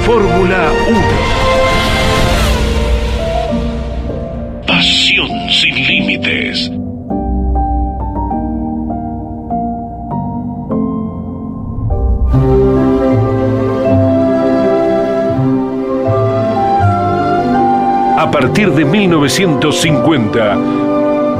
Fórmula 0.05 0.71
1. 0.89 1.01
Pasión 4.67 5.29
sin 5.49 5.75
límites. 5.87 6.71
A 18.17 18.29
partir 18.31 18.71
de 18.71 18.85
1950, 18.85 20.80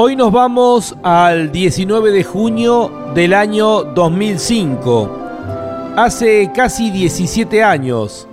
Hoy 0.00 0.14
nos 0.14 0.30
vamos 0.30 0.94
al 1.02 1.50
19 1.50 2.12
de 2.12 2.22
junio 2.22 3.10
del 3.16 3.34
año 3.34 3.82
2005. 3.82 5.10
Hace 5.96 6.52
casi 6.54 6.92
17 6.92 7.64
años. 7.64 8.28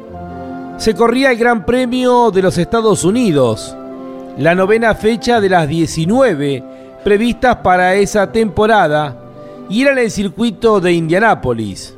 Se 0.77 0.93
corría 0.93 1.31
el 1.31 1.39
Gran 1.39 1.65
Premio 1.65 2.29
de 2.29 2.43
los 2.43 2.59
Estados 2.59 3.03
Unidos, 3.03 3.75
la 4.37 4.53
novena 4.53 4.93
fecha 4.93 5.41
de 5.41 5.49
las 5.49 5.67
19 5.67 6.63
previstas 7.03 7.55
para 7.63 7.95
esa 7.95 8.31
temporada, 8.31 9.17
y 9.67 9.81
era 9.81 9.93
en 9.93 9.97
el 9.97 10.11
circuito 10.11 10.79
de 10.79 10.93
Indianápolis. 10.93 11.95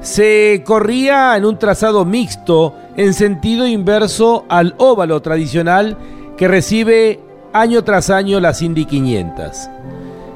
Se 0.00 0.64
corría 0.66 1.36
en 1.36 1.44
un 1.44 1.56
trazado 1.56 2.04
mixto 2.04 2.74
en 2.96 3.14
sentido 3.14 3.64
inverso 3.64 4.44
al 4.48 4.74
óvalo 4.78 5.22
tradicional 5.22 5.96
que 6.36 6.48
recibe 6.48 7.20
año 7.52 7.84
tras 7.84 8.10
año 8.10 8.40
las 8.40 8.62
Indy 8.62 8.86
500. 8.86 9.68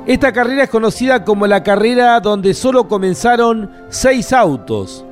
Esta 0.06 0.32
carrera 0.32 0.64
es 0.64 0.70
conocida 0.70 1.24
como 1.24 1.46
la 1.46 1.62
carrera 1.62 2.20
donde 2.20 2.54
solo 2.54 2.86
comenzaron 2.86 3.70
seis 3.88 4.32
autos. 4.32 5.04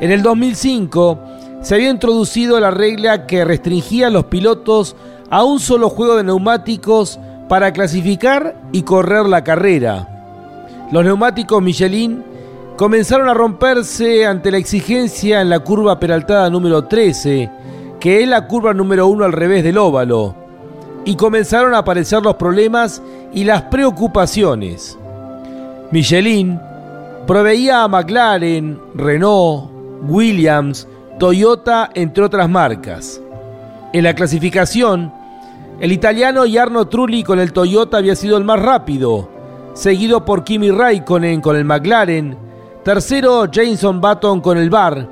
En 0.00 0.12
el 0.12 0.22
2005 0.22 1.18
se 1.60 1.74
había 1.74 1.90
introducido 1.90 2.60
la 2.60 2.70
regla 2.70 3.26
que 3.26 3.44
restringía 3.44 4.08
a 4.08 4.10
los 4.10 4.26
pilotos 4.26 4.94
a 5.30 5.44
un 5.44 5.58
solo 5.58 5.88
juego 5.88 6.16
de 6.16 6.24
neumáticos 6.24 7.18
para 7.48 7.72
clasificar 7.72 8.54
y 8.70 8.82
correr 8.82 9.26
la 9.26 9.42
carrera. 9.42 10.08
Los 10.92 11.04
neumáticos 11.04 11.62
Michelin 11.62 12.22
comenzaron 12.76 13.28
a 13.28 13.34
romperse 13.34 14.26
ante 14.26 14.50
la 14.50 14.58
exigencia 14.58 15.40
en 15.40 15.50
la 15.50 15.60
curva 15.60 15.98
peraltada 15.98 16.50
número 16.50 16.84
13, 16.84 17.50
que 17.98 18.22
es 18.22 18.28
la 18.28 18.46
curva 18.46 18.74
número 18.74 19.06
1 19.08 19.24
al 19.24 19.32
revés 19.32 19.64
del 19.64 19.78
óvalo 19.78 20.41
y 21.04 21.16
comenzaron 21.16 21.74
a 21.74 21.78
aparecer 21.78 22.22
los 22.22 22.36
problemas 22.36 23.02
y 23.32 23.44
las 23.44 23.62
preocupaciones. 23.62 24.98
Michelin 25.90 26.60
proveía 27.26 27.82
a 27.82 27.88
McLaren, 27.88 28.80
Renault, 28.94 29.70
Williams, 30.02 30.86
Toyota, 31.18 31.90
entre 31.94 32.24
otras 32.24 32.48
marcas. 32.48 33.20
En 33.92 34.04
la 34.04 34.14
clasificación, 34.14 35.12
el 35.80 35.92
italiano 35.92 36.44
Jarno 36.50 36.88
Trulli 36.88 37.22
con 37.22 37.40
el 37.40 37.52
Toyota 37.52 37.98
había 37.98 38.16
sido 38.16 38.36
el 38.36 38.44
más 38.44 38.60
rápido, 38.60 39.28
seguido 39.74 40.24
por 40.24 40.44
Kimi 40.44 40.70
Raikkonen 40.70 41.40
con 41.40 41.56
el 41.56 41.64
McLaren, 41.64 42.36
tercero 42.84 43.46
Jameson 43.50 44.00
Button 44.00 44.40
con 44.40 44.58
el 44.58 44.70
Bar, 44.70 45.08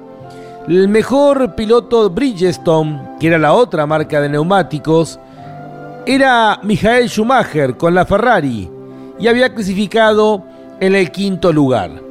el 0.69 0.89
mejor 0.89 1.55
piloto 1.55 2.11
Bridgestone, 2.11 3.17
que 3.19 3.27
era 3.29 3.39
la 3.39 3.55
otra 3.55 3.87
marca 3.87 4.21
de 4.21 4.29
neumáticos, 4.29 5.19
era 6.15 6.59
Michael 6.65 7.09
Schumacher 7.09 7.77
con 7.77 7.95
la 7.95 8.05
Ferrari 8.05 8.69
y 9.21 9.29
había 9.29 9.55
clasificado 9.55 10.43
en 10.81 10.97
el 10.97 11.13
quinto 11.13 11.53
lugar. 11.53 12.03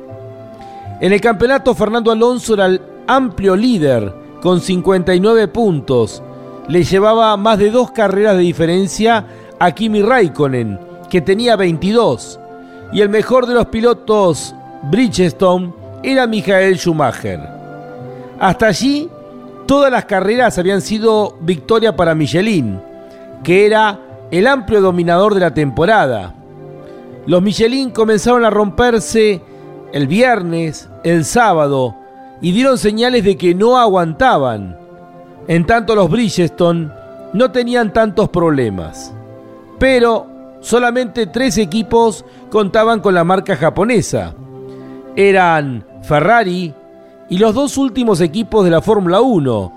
En 1.02 1.12
el 1.12 1.20
campeonato 1.20 1.76
Fernando 1.76 2.10
Alonso 2.10 2.54
era 2.54 2.68
el 2.68 2.82
amplio 3.08 3.58
líder 3.58 4.14
con 4.42 4.62
59 4.62 5.50
puntos. 5.50 6.24
Le 6.70 6.84
llevaba 6.84 7.36
más 7.36 7.60
de 7.60 7.72
dos 7.72 7.92
carreras 7.92 8.38
de 8.38 8.44
diferencia 8.44 9.26
a 9.60 9.72
Kimi 9.72 10.02
Raikkonen, 10.02 10.80
que 11.10 11.20
tenía 11.20 11.58
22. 11.58 12.40
Y 12.94 13.02
el 13.02 13.10
mejor 13.10 13.48
de 13.48 13.56
los 13.56 13.66
pilotos, 13.66 14.56
Bridgestone, 14.84 15.74
era 16.04 16.26
Michael 16.26 16.78
Schumacher. 16.78 17.42
Hasta 18.40 18.68
allí, 18.68 19.10
todas 19.66 19.92
las 19.92 20.06
carreras 20.06 20.58
habían 20.58 20.80
sido 20.80 21.36
victoria 21.42 21.94
para 21.98 22.16
Michelin, 22.16 22.80
que 23.44 23.66
era 23.66 24.00
el 24.32 24.48
amplio 24.48 24.82
dominador 24.82 25.34
de 25.34 25.40
la 25.40 25.54
temporada. 25.54 26.36
Los 27.26 27.42
Michelin 27.42 27.92
comenzaron 27.92 28.46
a 28.46 28.50
romperse 28.50 29.42
el 29.94 30.08
viernes, 30.08 30.90
el 31.04 31.26
sábado, 31.26 31.96
y 32.42 32.52
dieron 32.52 32.78
señales 32.78 33.24
de 33.24 33.38
que 33.38 33.54
no 33.56 33.78
aguantaban. 33.78 34.78
En 35.48 35.66
tanto 35.66 35.96
los 35.96 36.10
Bridgestone 36.10 36.90
no 37.34 37.52
tenían 37.52 37.92
tantos 37.92 38.30
problemas. 38.30 39.14
Pero 39.78 40.28
solamente 40.62 41.28
tres 41.28 41.58
equipos 41.58 42.26
contaban 42.50 43.00
con 43.00 43.14
la 43.14 43.24
marca 43.24 43.56
japonesa. 43.56 44.34
Eran 45.16 45.86
Ferrari 46.04 46.74
y 47.30 47.38
los 47.38 47.54
dos 47.54 47.78
últimos 47.78 48.22
equipos 48.22 48.64
de 48.66 48.72
la 48.72 48.82
Fórmula 48.82 49.22
1, 49.22 49.74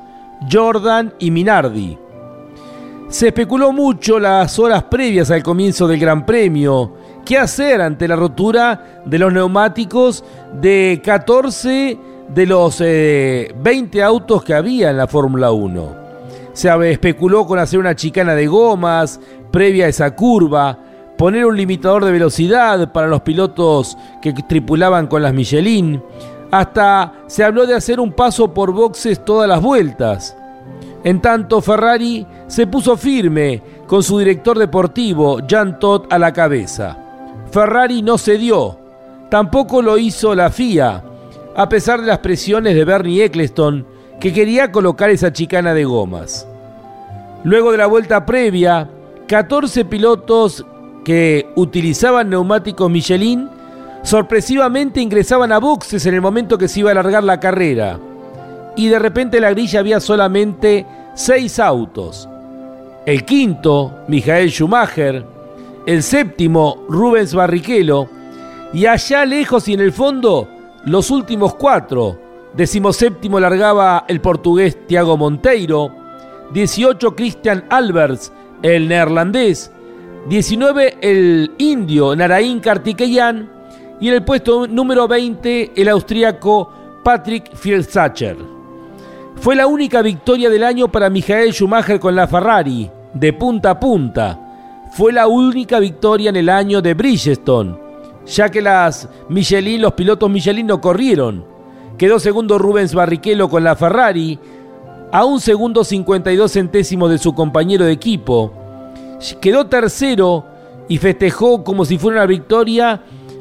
Jordan 0.50 1.14
y 1.18 1.30
Minardi. 1.30 1.98
Se 3.12 3.26
especuló 3.26 3.72
mucho 3.72 4.18
las 4.18 4.58
horas 4.58 4.84
previas 4.84 5.30
al 5.30 5.42
comienzo 5.42 5.86
del 5.86 6.00
Gran 6.00 6.24
Premio 6.24 6.94
qué 7.26 7.36
hacer 7.36 7.82
ante 7.82 8.08
la 8.08 8.16
rotura 8.16 9.02
de 9.04 9.18
los 9.18 9.30
neumáticos 9.30 10.24
de 10.54 10.98
14 11.04 11.98
de 12.26 12.46
los 12.46 12.78
20 12.78 13.98
eh, 13.98 14.02
autos 14.02 14.42
que 14.42 14.54
había 14.54 14.88
en 14.88 14.96
la 14.96 15.06
Fórmula 15.06 15.52
1. 15.52 15.94
Se 16.54 16.90
especuló 16.90 17.46
con 17.46 17.58
hacer 17.58 17.78
una 17.78 17.94
chicana 17.94 18.34
de 18.34 18.46
gomas 18.46 19.20
previa 19.50 19.84
a 19.84 19.88
esa 19.90 20.16
curva, 20.16 20.78
poner 21.18 21.44
un 21.44 21.58
limitador 21.58 22.06
de 22.06 22.12
velocidad 22.12 22.92
para 22.92 23.08
los 23.08 23.20
pilotos 23.20 23.98
que 24.22 24.32
tripulaban 24.32 25.06
con 25.06 25.20
las 25.20 25.34
Michelin, 25.34 26.02
hasta 26.50 27.12
se 27.26 27.44
habló 27.44 27.66
de 27.66 27.74
hacer 27.74 28.00
un 28.00 28.14
paso 28.14 28.54
por 28.54 28.72
boxes 28.72 29.22
todas 29.22 29.46
las 29.46 29.60
vueltas. 29.60 30.34
En 31.04 31.20
tanto, 31.20 31.60
Ferrari 31.60 32.26
se 32.46 32.66
puso 32.66 32.96
firme 32.96 33.62
con 33.86 34.02
su 34.02 34.18
director 34.18 34.58
deportivo, 34.58 35.40
Jean 35.46 35.78
Todt, 35.78 36.12
a 36.12 36.18
la 36.18 36.32
cabeza. 36.32 36.96
Ferrari 37.50 38.02
no 38.02 38.18
cedió, 38.18 38.78
tampoco 39.30 39.82
lo 39.82 39.98
hizo 39.98 40.34
la 40.34 40.50
FIA, 40.50 41.02
a 41.54 41.68
pesar 41.68 42.00
de 42.00 42.06
las 42.06 42.18
presiones 42.18 42.74
de 42.74 42.84
Bernie 42.84 43.24
Eccleston, 43.24 43.86
que 44.20 44.32
quería 44.32 44.70
colocar 44.70 45.10
esa 45.10 45.32
chicana 45.32 45.74
de 45.74 45.84
gomas. 45.84 46.46
Luego 47.44 47.72
de 47.72 47.78
la 47.78 47.86
vuelta 47.86 48.24
previa, 48.24 48.88
14 49.26 49.84
pilotos 49.84 50.64
que 51.04 51.48
utilizaban 51.56 52.30
neumáticos 52.30 52.88
Michelin 52.88 53.48
sorpresivamente 54.02 55.00
ingresaban 55.00 55.52
a 55.52 55.58
boxes 55.58 56.06
en 56.06 56.14
el 56.14 56.20
momento 56.20 56.58
que 56.58 56.68
se 56.68 56.80
iba 56.80 56.90
a 56.90 56.92
alargar 56.92 57.24
la 57.24 57.40
carrera. 57.40 57.98
Y 58.76 58.88
de 58.88 58.98
repente 58.98 59.36
en 59.36 59.42
la 59.42 59.50
grilla 59.50 59.80
había 59.80 60.00
solamente 60.00 60.86
6 61.14 61.58
autos. 61.58 62.28
El 63.04 63.24
quinto, 63.24 64.04
Michael 64.08 64.50
Schumacher, 64.50 65.24
el 65.86 66.02
séptimo 66.02 66.84
Rubens 66.88 67.34
Barrichello, 67.34 68.08
y 68.72 68.86
allá 68.86 69.24
lejos 69.24 69.68
y 69.68 69.74
en 69.74 69.80
el 69.80 69.92
fondo 69.92 70.48
los 70.84 71.10
últimos 71.10 71.54
cuatro. 71.54 72.18
Decimoséptimo 72.54 73.40
largaba 73.40 74.04
el 74.08 74.20
portugués 74.20 74.86
Thiago 74.86 75.16
Monteiro, 75.16 75.90
18 76.52 77.16
Christian 77.16 77.64
Alberts, 77.70 78.32
el 78.62 78.88
neerlandés, 78.88 79.70
19 80.28 80.98
el 81.00 81.50
indio 81.58 82.14
Narain 82.14 82.60
Kartikeyan 82.60 83.50
y 84.00 84.08
en 84.08 84.14
el 84.14 84.24
puesto 84.24 84.66
número 84.66 85.08
20 85.08 85.72
el 85.74 85.88
austríaco 85.88 86.72
Patrick 87.02 87.54
Fielsacher. 87.54 88.61
Fue 89.42 89.54
la 89.54 89.66
única 89.66 90.02
victoria 90.02 90.48
del 90.48 90.64
año 90.64 90.88
para 90.88 91.10
Michael 91.10 91.52
Schumacher 91.52 92.00
con 92.00 92.16
la 92.16 92.26
Ferrari, 92.26 92.90
de 93.12 93.32
punta 93.34 93.70
a 93.70 93.78
punta 93.78 94.38
fue 94.92 95.10
la 95.10 95.26
única 95.26 95.80
victoria 95.80 96.28
en 96.28 96.36
el 96.36 96.50
año 96.50 96.82
de 96.82 96.92
Bridgestone, 96.92 97.74
ya 98.26 98.50
que 98.50 98.60
las 98.60 99.08
Michelin, 99.30 99.80
los 99.80 99.94
pilotos 99.94 100.28
Michelin 100.28 100.66
no 100.66 100.82
corrieron. 100.82 101.46
Quedó 101.96 102.18
segundo 102.18 102.58
Rubens 102.58 102.94
Barrichello 102.94 103.48
con 103.48 103.64
la 103.64 103.74
Ferrari, 103.74 104.38
a 105.10 105.24
un 105.24 105.40
segundo 105.40 105.82
52 105.82 106.52
centésimos 106.52 107.10
de 107.10 107.16
su 107.16 107.34
compañero 107.34 107.86
de 107.86 107.92
equipo. 107.92 108.52
Quedó 109.40 109.66
tercero 109.66 110.44
y 110.88 110.98
festejó 110.98 111.64
como 111.64 111.86
si 111.86 111.96
fuera 111.96 112.18
una 112.18 112.26
victoria 112.26 113.00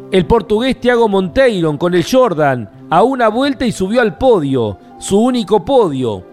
el 0.09 0.25
portugués 0.25 0.79
Thiago 0.79 1.09
Monteiro 1.09 1.77
con 1.77 1.93
el 1.93 2.05
Jordan 2.09 2.87
a 2.89 3.03
una 3.03 3.27
vuelta 3.27 3.65
y 3.65 3.73
subió 3.73 3.99
al 3.99 4.17
podio, 4.17 4.77
su 5.01 5.19
único 5.19 5.65
podio. 5.65 6.23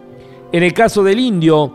En 0.52 0.62
el 0.62 0.72
caso 0.72 1.02
del 1.02 1.18
indio, 1.18 1.74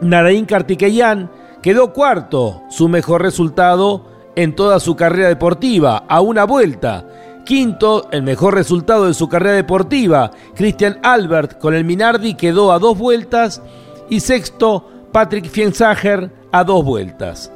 Narain 0.00 0.44
Kartikeyan 0.44 1.30
Quedó 1.64 1.94
cuarto, 1.94 2.60
su 2.68 2.90
mejor 2.90 3.22
resultado 3.22 4.04
en 4.36 4.54
toda 4.54 4.78
su 4.80 4.96
carrera 4.96 5.28
deportiva, 5.28 6.04
a 6.06 6.20
una 6.20 6.44
vuelta. 6.44 7.06
Quinto, 7.46 8.08
el 8.10 8.22
mejor 8.22 8.52
resultado 8.54 9.06
de 9.06 9.14
su 9.14 9.30
carrera 9.30 9.54
deportiva, 9.54 10.30
Christian 10.54 10.98
Albert 11.02 11.58
con 11.58 11.72
el 11.72 11.86
Minardi 11.86 12.34
quedó 12.34 12.70
a 12.70 12.78
dos 12.78 12.98
vueltas. 12.98 13.62
Y 14.10 14.20
sexto, 14.20 14.86
Patrick 15.10 15.46
Fienzager 15.46 16.30
a 16.52 16.64
dos 16.64 16.84
vueltas. 16.84 17.50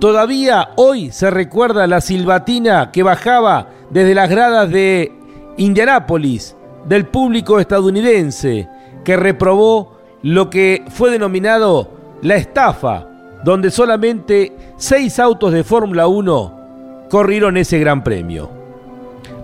Todavía 0.00 0.70
hoy 0.74 1.12
se 1.12 1.30
recuerda 1.30 1.86
la 1.86 2.00
silbatina 2.00 2.90
que 2.90 3.04
bajaba 3.04 3.68
desde 3.90 4.16
las 4.16 4.28
gradas 4.28 4.68
de 4.68 5.12
Indianápolis 5.58 6.56
del 6.88 7.06
público 7.06 7.60
estadounidense 7.60 8.68
que 9.04 9.16
reprobó 9.16 9.98
lo 10.22 10.50
que 10.50 10.84
fue 10.88 11.10
denominado 11.10 11.90
la 12.22 12.36
estafa 12.36 13.06
donde 13.44 13.70
solamente 13.70 14.52
seis 14.76 15.18
autos 15.18 15.52
de 15.52 15.64
Fórmula 15.64 16.06
1 16.08 17.06
corrieron 17.08 17.56
ese 17.56 17.78
gran 17.78 18.02
premio. 18.02 18.50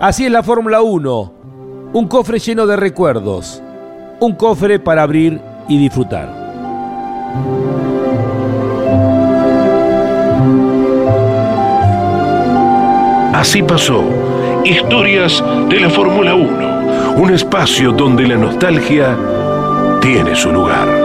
Así 0.00 0.26
es 0.26 0.32
la 0.32 0.42
Fórmula 0.42 0.82
1, 0.82 1.32
un 1.92 2.08
cofre 2.08 2.38
lleno 2.38 2.66
de 2.66 2.76
recuerdos, 2.76 3.62
un 4.20 4.34
cofre 4.34 4.78
para 4.78 5.02
abrir 5.02 5.40
y 5.68 5.78
disfrutar. 5.78 6.44
Así 13.32 13.62
pasó, 13.62 14.02
historias 14.64 15.42
de 15.68 15.80
la 15.80 15.90
Fórmula 15.90 16.34
1, 16.34 16.63
un 17.16 17.32
espacio 17.32 17.92
donde 17.92 18.26
la 18.26 18.36
nostalgia 18.36 19.16
tiene 20.00 20.34
su 20.34 20.50
lugar. 20.52 21.04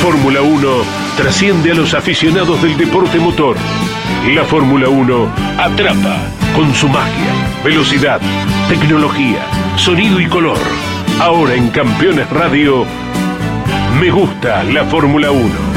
Fórmula 0.00 0.40
1 0.40 0.68
trasciende 1.16 1.72
a 1.72 1.74
los 1.74 1.92
aficionados 1.92 2.62
del 2.62 2.76
deporte 2.76 3.18
motor. 3.18 3.56
La 4.34 4.44
Fórmula 4.44 4.88
1 4.88 5.28
atrapa 5.58 6.16
con 6.56 6.74
su 6.74 6.88
magia, 6.88 7.32
velocidad, 7.62 8.18
tecnología, 8.68 9.40
sonido 9.76 10.18
y 10.18 10.26
color. 10.26 10.58
Ahora 11.20 11.54
en 11.54 11.68
Campeones 11.68 12.30
Radio, 12.30 12.86
me 14.00 14.10
gusta 14.10 14.64
la 14.64 14.84
Fórmula 14.84 15.30
1. 15.30 15.69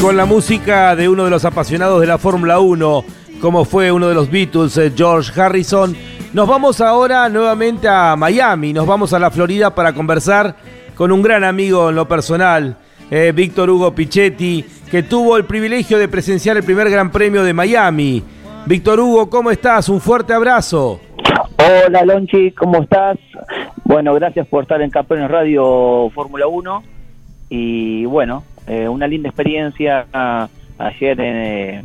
Con 0.00 0.16
la 0.16 0.24
música 0.24 0.96
de 0.96 1.08
uno 1.10 1.24
de 1.24 1.30
los 1.30 1.44
apasionados 1.44 2.00
de 2.00 2.06
la 2.06 2.16
Fórmula 2.16 2.58
1, 2.58 3.04
como 3.40 3.66
fue 3.66 3.92
uno 3.92 4.08
de 4.08 4.14
los 4.14 4.30
Beatles, 4.30 4.78
eh, 4.78 4.92
George 4.96 5.38
Harrison, 5.38 5.94
nos 6.32 6.48
vamos 6.48 6.80
ahora 6.80 7.28
nuevamente 7.28 7.86
a 7.86 8.16
Miami, 8.16 8.72
nos 8.72 8.86
vamos 8.86 9.12
a 9.12 9.18
la 9.18 9.30
Florida 9.30 9.74
para 9.74 9.92
conversar 9.92 10.56
con 10.94 11.12
un 11.12 11.20
gran 11.20 11.44
amigo 11.44 11.90
en 11.90 11.96
lo 11.96 12.08
personal, 12.08 12.78
eh, 13.10 13.32
Víctor 13.34 13.68
Hugo 13.68 13.94
Pichetti, 13.94 14.64
que 14.90 15.02
tuvo 15.02 15.36
el 15.36 15.44
privilegio 15.44 15.98
de 15.98 16.08
presenciar 16.08 16.56
el 16.56 16.64
primer 16.64 16.88
Gran 16.88 17.10
Premio 17.10 17.44
de 17.44 17.52
Miami. 17.52 18.22
Víctor 18.64 19.00
Hugo, 19.00 19.28
¿cómo 19.28 19.50
estás? 19.50 19.90
Un 19.90 20.00
fuerte 20.00 20.32
abrazo. 20.32 20.98
Hola 21.58 22.06
Lonchi, 22.06 22.52
¿cómo 22.52 22.82
estás? 22.82 23.18
Bueno, 23.84 24.14
gracias 24.14 24.46
por 24.46 24.62
estar 24.62 24.80
en 24.80 24.88
Campeones 24.88 25.30
Radio 25.30 26.10
Fórmula 26.14 26.46
1 26.46 26.99
y 27.50 28.04
bueno, 28.04 28.44
eh, 28.66 28.88
una 28.88 29.08
linda 29.08 29.28
experiencia 29.28 30.06
ah, 30.12 30.48
ayer 30.78 31.16
eh, 31.20 31.84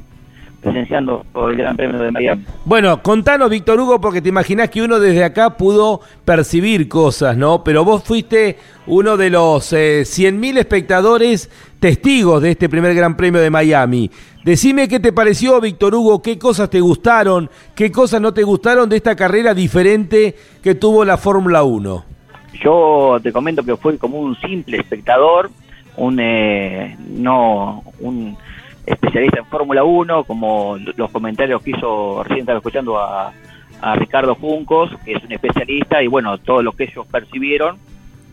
presenciando 0.62 1.26
el 1.50 1.58
Gran 1.58 1.76
Premio 1.76 2.00
de 2.00 2.12
Miami. 2.12 2.46
Bueno, 2.64 3.02
contanos, 3.02 3.50
Víctor 3.50 3.80
Hugo, 3.80 4.00
porque 4.00 4.22
te 4.22 4.30
imaginás 4.30 4.70
que 4.70 4.82
uno 4.82 5.00
desde 5.00 5.24
acá 5.24 5.58
pudo 5.58 6.02
percibir 6.24 6.88
cosas, 6.88 7.36
¿no? 7.36 7.64
Pero 7.64 7.84
vos 7.84 8.04
fuiste 8.04 8.58
uno 8.88 9.18
de 9.18 9.30
los 9.32 9.74
eh, 9.74 10.02
100.000 10.02 10.58
espectadores 10.60 11.50
testigos 11.80 12.42
de 12.42 12.52
este 12.52 12.70
primer 12.70 12.96
Gran 12.96 13.18
Premio 13.18 13.42
de 13.42 13.50
Miami. 13.50 14.10
Decime 14.44 14.88
qué 14.88 15.00
te 15.00 15.12
pareció, 15.12 15.60
Víctor 15.60 15.96
Hugo, 15.96 16.22
qué 16.22 16.38
cosas 16.38 16.70
te 16.70 16.80
gustaron, 16.82 17.50
qué 17.76 17.92
cosas 17.92 18.22
no 18.22 18.34
te 18.34 18.44
gustaron 18.44 18.90
de 18.90 18.98
esta 18.98 19.16
carrera 19.16 19.56
diferente 19.56 20.36
que 20.62 20.76
tuvo 20.76 21.04
la 21.04 21.18
Fórmula 21.18 21.64
1. 21.64 22.15
Yo 22.62 23.20
te 23.22 23.32
comento 23.32 23.64
que 23.64 23.76
fui 23.76 23.98
como 23.98 24.20
un 24.20 24.36
simple 24.38 24.78
espectador, 24.78 25.50
un 25.98 26.20
eh, 26.20 26.98
no 27.00 27.84
un 28.00 28.38
especialista 28.86 29.40
en 29.40 29.46
Fórmula 29.46 29.84
1, 29.84 30.24
como 30.26 30.78
los 30.96 31.12
comentarios 31.12 31.62
que 31.62 31.72
hizo 31.72 32.24
recién 32.24 32.42
estaba 32.42 32.60
escuchando 32.60 33.00
a, 33.00 33.34
a 33.82 33.96
Ricardo 33.96 34.36
Juncos, 34.36 34.92
que 35.04 35.14
es 35.14 35.24
un 35.24 35.32
especialista, 35.32 36.02
y 36.04 36.08
bueno, 36.08 36.38
todo 36.38 36.62
lo 36.62 36.72
que 36.74 36.86
ellos 36.86 37.06
percibieron, 37.08 37.78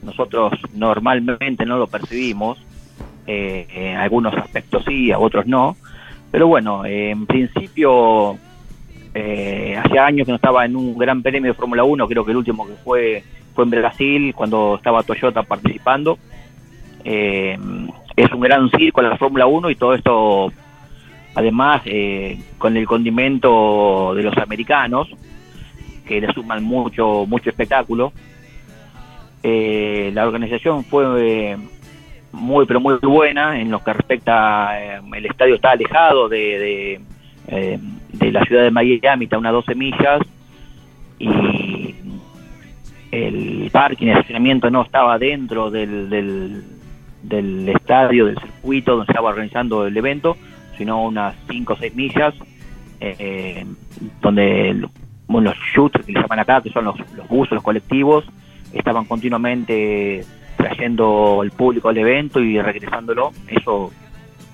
nosotros 0.03 0.53
normalmente 0.75 1.65
no 1.65 1.79
lo 1.79 1.87
percibimos, 1.87 2.59
eh, 3.27 3.67
en 3.75 3.97
algunos 3.97 4.35
aspectos 4.35 4.85
sí, 4.87 5.13
a 5.13 5.19
otros 5.19 5.47
no, 5.47 5.77
pero 6.31 6.49
bueno, 6.49 6.85
en 6.85 7.27
principio, 7.27 8.37
eh, 9.15 9.79
hace 9.83 9.99
años 9.99 10.27
que 10.27 10.33
no 10.33 10.37
estaba 10.37 10.65
en 10.65 10.77
un 10.77 10.97
gran 10.97 11.23
premio 11.23 11.53
de 11.53 11.57
Fórmula 11.57 11.85
1, 11.85 12.09
creo 12.09 12.25
que 12.25 12.31
el 12.31 12.39
último 12.39 12.67
que 12.67 12.75
fue 12.85 13.25
fue 13.55 13.65
en 13.65 13.71
Brasil, 13.71 14.35
cuando 14.35 14.77
estaba 14.77 15.03
Toyota 15.03 15.43
participando. 15.43 16.19
Eh, 17.05 17.59
es 18.17 18.33
un 18.33 18.41
gran 18.41 18.71
circo 18.71 19.03
la 19.03 19.17
Fórmula 19.17 19.47
1 19.47 19.71
y 19.71 19.75
todo 19.75 19.95
esto, 19.95 20.53
además, 21.35 21.83
eh, 21.85 22.39
con 22.59 22.77
el 22.77 22.87
condimento 22.87 24.15
de 24.15 24.23
los 24.23 24.37
americanos, 24.39 25.09
que 26.07 26.21
le 26.21 26.33
suman 26.33 26.63
mucho, 26.63 27.27
mucho 27.27 27.51
espectáculo. 27.51 28.13
Eh, 29.43 30.13
la 30.15 30.27
organización 30.27 30.85
fue 30.85 31.05
eh, 31.19 31.57
muy, 32.31 32.65
pero 32.67 32.81
muy 32.81 32.97
buena 33.03 33.61
en 33.61 33.71
lo 33.71 33.83
que 33.83 33.93
respecta, 33.93 34.81
eh, 34.81 35.01
el 35.15 35.27
estadio 35.27 35.57
está 35.57 35.73
alejado 35.73 36.29
de, 36.29 37.01
de, 37.49 38.33
la 38.33 38.45
ciudad 38.45 38.63
de 38.63 38.71
Miami, 38.71 39.25
está 39.25 39.37
a 39.37 39.41
unas 39.41 39.53
12 39.53 39.75
millas, 39.75 40.21
y 41.19 41.95
el 43.13 43.69
parking, 43.71 44.07
el 44.07 44.13
estacionamiento 44.15 44.71
no 44.71 44.83
estaba 44.83 45.19
dentro 45.19 45.71
del, 45.71 46.09
del, 47.23 47.69
estadio, 47.69 48.27
del 48.27 48.39
circuito 48.39 48.97
donde 48.97 49.13
estaba 49.13 49.29
organizando 49.29 49.87
el 49.87 49.97
evento, 49.97 50.37
sino 50.79 51.03
unas 51.05 51.37
5 51.49 51.75
o 51.75 51.77
6 51.77 51.95
millas, 51.95 52.35
eh, 53.01 53.67
donde 54.23 54.89
bueno, 55.29 55.51
los 55.51 55.59
shoots 55.75 56.05
que 56.05 56.13
le 56.13 56.21
llaman 56.21 56.41
acá, 56.41 56.63
que 56.63 56.71
son 56.71 56.87
los, 56.87 56.99
los 57.15 57.29
buses, 57.29 57.53
los 57.53 57.63
colectivos, 57.63 58.25
estaban 58.73 59.05
continuamente 59.05 60.25
trayendo 60.57 61.43
el 61.43 61.51
público 61.51 61.91
al 61.91 61.99
evento 61.99 62.41
y 62.41 62.61
regresándolo. 62.61 63.33
Eso, 63.49 63.93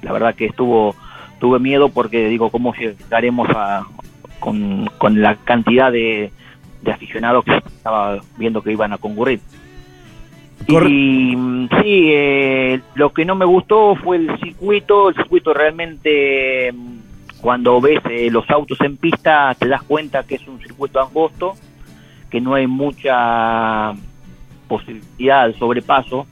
la 0.02 0.12
verdad 0.12 0.34
que 0.34 0.46
estuvo, 0.46 0.96
tuve 1.38 1.61
miedo 1.61 1.90
porque 1.90 2.28
digo, 2.28 2.50
¿cómo 2.50 2.74
llegaremos 2.74 3.48
a, 3.50 3.86
con, 4.40 4.86
con 4.98 5.22
la 5.22 5.36
cantidad 5.36 5.92
de, 5.92 6.32
de 6.82 6.92
aficionados 6.92 7.44
que 7.44 7.56
estaba 7.56 8.18
viendo 8.36 8.62
que 8.62 8.72
iban 8.72 8.92
a 8.92 8.98
concurrir? 8.98 9.40
Corre- 10.66 10.88
Y 10.90 11.36
mm, 11.36 11.68
sí, 11.82 12.10
eh, 12.12 12.80
lo 12.94 13.12
que 13.12 13.24
no 13.24 13.34
me 13.34 13.44
gustó 13.44 13.94
fue 13.96 14.16
el 14.16 14.38
circuito. 14.40 15.08
El 15.08 15.14
circuito 15.14 15.54
realmente, 15.54 16.72
mm, 16.72 16.98
cuando 17.40 17.80
ves 17.80 18.00
eh, 18.10 18.28
los 18.30 18.48
autos 18.50 18.80
en 18.80 18.96
pista, 18.96 19.54
te 19.58 19.68
das 19.68 19.82
cuenta 19.84 20.24
que 20.24 20.34
es 20.36 20.46
un 20.48 20.60
circuito 20.60 21.00
angosto, 21.00 21.54
que 22.30 22.40
no 22.40 22.54
hay 22.54 22.66
mucha 22.66 23.92
posibilidad 24.66 25.46
de 25.48 25.54
sobrepaso. 25.54 26.26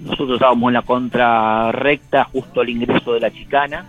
Nosotros 0.00 0.32
estábamos 0.32 0.68
en 0.70 0.74
la 0.74 0.82
contrarrecta, 0.82 2.24
justo 2.24 2.60
al 2.60 2.68
ingreso 2.70 3.12
de 3.12 3.20
la 3.20 3.30
chicana, 3.30 3.84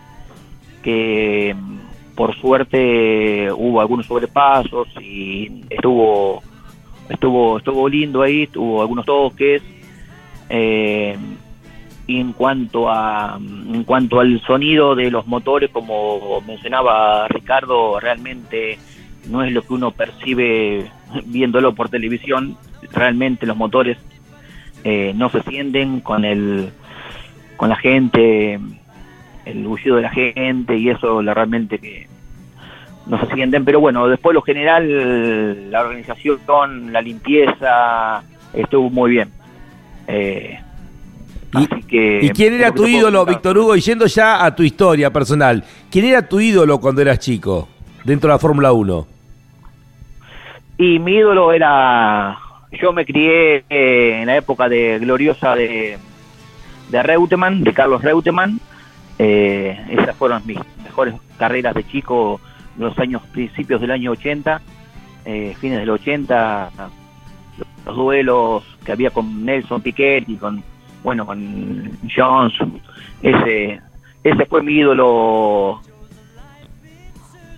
que 0.83 1.55
mm, 1.57 1.77
por 2.15 2.35
suerte 2.39 3.51
hubo 3.51 3.81
algunos 3.81 4.05
sobrepasos 4.05 4.87
y 5.01 5.63
estuvo 5.69 6.41
estuvo 7.09 7.57
estuvo 7.57 7.89
lindo 7.89 8.21
ahí, 8.21 8.47
tuvo 8.47 8.81
algunos 8.81 9.05
toques. 9.05 9.61
Eh, 10.49 11.17
y 12.05 12.19
en 12.19 12.33
cuanto 12.33 12.89
a 12.89 13.39
en 13.39 13.83
cuanto 13.83 14.19
al 14.19 14.41
sonido 14.41 14.95
de 14.95 15.09
los 15.09 15.25
motores, 15.25 15.69
como 15.71 16.41
mencionaba 16.41 17.27
Ricardo, 17.29 17.99
realmente 17.99 18.77
no 19.29 19.43
es 19.43 19.53
lo 19.53 19.61
que 19.61 19.73
uno 19.73 19.91
percibe 19.91 20.91
viéndolo 21.25 21.73
por 21.73 21.89
televisión. 21.89 22.57
Realmente 22.91 23.45
los 23.45 23.55
motores 23.55 23.97
eh, 24.83 25.13
no 25.15 25.29
se 25.29 25.41
sienten 25.43 26.01
con 26.01 26.25
el 26.25 26.71
con 27.55 27.69
la 27.69 27.75
gente, 27.77 28.59
el 29.45 29.63
bullido 29.65 29.97
de 29.97 30.01
la 30.03 30.09
gente 30.09 30.77
y 30.77 30.89
eso 30.89 31.21
la 31.21 31.33
realmente 31.33 31.79
que 31.79 32.07
no 33.05 33.19
se 33.19 33.33
sienten, 33.33 33.65
pero 33.65 33.79
bueno, 33.79 34.07
después 34.07 34.33
lo 34.33 34.41
general, 34.41 35.69
la 35.69 35.81
organización, 35.81 36.93
la 36.93 37.01
limpieza, 37.01 38.23
estuvo 38.53 38.89
muy 38.89 39.11
bien. 39.11 39.29
Eh, 40.07 40.59
¿Y, 41.53 41.57
así 41.57 41.83
que, 41.83 42.19
¿Y 42.23 42.29
quién 42.29 42.53
era 42.53 42.71
tu 42.71 42.87
ídolo. 42.87 43.25
Víctor 43.25 43.57
Hugo? 43.57 43.75
Y 43.75 43.81
yendo 43.81 44.05
ya 44.07 44.43
a 44.43 44.55
tu 44.55 44.63
historia 44.63 45.11
personal, 45.11 45.63
¿quién 45.91 46.05
era 46.05 46.27
tu 46.27 46.39
ídolo 46.39 46.79
cuando 46.79 47.01
eras 47.01 47.19
chico 47.19 47.67
dentro 48.03 48.29
de 48.29 48.35
la 48.35 48.39
Fórmula 48.39 48.71
1? 48.71 49.07
Y 50.77 50.99
mi 50.99 51.15
ídolo 51.15 51.51
era, 51.53 52.37
yo 52.71 52.93
me 52.93 53.05
crié 53.05 53.65
eh, 53.69 54.21
en 54.21 54.27
la 54.27 54.37
época 54.37 54.67
de 54.67 54.97
gloriosa 54.99 55.55
de, 55.55 55.97
de 56.89 57.03
Reutemann, 57.03 57.63
de 57.63 57.73
Carlos 57.73 58.01
Reutemann. 58.01 58.59
Eh, 59.25 59.77
esas 59.89 60.17
fueron 60.17 60.45
mis 60.45 60.59
mejores 60.83 61.15
carreras 61.37 61.73
de 61.73 61.87
chico, 61.87 62.41
los 62.77 62.99
años 62.99 63.21
principios 63.31 63.79
del 63.79 63.91
año 63.91 64.11
80, 64.11 64.61
eh, 65.23 65.55
fines 65.61 65.79
del 65.79 65.91
80, 65.91 66.71
los 67.85 67.95
duelos 67.95 68.65
que 68.83 68.91
había 68.91 69.11
con 69.11 69.45
Nelson 69.45 69.81
Piquet 69.81 70.27
y 70.27 70.35
con, 70.35 70.61
bueno, 71.03 71.25
con 71.25 71.97
Jones. 72.13 72.51
Ese, 73.21 73.79
ese 74.25 74.45
fue 74.45 74.61
mi 74.61 74.73
ídolo 74.73 75.79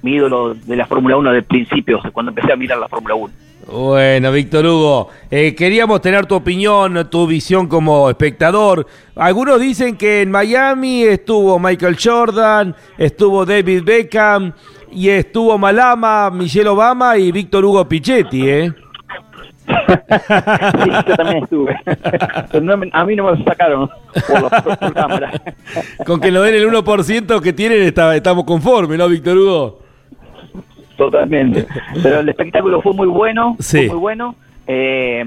mi 0.03 0.13
ídolo 0.13 0.53
de 0.53 0.76
la 0.76 0.86
Fórmula 0.86 1.18
1 1.18 1.32
de 1.32 1.41
principios, 1.41 2.03
cuando 2.13 2.30
empecé 2.30 2.53
a 2.53 2.55
mirar 2.55 2.78
la 2.78 2.88
Fórmula 2.88 3.16
1. 3.16 3.34
Bueno, 3.68 4.32
Víctor 4.32 4.66
Hugo, 4.66 5.09
eh, 5.32 5.55
queríamos 5.55 5.99
tener 5.99 6.28
tu 6.28 6.36
opinión, 6.36 7.07
tu 7.09 7.26
visión 7.26 7.68
como 7.68 8.09
espectador. 8.09 8.86
Algunos 9.16 9.59
dicen 9.59 9.97
que 9.97 10.22
en 10.22 10.30
Miami 10.30 11.03
estuvo 11.03 11.57
Michael 11.57 11.97
Jordan, 12.01 12.76
estuvo 12.97 13.43
David 13.43 13.82
Beckham 13.84 14.53
y 14.91 15.09
estuvo 15.09 15.57
Malama, 15.57 16.30
Michelle 16.30 16.70
Obama 16.70 17.18
y 17.18 17.32
Víctor 17.32 17.66
Hugo 17.66 17.88
Pichetti, 17.89 18.47
¿eh? 18.47 18.74
Sí, 19.68 20.91
yo 21.07 21.16
también 21.16 21.43
estuve. 21.43 21.76
Pero 22.51 22.63
no 22.63 22.78
me- 22.78 22.89
a 22.93 23.03
mí 23.03 23.16
no 23.16 23.24
me 23.32 23.32
lo 23.38 23.43
sacaron 23.45 23.89
por, 24.28 24.41
los, 24.43 24.78
por 24.78 24.93
cámara. 24.93 25.32
Con 26.05 26.20
que 26.22 26.30
lo 26.30 26.43
den 26.43 26.53
el 26.53 26.70
1% 26.70 27.41
que 27.41 27.51
tienen 27.51 27.82
está- 27.82 28.16
estamos 28.16 28.43
conformes, 28.45 28.95
¿no, 28.99 29.09
Víctor 29.09 29.36
Hugo? 29.38 29.80
Totalmente. 30.98 31.66
Pero 32.04 32.20
el 32.20 32.30
espectáculo 32.30 32.82
fue 32.82 32.93
muy 32.93 33.08
bueno. 33.08 33.56
Sí. 33.60 33.80
Fue 33.88 33.96
muy 33.96 33.98
bueno. 34.02 34.36
Eh, 34.68 35.24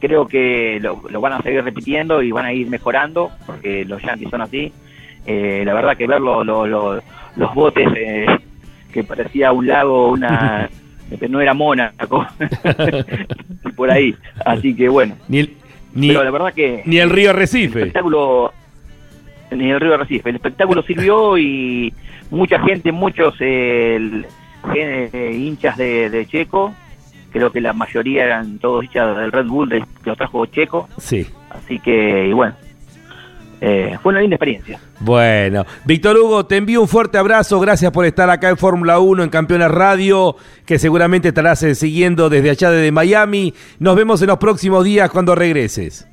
creo 0.00 0.26
que 0.26 0.78
lo, 0.80 1.02
lo 1.10 1.20
van 1.20 1.32
a 1.34 1.42
seguir 1.42 1.62
repitiendo 1.64 2.22
y 2.22 2.30
van 2.32 2.46
a 2.46 2.52
ir 2.52 2.68
mejorando, 2.68 3.30
porque 3.46 3.84
los 3.84 4.00
Yankees 4.02 4.30
son 4.30 4.40
así. 4.42 4.72
Eh, 5.26 5.62
la 5.66 5.74
verdad 5.74 5.96
que 5.96 6.06
ver 6.06 6.20
lo- 6.20 6.42
lo- 6.44 6.66
lo- 6.66 7.02
los 7.36 7.54
botes 7.54 7.88
eh, 7.96 8.26
que 8.92 9.04
parecía 9.04 9.52
un 9.52 9.66
lago, 9.66 10.08
una 10.12 10.68
que 11.18 11.28
no 11.28 11.40
era 11.40 11.52
Mónaco, 11.54 12.26
por 13.76 13.90
ahí. 13.90 14.14
Así 14.44 14.74
que 14.74 14.88
bueno. 14.88 15.16
Ni 15.28 15.40
el, 15.40 15.52
ni, 15.94 16.08
Pero 16.08 16.24
la 16.24 16.30
verdad 16.30 16.52
que 16.54 16.82
ni 16.86 16.98
el 16.98 17.10
río 17.10 17.30
el 17.30 17.36
Recife. 17.36 17.80
espectáculo 17.80 18.52
ni 19.50 19.70
el 19.70 19.80
río 19.80 19.96
Recife 19.96 20.28
el 20.28 20.36
espectáculo 20.36 20.82
sirvió 20.82 21.38
y 21.38 21.92
mucha 22.30 22.58
gente 22.60 22.92
muchos 22.92 23.34
el- 23.40 24.26
eh, 24.74 25.32
hinchas 25.34 25.76
de, 25.76 26.10
de 26.10 26.26
Checo 26.26 26.74
creo 27.32 27.52
que 27.52 27.60
la 27.60 27.72
mayoría 27.72 28.24
eran 28.24 28.58
todos 28.58 28.84
hinchas 28.84 29.16
del 29.16 29.30
Red 29.32 29.46
Bull 29.46 29.68
de, 29.68 29.80
que 29.80 30.10
lo 30.10 30.16
trajo 30.16 30.46
Checo 30.46 30.88
Sí. 30.98 31.26
así 31.50 31.78
que 31.80 32.26
y 32.28 32.32
bueno 32.32 32.54
eh, 33.60 33.98
fue 34.02 34.10
una 34.12 34.20
linda 34.20 34.36
experiencia 34.36 34.78
Bueno, 35.00 35.64
Víctor 35.84 36.16
Hugo, 36.16 36.46
te 36.46 36.56
envío 36.58 36.80
un 36.80 36.86
fuerte 36.86 37.18
abrazo, 37.18 37.58
gracias 37.58 37.90
por 37.90 38.04
estar 38.04 38.30
acá 38.30 38.50
en 38.50 38.56
Fórmula 38.56 39.00
1, 39.00 39.24
en 39.24 39.30
Campeones 39.30 39.68
Radio, 39.72 40.36
que 40.64 40.78
seguramente 40.78 41.28
estarás 41.28 41.60
eh, 41.64 41.74
siguiendo 41.74 42.28
desde 42.30 42.50
allá, 42.50 42.70
desde 42.70 42.92
Miami. 42.92 43.52
Nos 43.80 43.96
vemos 43.96 44.22
en 44.22 44.28
los 44.28 44.38
próximos 44.38 44.84
días 44.84 45.10
cuando 45.10 45.34
regreses. 45.34 46.06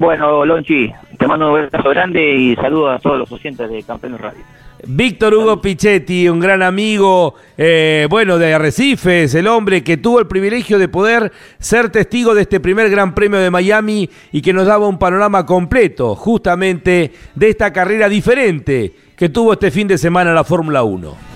bueno 0.00 0.44
Lonchi 0.44 0.92
te 1.16 1.26
mando 1.28 1.52
un 1.52 1.60
abrazo 1.60 1.90
grande 1.90 2.34
y 2.34 2.56
saludos 2.56 2.96
a 2.96 2.98
todos 2.98 3.18
los 3.20 3.30
oyentes 3.30 3.70
de 3.70 3.82
Campeones 3.84 4.20
Radio 4.20 4.40
Víctor 4.86 5.34
Hugo 5.34 5.60
Pichetti, 5.60 6.28
un 6.28 6.40
gran 6.40 6.62
amigo, 6.62 7.34
eh, 7.56 8.06
bueno, 8.10 8.38
de 8.38 8.54
Arrecifes, 8.54 9.34
el 9.34 9.46
hombre 9.46 9.82
que 9.82 9.96
tuvo 9.96 10.20
el 10.20 10.26
privilegio 10.26 10.78
de 10.78 10.88
poder 10.88 11.32
ser 11.58 11.90
testigo 11.90 12.34
de 12.34 12.42
este 12.42 12.60
primer 12.60 12.90
Gran 12.90 13.14
Premio 13.14 13.38
de 13.38 13.50
Miami 13.50 14.08
y 14.32 14.42
que 14.42 14.52
nos 14.52 14.66
daba 14.66 14.86
un 14.86 14.98
panorama 14.98 15.46
completo, 15.46 16.14
justamente, 16.14 17.12
de 17.34 17.48
esta 17.48 17.72
carrera 17.72 18.08
diferente 18.08 18.92
que 19.16 19.28
tuvo 19.28 19.52
este 19.52 19.70
fin 19.70 19.88
de 19.88 19.98
semana 19.98 20.32
la 20.32 20.44
Fórmula 20.44 20.82
1. 20.82 21.34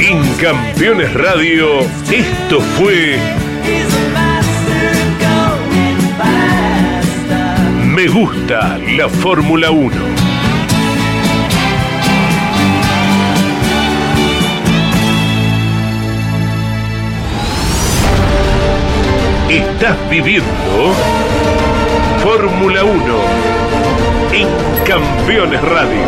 En 0.00 0.34
Campeones 0.34 1.14
Radio, 1.14 1.80
esto 2.10 2.60
fue 2.76 3.18
Me 7.94 8.08
gusta 8.08 8.78
la 8.96 9.06
Fórmula 9.06 9.70
1. 9.70 9.92
Estás 19.50 19.98
viviendo 20.08 20.48
Fórmula 22.22 22.82
1 22.82 22.94
en 24.32 24.48
Campeones 24.86 25.60
Radio. 25.60 26.00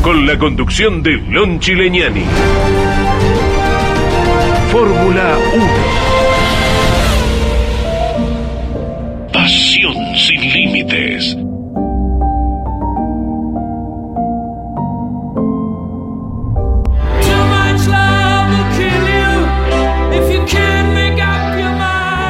Con 0.00 0.28
la 0.28 0.38
conducción 0.38 1.02
de 1.02 1.16
Lon 1.28 1.58
Chileñani. 1.58 2.24
Fórmula 4.70 5.36
1. 5.56 6.09
Límites. 10.90 11.36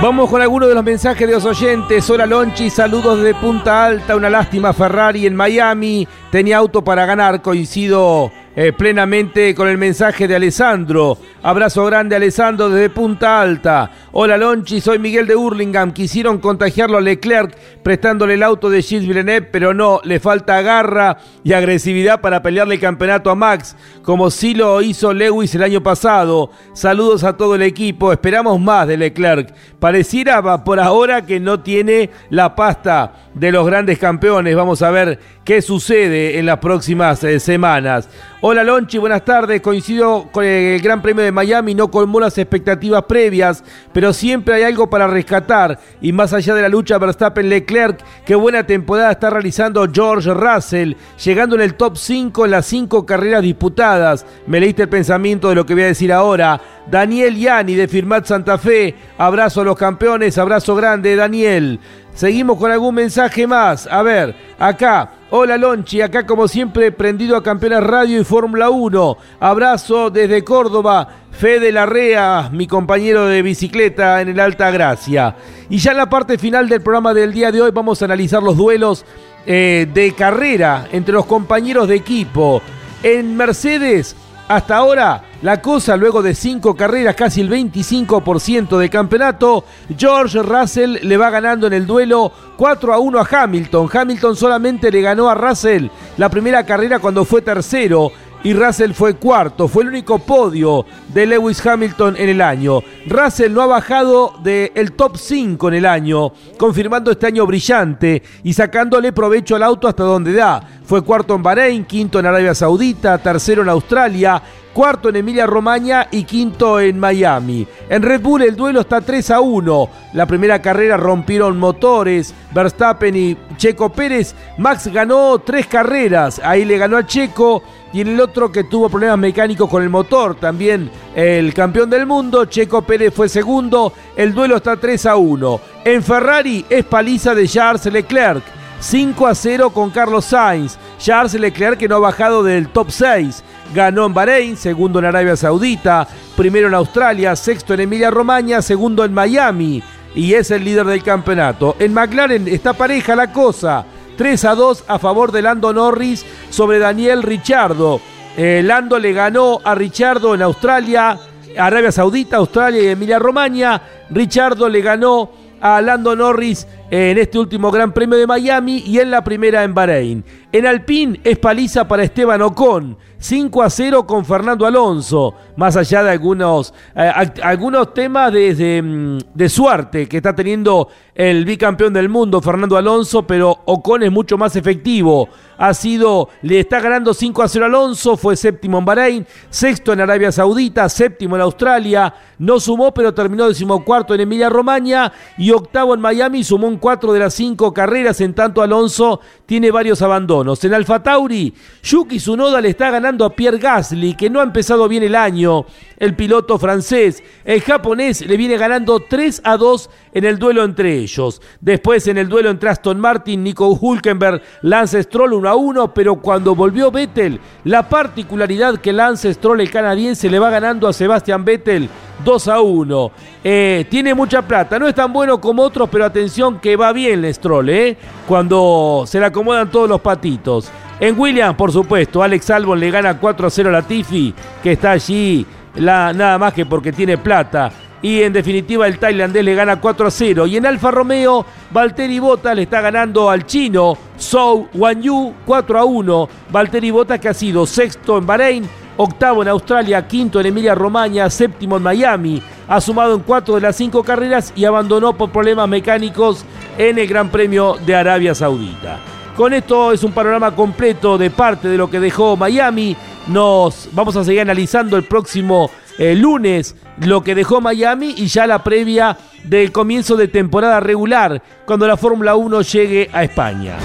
Vamos 0.03 0.31
con 0.31 0.41
algunos 0.41 0.67
de 0.69 0.75
los 0.75 0.83
mensajes 0.83 1.29
de 1.29 1.35
los 1.35 1.45
oyentes. 1.45 2.09
Hola 2.09 2.25
Lonchi, 2.25 2.71
saludos 2.71 3.23
de 3.23 3.35
Punta 3.35 3.85
Alta. 3.85 4.17
Una 4.17 4.31
lástima 4.31 4.73
Ferrari 4.73 5.27
en 5.27 5.37
Miami. 5.37 6.09
Tenía 6.31 6.57
auto 6.57 6.83
para 6.83 7.05
ganar. 7.05 7.43
Coincido 7.43 8.33
eh, 8.57 8.73
plenamente 8.73 9.55
con 9.55 9.69
el 9.69 9.79
mensaje 9.79 10.27
de 10.27 10.35
Alessandro. 10.35 11.19
Abrazo 11.43 11.85
grande 11.87 12.17
Alessandro 12.17 12.69
desde 12.69 12.91
Punta 12.91 13.41
Alta. 13.41 13.91
Hola 14.13 14.37
Lonchi, 14.37 14.81
soy 14.81 14.99
Miguel 14.99 15.27
de 15.27 15.37
Hurlingham. 15.37 15.93
Quisieron 15.93 16.39
contagiarlo 16.39 16.99
a 16.99 17.01
Leclerc 17.01 17.57
prestándole 17.83 18.35
el 18.35 18.43
auto 18.43 18.69
de 18.69 18.83
Gilles 18.83 19.07
Villeneuve, 19.07 19.49
pero 19.53 19.73
no, 19.73 20.01
le 20.05 20.19
falta 20.19 20.61
garra 20.63 21.19
y 21.45 21.53
agresividad 21.53 22.21
para 22.21 22.43
pelearle 22.43 22.75
el 22.75 22.81
campeonato 22.81 23.31
a 23.31 23.35
Max, 23.35 23.77
como 24.03 24.31
sí 24.31 24.55
lo 24.55 24.83
hizo 24.83 25.15
Lewis 25.15 25.55
el 25.55 25.63
año 25.63 25.83
pasado. 25.83 26.51
Saludos 26.73 27.25
a 27.25 27.37
todo 27.37 27.55
el 27.55 27.63
equipo, 27.63 28.13
esperamos 28.13 28.61
más 28.61 28.89
de 28.89 28.97
Leclerc. 28.97 29.55
Pareciera 29.79 30.65
por 30.65 30.81
ahora 30.81 31.25
que 31.25 31.41
no 31.41 31.61
tiene 31.61 32.11
la 32.29 32.55
pasta 32.55 33.13
de 33.35 33.53
los 33.53 33.65
grandes 33.65 33.99
campeones. 33.99 34.57
Vamos 34.57 34.83
a 34.83 34.91
ver 34.91 35.19
qué 35.45 35.63
sucede 35.63 36.39
en 36.39 36.47
las 36.47 36.59
próximas 36.59 37.25
eh, 37.25 37.41
semanas. 37.41 38.09
Hola 38.43 38.65
Lonchi, 38.65 38.97
buenas 38.97 39.23
tardes. 39.23 39.61
Coincido 39.61 40.29
con 40.33 40.47
el 40.47 40.81
Gran 40.81 41.03
Premio 41.03 41.23
de 41.23 41.31
Miami, 41.31 41.75
no 41.75 41.91
colmó 41.91 42.21
las 42.21 42.39
expectativas 42.39 43.05
previas, 43.05 43.63
pero 43.93 44.15
siempre 44.15 44.55
hay 44.55 44.63
algo 44.63 44.89
para 44.89 45.07
rescatar. 45.07 45.79
Y 46.01 46.15
más 46.15 46.33
allá 46.33 46.55
de 46.55 46.63
la 46.63 46.71
lucha 46.71 46.99
Verstappen-Leclerc, 46.99 47.99
qué 48.25 48.35
buena 48.35 48.65
temporada 48.65 49.11
está 49.11 49.29
realizando 49.29 49.87
George 49.93 50.33
Russell, 50.33 50.95
llegando 51.23 51.55
en 51.55 51.61
el 51.61 51.75
top 51.75 51.99
5 51.99 52.47
en 52.47 52.51
las 52.53 52.65
5 52.65 53.05
carreras 53.05 53.43
disputadas. 53.43 54.25
Me 54.47 54.59
leíste 54.59 54.85
el 54.85 54.89
pensamiento 54.89 55.51
de 55.51 55.57
lo 55.57 55.67
que 55.67 55.75
voy 55.75 55.83
a 55.83 55.89
decir 55.89 56.11
ahora. 56.11 56.59
Daniel 56.91 57.37
Yani 57.37 57.75
de 57.75 57.89
Firmat 57.89 58.25
Santa 58.25 58.57
Fe, 58.57 58.95
abrazo 59.19 59.61
a 59.61 59.65
los 59.65 59.77
campeones, 59.77 60.39
abrazo 60.39 60.75
grande 60.75 61.15
Daniel. 61.15 61.79
Seguimos 62.15 62.57
con 62.57 62.73
algún 62.73 62.95
mensaje 62.95 63.47
más. 63.47 63.87
A 63.87 64.01
ver, 64.03 64.35
acá. 64.59 65.20
Hola 65.33 65.57
Lonchi, 65.57 66.01
acá 66.01 66.27
como 66.27 66.49
siempre 66.49 66.91
prendido 66.91 67.37
a 67.37 67.43
Campeones 67.45 67.85
Radio 67.85 68.21
y 68.21 68.25
Fórmula 68.25 68.69
1. 68.69 69.17
Abrazo 69.39 70.11
desde 70.11 70.43
Córdoba, 70.43 71.07
Fede 71.31 71.71
Larrea, 71.71 72.51
mi 72.53 72.67
compañero 72.67 73.27
de 73.27 73.41
bicicleta 73.41 74.21
en 74.21 74.31
el 74.31 74.41
Alta 74.41 74.73
Gracia. 74.73 75.37
Y 75.69 75.79
ya 75.79 75.93
en 75.93 75.99
la 75.99 76.11
parte 76.11 76.37
final 76.37 76.69
del 76.69 76.81
programa 76.81 77.15
del 77.15 77.33
día 77.33 77.53
de 77.53 77.63
hoy 77.63 77.71
vamos 77.71 78.03
a 78.03 78.07
analizar 78.07 78.43
los 78.43 78.57
duelos 78.57 79.05
eh, 79.47 79.87
de 79.95 80.13
carrera 80.17 80.89
entre 80.91 81.15
los 81.15 81.27
compañeros 81.27 81.87
de 81.87 81.95
equipo. 81.95 82.61
En 83.05 83.37
Mercedes, 83.37 84.17
hasta 84.51 84.79
ahora, 84.79 85.23
la 85.43 85.63
cosa, 85.63 85.97
luego 85.97 86.23
de 86.23 86.35
cinco 86.35 86.75
carreras, 86.75 87.15
casi 87.15 87.41
el 87.41 87.49
25% 87.49 88.79
de 88.79 88.91
campeonato, 88.91 89.65
George 89.97 90.43
Russell 90.43 90.99
le 91.03 91.17
va 91.17 91.31
ganando 91.31 91.69
en 91.69 91.73
el 91.73 91.87
duelo 91.87 92.33
4 92.57 92.93
a 92.93 92.99
1 92.99 93.21
a 93.21 93.29
Hamilton. 93.31 93.89
Hamilton 93.93 94.35
solamente 94.35 94.91
le 94.91 95.03
ganó 95.03 95.31
a 95.31 95.37
Russell 95.37 95.87
la 96.17 96.29
primera 96.29 96.67
carrera 96.67 96.99
cuando 96.99 97.25
fue 97.25 97.43
tercero 97.43 98.11
y 98.43 98.55
Russell 98.55 98.93
fue 98.93 99.15
cuarto. 99.15 99.69
Fue 99.69 99.83
el 99.83 99.91
único 99.91 100.19
podio 100.19 100.87
de 101.09 101.27
Lewis 101.27 101.65
Hamilton 101.65 102.17
en 102.17 102.29
el 102.29 102.41
año. 102.41 102.81
Russell 103.07 103.53
no 103.53 103.63
ha 103.63 103.67
bajado 103.67 104.35
del 104.43 104.93
top 104.93 105.17
5 105.17 105.69
en 105.69 105.75
el 105.75 105.87
año, 105.87 106.33
confirmando 106.59 107.11
este 107.11 107.27
año 107.27 107.47
brillante 107.47 108.23
y 108.43 108.53
sacándole 108.53 109.13
provecho 109.13 109.57
al 109.57 109.63
auto 109.63 109.89
hasta 109.89 110.05
donde 110.05 110.33
da. 110.33 110.63
Fue 110.85 111.03
cuarto 111.03 111.35
en 111.35 111.43
Bahrein, 111.43 111.85
quinto 111.85 112.19
en 112.19 112.27
Arabia 112.27 112.55
Saudita, 112.55 113.19
tercero 113.19 113.63
en 113.63 113.69
Australia, 113.69 114.43
cuarto 114.73 115.09
en 115.09 115.17
Emilia 115.17 115.47
Romagna 115.47 116.09
y 116.11 116.25
quinto 116.25 116.81
en 116.81 116.99
Miami. 116.99 117.67
En 117.89 118.03
Red 118.03 118.21
Bull 118.21 118.43
el 118.43 118.57
duelo 118.57 118.81
está 118.81 119.01
3 119.01 119.31
a 119.31 119.41
1. 119.41 119.89
La 120.15 120.27
primera 120.27 120.61
carrera 120.63 120.97
rompieron 120.97 121.59
motores, 121.59 122.35
Verstappen 122.53 123.17
y 123.17 123.37
Checo 123.57 123.91
Pérez. 123.91 124.35
Max 124.59 124.89
ganó 124.89 125.39
tres 125.39 125.67
carreras, 125.67 126.41
ahí 126.43 126.65
le 126.65 126.79
ganó 126.79 126.97
a 126.97 127.07
Checo 127.07 127.63
y 127.93 128.01
en 128.01 128.09
el 128.09 128.21
otro 128.21 128.53
que 128.53 128.65
tuvo 128.65 128.89
problemas 128.89 129.19
mecánicos 129.19 129.69
con 129.69 129.83
el 129.83 129.91
motor, 129.91 130.37
también 130.37 130.91
el 131.15 131.53
campeón 131.53 131.91
del 131.91 132.07
mundo, 132.07 132.45
Checo 132.45 132.83
Pérez 132.83 133.13
fue 133.13 133.29
segundo, 133.29 133.93
el 134.17 134.33
duelo 134.33 134.57
está 134.57 134.77
3 134.77 135.07
a 135.07 135.17
1. 135.17 135.61
En 135.85 136.03
Ferrari 136.03 136.65
es 136.71 136.85
paliza 136.85 137.35
de 137.35 137.49
Charles 137.49 137.87
Leclerc, 137.87 138.45
5 138.81 139.27
a 139.27 139.35
0 139.35 139.71
con 139.71 139.91
Carlos 139.91 140.25
Sainz. 140.25 140.79
Charles 140.99 141.35
Leclerc 141.35 141.79
que 141.79 141.89
no 141.89 141.97
ha 141.97 142.01
bajado 142.01 142.43
del 142.43 142.69
top 142.69 142.91
6. 142.91 143.45
Ganó 143.75 144.07
en 144.07 144.15
Bahrein, 144.15 144.57
segundo 144.57 144.99
en 144.99 145.05
Arabia 145.05 145.37
Saudita, 145.37 146.07
primero 146.37 146.69
en 146.69 146.75
Australia, 146.75 147.37
sexto 147.37 147.75
en 147.75 147.81
Emilia 147.81 148.11
Romagna, 148.11 148.63
segundo 148.63 149.05
en 149.05 149.15
Miami 149.15 149.83
y 150.15 150.35
es 150.35 150.51
el 150.51 150.65
líder 150.65 150.87
del 150.87 151.03
campeonato. 151.03 151.77
En 151.79 151.95
McLaren 151.95 152.49
está 152.49 152.73
pareja 152.73 153.15
la 153.15 153.33
cosa. 153.33 153.85
3 154.17 154.45
a 154.45 154.55
2 154.55 154.85
a 154.87 154.99
favor 154.99 155.33
de 155.33 155.43
Lando 155.43 155.73
Norris 155.73 156.27
sobre 156.51 156.79
Daniel 156.79 157.23
Richardo. 157.23 158.01
Eh, 158.37 158.63
Lando 158.65 158.99
le 158.99 159.13
ganó 159.13 159.61
a 159.65 159.75
Richardo 159.75 160.35
en 160.35 160.43
Australia, 160.43 161.19
Arabia 161.57 161.93
Saudita, 161.93 162.37
Australia 162.37 162.83
y 162.83 162.89
Emilia 162.89 163.19
Romagna. 163.19 163.81
Richardo 164.11 164.69
le 164.69 164.83
ganó 164.83 165.31
a 165.61 165.81
Lando 165.81 166.15
Norris 166.17 166.67
en 166.91 167.19
este 167.19 167.39
último 167.39 167.71
Gran 167.71 167.93
Premio 167.93 168.19
de 168.19 168.27
Miami 168.27 168.83
y 168.85 168.99
en 168.99 169.11
la 169.11 169.23
primera 169.23 169.63
en 169.63 169.75
Bahrein. 169.75 170.25
En 170.53 170.67
Alpine 170.67 171.21
es 171.23 171.39
paliza 171.39 171.87
para 171.87 172.03
Esteban 172.03 172.43
Ocon, 172.43 172.99
5 173.19 173.63
a 173.63 173.71
0 173.71 174.07
con 174.07 174.25
Fernando 174.25 174.67
Alonso, 174.67 175.35
más 175.57 175.77
allá 175.77 176.03
de 176.03 176.11
algunos, 176.11 176.75
eh, 176.97 177.13
algunos 177.43 177.95
temas 177.95 178.33
de, 178.33 178.83
mm, 178.83 179.19
de, 179.33 179.49
suerte 179.49 180.09
que 180.09 180.17
está 180.17 180.35
teniendo 180.35 180.89
el 181.15 181.45
bicampeón 181.45 181.93
del 181.93 182.09
mundo, 182.09 182.41
Fernando 182.41 182.77
Alonso, 182.77 183.25
pero 183.25 183.61
Ocon 183.67 184.03
es 184.03 184.11
mucho 184.11 184.37
más 184.37 184.57
efectivo. 184.57 185.29
Ha 185.59 185.73
sido, 185.75 186.31
le 186.43 186.61
está 186.61 186.81
ganando 186.81 187.15
5 187.15 187.43
a 187.43 187.49
0 187.49 187.67
Alonso, 187.67 188.17
fue 188.17 188.35
séptimo 188.35 188.79
en 188.79 188.85
Bahrein, 188.85 189.27
sexto 189.51 189.93
en 189.93 190.01
Arabia 190.01 190.33
Saudita, 190.33 190.89
séptimo 190.89 191.37
en 191.37 191.43
Australia, 191.43 192.13
no 192.39 192.59
sumó 192.59 192.93
pero 192.93 193.15
terminó 193.15 193.47
decimocuarto 193.47 194.15
en 194.15 194.23
Emilia 194.23 194.49
Romagna 194.49 195.13
y 195.39 195.53
octavo 195.53 195.95
en 195.95 196.01
Miami, 196.01 196.43
sumó 196.43 196.67
un 196.67 196.79
cuatro 196.81 197.13
de 197.13 197.21
las 197.21 197.35
cinco 197.35 197.73
carreras, 197.73 198.21
en 198.21 198.35
tanto 198.35 198.63
Alonso 198.63 199.21
tiene 199.47 199.71
varios 199.71 200.03
abandonos. 200.03 200.65
En 200.65 200.75
Alfa 200.75 201.03
Tauri, 201.03 201.55
Yuki 201.83 202.17
Tsunoda 202.17 202.61
le 202.61 202.71
está 202.71 202.91
ganando 202.91 203.25
a 203.25 203.37
Pierre 203.37 203.59
Gasly, 203.59 204.17
que 204.17 204.31
no 204.31 204.41
ha 204.41 204.45
empezado 204.45 204.89
bien 204.89 205.03
el 205.03 205.15
año. 205.15 205.67
El 205.99 206.17
piloto 206.17 206.59
francés, 206.59 207.23
el 207.45 207.61
japonés, 207.61 208.27
le 208.27 208.37
viene 208.37 208.57
ganando 208.57 209.01
3 209.01 209.43
a 209.45 209.57
2 209.57 209.91
en 210.13 210.25
el 210.25 210.39
duelo 210.39 210.65
entre 210.65 210.97
ellos. 210.99 211.41
Después 211.61 212.07
en 212.09 212.19
el 212.19 212.29
duelo 212.29 212.51
entre 212.51 212.71
Aston 212.71 212.99
Martin, 213.01 213.43
Nico 213.43 213.69
Hulkenberg, 213.69 214.43
Lance 214.63 215.03
Stroll 215.03 215.33
1 215.33 215.49
a 215.49 215.55
1, 215.55 215.95
pero 215.95 216.17
cuando 216.17 216.55
volvió 216.55 216.91
Vettel, 216.91 217.41
la 217.65 217.89
particularidad 217.89 218.79
que 218.79 218.93
Lance 218.93 219.33
Stroll, 219.35 219.61
el 219.61 219.71
canadiense, 219.71 220.31
le 220.31 220.39
va 220.39 220.51
ganando 220.51 220.89
a 220.89 220.93
Sebastian 220.93 221.45
Vettel 221.45 221.89
2 222.25 222.49
a 222.49 222.61
1. 222.61 223.13
Eh, 223.45 223.87
tiene 223.89 224.15
mucha 224.15 224.43
plata, 224.43 224.79
no 224.79 224.89
es 224.89 224.95
tan 224.95 225.13
bueno 225.13 225.41
como 225.41 225.63
otros, 225.63 225.89
pero 225.91 226.05
atención 226.05 226.59
que 226.61 226.77
va 226.77 226.93
bien 226.93 227.33
Stroll, 227.33 227.69
¿eh? 227.71 227.97
cuando 228.27 229.05
se 229.07 229.21
le 229.21 229.27
acomodan 229.27 229.71
todos 229.71 229.89
los 229.89 230.01
patitos. 230.01 230.71
En 230.99 231.19
Williams, 231.19 231.57
por 231.57 231.73
supuesto, 231.73 232.23
Alex 232.23 232.51
Albon 232.51 232.79
le 232.79 232.91
gana 232.91 233.19
4 233.19 233.47
a 233.47 233.51
0 233.51 233.69
a 233.71 233.73
la 233.73 233.83
Tiffy, 233.83 234.35
que 234.63 234.73
está 234.73 234.91
allí 234.91 235.47
la, 235.77 236.13
nada 236.13 236.39
más 236.39 236.53
que 236.53 236.67
porque 236.67 236.93
tiene 236.93 237.17
plata. 237.17 237.71
Y 238.03 238.23
en 238.23 238.33
definitiva 238.33 238.87
el 238.87 238.99
tailandés 238.99 239.45
le 239.45 239.55
gana 239.55 239.81
4 239.81 240.07
a 240.07 240.11
0. 240.11 240.47
Y 240.47 240.57
en 240.57 240.67
Alfa 240.67 240.91
Romeo, 240.91 241.45
Valtteri 241.71 242.19
Bottas 242.19 242.57
le 242.57 242.63
está 242.63 242.81
ganando 242.81 243.29
al 243.29 243.45
chino 243.45 243.97
Zhou 244.19 244.69
Wanyu 244.75 245.35
4 245.45 245.79
a 245.79 245.85
1. 245.85 246.29
Valtteri 246.51 246.91
Bottas 246.91 247.21
que 247.21 247.29
ha 247.29 247.35
sido 247.35 247.67
sexto 247.67 248.17
en 248.17 248.27
Bahrein, 248.27 248.69
octavo 248.97 249.43
en 249.43 249.49
Australia, 249.49 250.07
quinto 250.07 250.41
en 250.41 250.47
Emilia 250.47 250.75
Romagna, 250.75 251.29
séptimo 251.29 251.77
en 251.77 251.83
Miami. 251.83 252.43
Ha 252.69 252.81
sumado 252.81 253.15
en 253.15 253.21
cuatro 253.21 253.57
de 253.57 253.61
las 253.61 253.77
cinco 253.77 254.03
carreras 254.03 254.53
y 254.57 254.65
abandonó 254.65 255.13
por 255.13 255.31
problemas 255.31 255.69
mecánicos 255.69 256.45
en 256.79 256.99
el 256.99 257.07
Gran 257.07 257.29
Premio 257.29 257.77
de 257.85 257.95
Arabia 257.95 258.35
Saudita. 258.35 259.20
Con 259.37 259.55
esto 259.55 259.93
es 259.93 260.05
un 260.05 260.13
panorama 260.13 260.55
completo 260.55 261.17
de 261.17 261.31
parte 261.31 261.69
de 261.69 261.79
lo 261.79 261.91
que 261.91 262.01
dejó 262.01 262.37
Miami. 262.37 262.97
Nos 263.29 263.89
vamos 263.93 264.17
a 264.17 264.25
seguir 264.25 264.41
analizando 264.41 264.97
el 264.97 265.05
próximo 265.05 265.71
eh, 265.99 266.15
lunes 266.15 266.77
lo 267.01 267.23
que 267.23 267.35
dejó 267.35 267.61
Miami 267.61 268.15
y 268.17 268.27
ya 268.27 268.47
la 268.47 268.63
previa 268.63 269.17
del 269.45 269.73
comienzo 269.73 270.17
de 270.17 270.29
temporada 270.29 270.81
regular 270.81 271.43
cuando 271.65 271.87
la 271.87 271.97
Fórmula 271.97 272.35
1 272.37 272.61
llegue 272.63 273.09
a 273.13 273.25
España. 273.25 273.77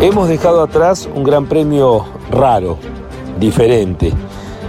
Hemos 0.00 0.28
dejado 0.28 0.62
atrás 0.62 1.08
un 1.12 1.24
gran 1.24 1.46
premio 1.46 2.06
raro, 2.30 2.78
diferente 3.38 4.12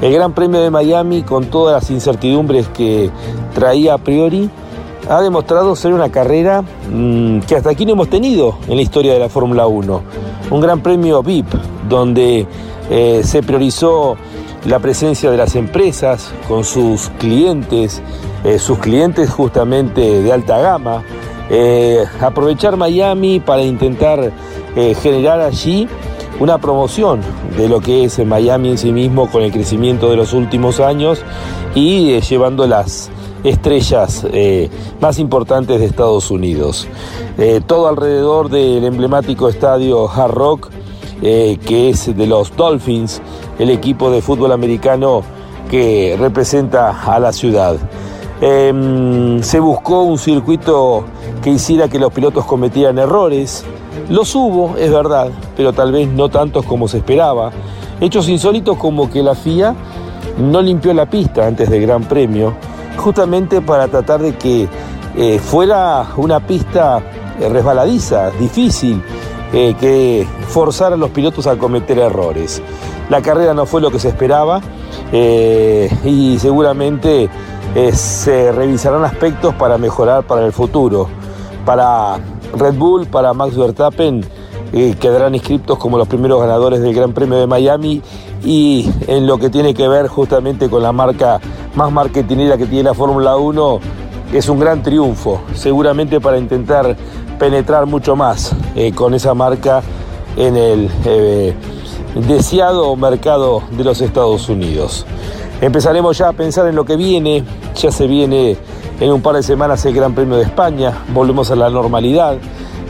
el 0.02 0.14
Gran 0.14 0.34
Premio 0.34 0.62
de 0.62 0.70
Miami, 0.70 1.24
con 1.24 1.46
todas 1.46 1.82
las 1.82 1.92
incertidumbres 1.92 2.68
que 2.70 3.10
traía 3.54 3.96
a 3.96 3.98
priori, 3.98 4.50
ha 5.10 5.22
demostrado 5.22 5.76
ser 5.76 5.94
una 5.94 6.10
carrera 6.10 6.62
mm, 6.62 7.40
que 7.42 7.56
hasta 7.56 7.72
aquí 7.72 7.86
no 7.86 7.94
hemos 7.94 8.10
tenido 8.10 8.58
en 8.68 8.76
la 8.78 8.82
historia 8.82 9.14
de 9.14 9.20
la 9.20 9.30
Fórmula 9.30 9.68
1. 9.68 10.02
Un 10.52 10.62
Gran 10.62 10.82
Premio 10.82 11.22
VIP, 11.24 11.48
donde 11.88 12.48
eh, 12.90 13.22
se 13.24 13.44
priorizó 13.44 14.16
la 14.66 14.80
presencia 14.80 15.32
de 15.32 15.38
las 15.38 15.56
empresas 15.56 16.32
con 16.48 16.64
sus 16.64 17.10
clientes, 17.18 18.02
eh, 18.44 18.60
sus 18.60 18.78
clientes 18.80 19.30
justamente 19.30 20.22
de 20.22 20.32
alta 20.32 20.60
gama, 20.60 21.04
eh, 21.50 22.06
aprovechar 22.22 22.78
Miami 22.78 23.40
para 23.40 23.64
intentar 23.64 24.32
generar 25.02 25.42
allí 25.42 25.90
una 26.40 26.58
promoción 26.58 27.22
de 27.58 27.68
lo 27.68 27.82
que 27.82 28.06
es 28.06 28.26
Miami 28.26 28.70
en 28.70 28.78
sí 28.78 28.92
mismo 28.92 29.30
con 29.30 29.44
el 29.44 29.52
crecimiento 29.52 30.10
de 30.10 30.16
los 30.16 30.34
últimos 30.34 30.80
años 30.80 31.22
y 31.76 32.12
eh, 32.12 32.22
llevando 32.22 32.66
las 32.66 33.12
estrellas 33.44 34.26
eh, 34.32 34.70
más 35.02 35.20
importantes 35.20 35.80
de 35.80 35.86
Estados 35.86 36.32
Unidos. 36.32 36.88
Eh, 37.38 37.62
todo 37.66 37.88
alrededor 37.88 38.50
del 38.50 38.86
emblemático 38.86 39.50
estadio 39.50 40.10
Hard 40.10 40.32
Rock, 40.32 40.70
que 41.22 41.90
es 41.90 42.16
de 42.16 42.28
los 42.28 42.56
Dolphins, 42.56 43.22
el 43.60 43.70
equipo 43.72 44.10
de 44.10 44.22
fútbol 44.22 44.54
americano 44.54 45.22
que 45.70 46.16
representa 46.18 47.04
a 47.04 47.20
la 47.20 47.34
ciudad. 47.34 47.76
Em, 48.42 49.44
se 49.44 49.60
buscó 49.60 50.04
un 50.04 50.18
circuito 50.18 51.04
que 51.44 51.50
hiciera 51.50 51.90
que 51.90 52.00
los 52.00 52.14
pilotos 52.14 52.46
cometieran 52.46 52.98
errores, 52.98 53.66
los 54.10 54.34
hubo, 54.36 54.76
es 54.78 54.92
verdad, 54.92 55.30
pero 55.56 55.74
tal 55.74 55.92
vez 55.92 56.08
no 56.08 56.30
tantos 56.30 56.66
como 56.66 56.88
se 56.88 56.98
esperaba. 56.98 57.52
Hechos 58.02 58.30
insólitos 58.30 58.78
como 58.78 59.10
que 59.10 59.22
la 59.22 59.36
FIA 59.36 59.76
no 60.40 60.62
limpió 60.62 60.94
la 60.94 61.06
pista 61.06 61.46
antes 61.46 61.70
del 61.70 61.82
Gran 61.82 62.04
Premio, 62.04 62.54
justamente 62.98 63.62
para 63.62 63.88
tratar 63.88 64.22
de 64.22 64.36
que 64.36 64.68
eh, 65.16 65.40
fuera 65.40 66.08
una 66.18 66.40
pista 66.40 67.02
eh, 67.40 67.50
resbaladiza, 67.50 68.32
difícil, 68.32 69.04
eh, 69.52 69.76
que 69.80 70.26
forzara 70.48 70.96
a 70.96 70.98
los 70.98 71.10
pilotos 71.10 71.48
a 71.48 71.58
cometer 71.58 72.00
errores. 72.00 72.62
La 73.10 73.22
carrera 73.22 73.54
no 73.54 73.66
fue 73.66 73.82
lo 73.82 73.92
que 73.92 74.00
se 74.00 74.10
esperaba 74.10 74.62
y 75.12 76.38
seguramente 76.40 77.28
se 77.94 78.52
revisarán 78.52 79.04
aspectos 79.04 79.56
para 79.56 79.80
mejorar 79.80 80.24
para 80.24 80.46
el 80.46 80.54
futuro, 80.54 81.08
para 81.66 82.20
Red 82.58 82.76
Bull 82.76 83.08
para 83.08 83.34
Max 83.34 83.56
Verstappen 83.56 84.24
eh, 84.72 84.96
quedarán 85.00 85.34
inscriptos 85.36 85.78
como 85.78 85.98
los 85.98 86.08
primeros 86.08 86.40
ganadores 86.40 86.82
del 86.82 86.94
Gran 86.94 87.14
Premio 87.14 87.38
de 87.38 87.48
Miami 87.48 88.02
y 88.44 88.90
en 89.08 89.26
lo 89.26 89.38
que 89.38 89.50
tiene 89.50 89.74
que 89.74 89.88
ver 89.88 90.08
justamente 90.08 90.70
con 90.70 90.84
la 90.84 90.92
marca 90.92 91.40
más 91.76 91.92
marketingera 91.92 92.58
que 92.58 92.66
tiene 92.66 92.84
la 92.84 92.94
Fórmula 92.94 93.36
1 93.36 93.80
es 94.34 94.48
un 94.48 94.60
gran 94.60 94.84
triunfo, 94.84 95.42
seguramente 95.56 96.22
para 96.22 96.38
intentar 96.38 96.96
penetrar 97.40 97.88
mucho 97.88 98.16
más 98.16 98.54
eh, 98.76 98.92
con 98.94 99.14
esa 99.14 99.34
marca 99.34 99.82
en 100.38 100.56
el 100.56 100.90
eh, 101.06 101.54
deseado 102.28 102.96
mercado 102.96 103.64
de 103.72 103.84
los 103.84 104.02
Estados 104.02 104.48
Unidos. 104.50 105.06
Empezaremos 105.62 106.18
ya 106.18 106.30
a 106.30 106.34
pensar 106.34 106.68
en 106.68 106.76
lo 106.76 106.86
que 106.86 106.96
viene, 106.96 107.44
ya 107.76 107.92
se 107.92 108.08
viene 108.08 108.56
en 109.00 109.12
un 109.12 109.22
par 109.22 109.36
de 109.36 109.44
semanas 109.44 109.86
el 109.86 109.94
Gran 109.94 110.14
Premio 110.14 110.38
de 110.38 110.44
España, 110.44 110.94
volvemos 111.14 111.50
a 111.52 111.56
la 111.56 111.70
normalidad. 111.70 112.38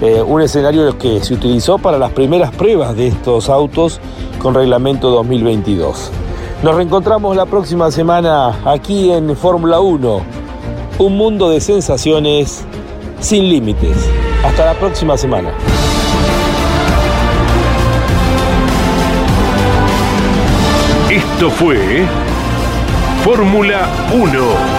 Eh, 0.02 0.22
un 0.22 0.42
escenario 0.42 0.98
que 0.98 1.22
se 1.22 1.34
utilizó 1.34 1.78
para 1.78 1.98
las 1.98 2.12
primeras 2.12 2.52
pruebas 2.52 2.96
de 2.96 3.08
estos 3.08 3.50
autos 3.50 4.00
con 4.42 4.56
reglamento 4.56 5.10
2022. 5.12 6.12
Nos 6.64 6.76
reencontramos 6.76 7.36
la 7.36 7.46
próxima 7.46 7.92
semana 7.92 8.60
aquí 8.66 9.12
en 9.12 9.36
Fórmula 9.36 9.82
1, 9.82 10.22
un 11.00 11.18
mundo 11.18 11.50
de 11.50 11.62
sensaciones 11.62 12.64
sin 13.20 13.50
límites. 13.50 14.10
Hasta 14.44 14.66
la 14.66 14.74
próxima 14.74 15.18
semana. 15.18 15.52
Esto 21.10 21.50
fue 21.50 22.06
Fórmula 23.24 23.90
1 24.14 24.79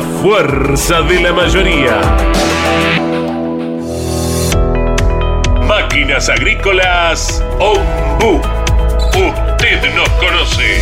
fuerza 0.00 1.02
de 1.02 1.20
la 1.20 1.32
mayoría. 1.32 2.00
Máquinas 5.66 6.28
agrícolas 6.28 7.42
Ombu. 7.58 8.40
Usted 9.08 9.94
nos 9.94 10.08
conoce. 10.10 10.80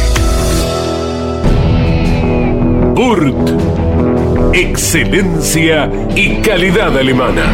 Burt. 2.95 4.55
Excelencia 4.55 5.91
y 6.15 6.37
calidad 6.43 6.97
alemana. 6.97 7.45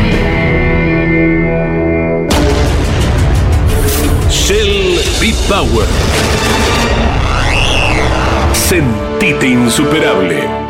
Beat 5.20 5.36
Power. 5.48 5.86
Sentite 8.54 9.46
insuperable. 9.46 10.70